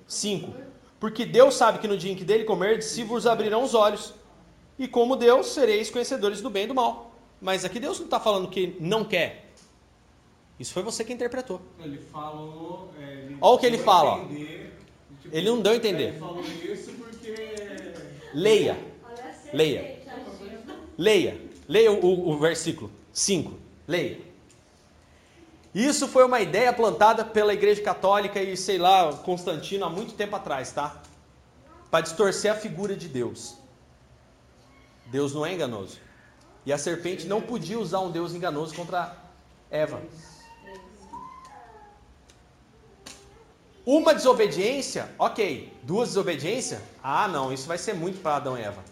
[0.08, 0.54] 5.
[1.00, 4.14] Porque Deus sabe que no dia em que dele comer, se vos abrirão os olhos.
[4.78, 7.15] E como Deus, sereis conhecedores do bem e do mal.
[7.45, 9.51] Mas aqui Deus não está falando que não quer.
[10.59, 11.61] Isso foi você que interpretou.
[11.80, 12.91] Ele falou.
[12.99, 14.23] É, ele Olha o que ele fala.
[14.23, 14.73] Entender,
[15.22, 16.07] tipo, ele não deu a entender.
[16.07, 17.35] Ele falou isso porque.
[18.34, 18.80] Leia.
[19.53, 20.01] Leia.
[20.97, 21.41] Leia.
[21.69, 23.53] Leia o, o, o versículo 5.
[23.88, 24.22] Leia.
[25.72, 30.35] Isso foi uma ideia plantada pela Igreja Católica e, sei lá, Constantino há muito tempo
[30.35, 30.99] atrás, tá?
[31.91, 33.55] Para distorcer a figura de Deus.
[35.11, 36.05] Deus não é enganoso.
[36.66, 39.16] E a serpente não podia usar um Deus enganoso contra
[39.70, 40.02] Eva.
[43.86, 45.72] Uma desobediência, ok.
[45.84, 48.84] Duas desobediências, ah não, isso vai ser muito para Adão e Eva.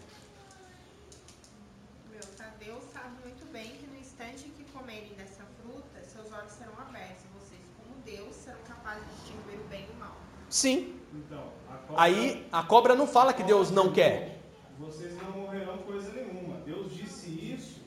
[10.54, 10.96] Sim.
[11.12, 14.40] Então, a cobra, Aí a cobra não fala que Deus não quer.
[14.78, 16.58] Vocês não morrerão coisa nenhuma.
[16.64, 17.82] Deus disse isso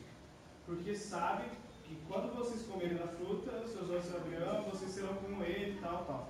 [0.76, 1.44] porque sabe
[1.84, 6.04] que quando vocês comerem da fruta, seus olhos se abrirão, vocês serão como ele, tal,
[6.04, 6.28] tal.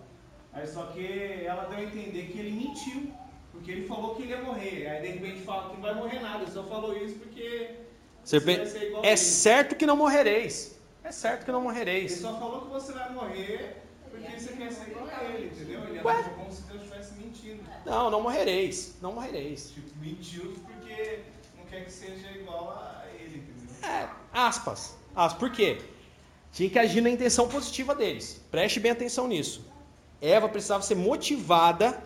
[0.52, 3.12] Aí só que ela deu a entender que ele mentiu.
[3.52, 4.86] Porque ele falou que ele ia morrer.
[4.86, 6.43] Aí de repente fala que não vai morrer nada.
[6.43, 7.70] Ele só falou isso porque.
[8.23, 8.39] Você
[9.02, 10.78] é certo que não morrereis.
[11.02, 12.12] É certo que não morrereis.
[12.12, 15.85] Ele só falou que você vai morrer porque você quer ser igual a ele, entendeu?
[15.85, 16.23] Ele Ué?
[16.36, 17.62] como se Deus estivesse mentindo.
[17.85, 18.97] Não, não morrereis.
[19.01, 19.70] Não morrereis.
[19.70, 21.20] Tipo, mentiu porque
[21.56, 23.89] não quer que seja igual a ele, entendeu?
[23.89, 24.96] É, aspas.
[25.14, 25.38] Aspas.
[25.38, 25.80] Por quê?
[26.52, 28.40] Tinha que agir na intenção positiva deles.
[28.50, 29.64] Preste bem atenção nisso.
[30.20, 32.02] Eva precisava ser motivada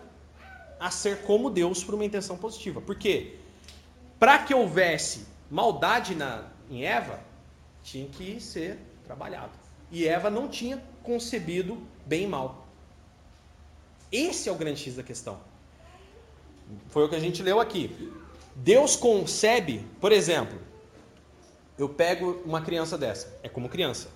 [0.79, 2.81] a ser como Deus por uma intenção positiva.
[2.81, 3.35] Por quê?
[4.17, 7.19] Para que houvesse maldade na, em Eva,
[7.83, 9.51] tinha que ser trabalhado.
[9.91, 12.67] E Eva não tinha concebido bem e mal.
[14.11, 15.39] Esse é o grande X da questão.
[16.89, 18.11] Foi o que a gente leu aqui.
[18.55, 20.59] Deus concebe, por exemplo,
[21.81, 24.09] eu pego uma criança dessa, é como criança.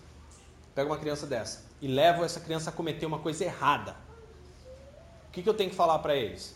[0.75, 3.95] Pego uma criança dessa e levo essa criança a cometer uma coisa errada.
[5.27, 6.53] O que, que eu tenho que falar para eles?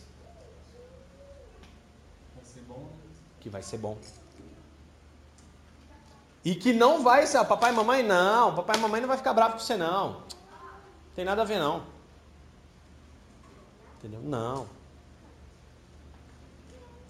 [2.36, 2.88] Vai ser bom.
[3.40, 3.98] Que vai ser bom.
[6.44, 9.34] E que não vai ser, papai e mamãe não, papai e mamãe não vai ficar
[9.34, 10.22] bravo com você não.
[11.16, 11.84] Tem nada a ver não.
[13.98, 14.20] Entendeu?
[14.22, 14.68] Não.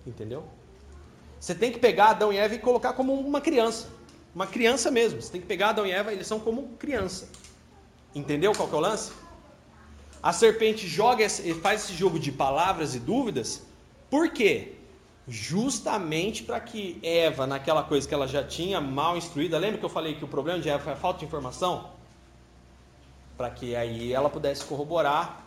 [0.06, 0.59] Entendeu?
[1.40, 3.88] Você tem que pegar Adão e Eva e colocar como uma criança.
[4.34, 5.20] Uma criança mesmo.
[5.20, 7.28] Você tem que pegar Adão e Eva, eles são como criança.
[8.14, 9.12] Entendeu qual que é o lance?
[10.22, 11.26] A serpente joga,
[11.62, 13.62] faz esse jogo de palavras e dúvidas.
[14.10, 14.76] Por quê?
[15.30, 19.90] justamente para que Eva, naquela coisa que ela já tinha mal instruída, lembra que eu
[19.90, 21.90] falei que o problema de Eva foi a falta de informação?
[23.36, 25.44] Para que aí ela pudesse corroborar: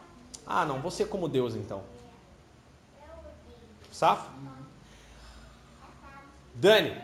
[0.48, 1.84] ah, não, você como Deus então.
[3.92, 4.32] Safo?
[6.56, 6.96] Dani,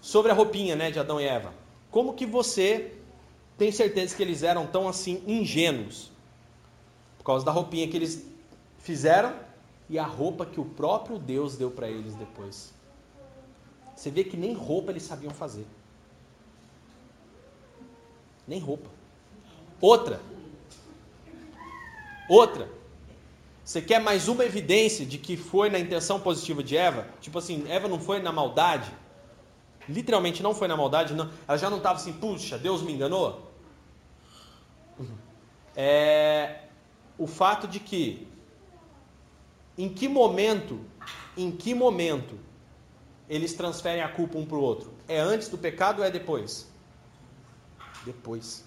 [0.00, 1.52] sobre a roupinha né, de Adão e Eva,
[1.90, 2.94] como que você
[3.58, 6.10] tem certeza que eles eram tão assim ingênuos?
[7.18, 8.26] Por causa da roupinha que eles
[8.78, 9.34] fizeram
[9.88, 12.72] e a roupa que o próprio Deus deu para eles depois.
[13.94, 15.66] Você vê que nem roupa eles sabiam fazer.
[18.46, 18.90] Nem roupa.
[19.80, 20.20] Outra.
[22.28, 22.75] Outra.
[23.66, 27.08] Você quer mais uma evidência de que foi na intenção positiva de Eva?
[27.20, 28.88] Tipo assim, Eva não foi na maldade?
[29.88, 31.28] Literalmente não foi na maldade, não.
[31.48, 33.52] Ela já não estava assim, puxa, Deus me enganou?
[35.74, 36.60] É
[37.18, 38.28] o fato de que
[39.76, 40.80] em que momento,
[41.36, 42.38] em que momento
[43.28, 44.94] eles transferem a culpa um para o outro?
[45.08, 46.70] É antes do pecado ou é depois?
[48.04, 48.64] Depois.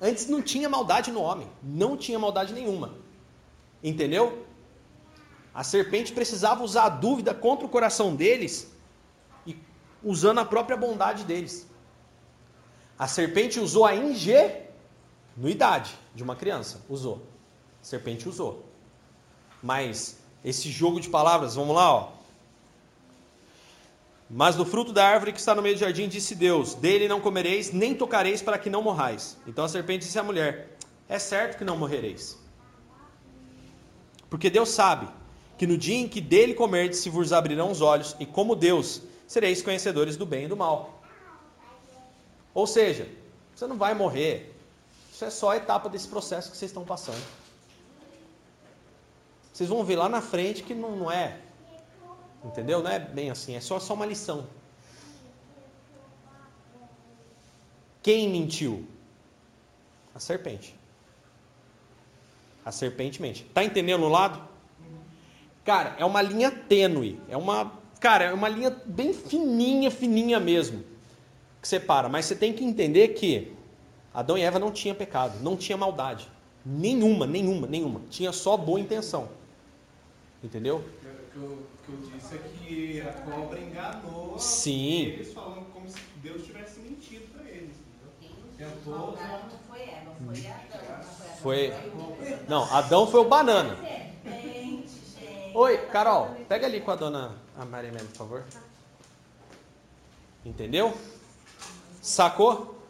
[0.00, 3.02] Antes não tinha maldade no homem, não tinha maldade nenhuma.
[3.84, 4.46] Entendeu?
[5.54, 8.74] A serpente precisava usar a dúvida contra o coração deles
[9.46, 9.56] e
[10.02, 11.68] usando a própria bondade deles.
[12.98, 17.22] A serpente usou a ingenuidade de uma criança, usou.
[17.82, 18.64] A serpente usou.
[19.62, 22.12] Mas esse jogo de palavras, vamos lá, ó.
[24.30, 27.20] Mas do fruto da árvore que está no meio do jardim, disse Deus: Dele não
[27.20, 29.36] comereis, nem tocareis, para que não morrais.
[29.46, 32.42] Então a serpente disse à mulher: É certo que não morrereis.
[34.34, 35.08] Porque Deus sabe
[35.56, 39.00] que no dia em que dele comerdes se vos abrirão os olhos, e como Deus
[39.28, 41.00] sereis conhecedores do bem e do mal.
[42.52, 43.08] Ou seja,
[43.54, 44.52] você não vai morrer.
[45.12, 47.24] Isso é só a etapa desse processo que vocês estão passando.
[49.52, 51.38] Vocês vão ver lá na frente que não, não é.
[52.44, 52.82] Entendeu?
[52.82, 54.48] Não é bem assim, é só, só uma lição.
[58.02, 58.84] Quem mentiu?
[60.12, 60.74] A serpente.
[62.64, 63.44] A serpente mente.
[63.52, 64.40] Tá entendendo o lado?
[65.64, 67.20] Cara, é uma linha tênue.
[67.28, 70.84] É uma, cara, é uma linha bem fininha, fininha mesmo.
[71.60, 72.08] Que separa.
[72.08, 73.52] Mas você tem que entender que
[74.12, 76.30] Adão e Eva não tinham pecado, não tinha maldade.
[76.64, 78.02] Nenhuma, nenhuma, nenhuma.
[78.10, 79.28] Tinha só boa intenção.
[80.42, 80.76] Entendeu?
[80.76, 85.06] O que eu, que eu disse é que a cobra enganou Sim.
[85.06, 87.74] eles falando como se Deus tivesse mentido para eles.
[88.22, 88.72] entendeu?
[88.76, 88.98] Tentou.
[88.98, 91.23] Maldade não foi Eva, foi Adão.
[91.44, 91.74] Foi.
[92.48, 93.76] Não, Adão foi o banana.
[95.52, 97.36] Oi, Carol, pega ali com a dona
[97.70, 98.44] Maria por favor.
[100.42, 100.96] Entendeu?
[102.00, 102.82] Sacou?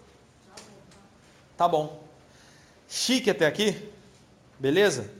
[1.57, 2.01] Tá bom.
[2.89, 3.91] Chique até aqui?
[4.57, 5.11] Beleza?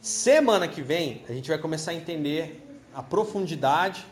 [0.00, 4.06] Semana que vem a gente vai começar a entender a profundidade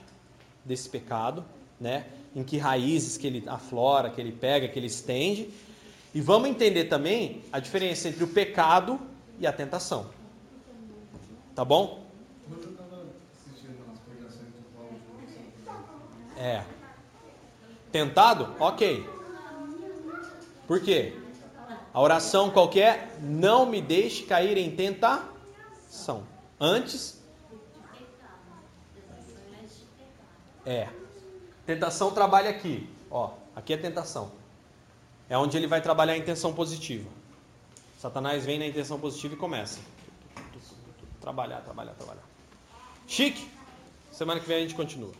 [0.62, 1.42] desse pecado,
[1.80, 2.04] né?
[2.36, 5.50] Em que raízes que ele aflora, que ele pega, que ele estende.
[6.14, 9.00] E vamos entender também a diferença entre o pecado
[9.38, 10.10] e a tentação.
[11.54, 12.04] Tá bom?
[16.36, 16.62] É.
[17.90, 18.54] Tentado?
[18.58, 19.08] Ok.
[20.66, 21.18] Por quê?
[21.94, 26.26] A oração qualquer, não me deixe cair em tentação.
[26.58, 27.22] Antes,
[30.64, 30.88] é.
[31.66, 32.88] Tentação trabalha aqui.
[33.10, 34.32] Ó, aqui é tentação.
[35.32, 37.08] É onde ele vai trabalhar a intenção positiva.
[37.98, 39.80] Satanás vem na intenção positiva e começa.
[41.22, 42.22] Trabalhar, trabalhar, trabalhar.
[43.06, 43.48] Chique.
[44.10, 45.12] Semana que vem a gente continua.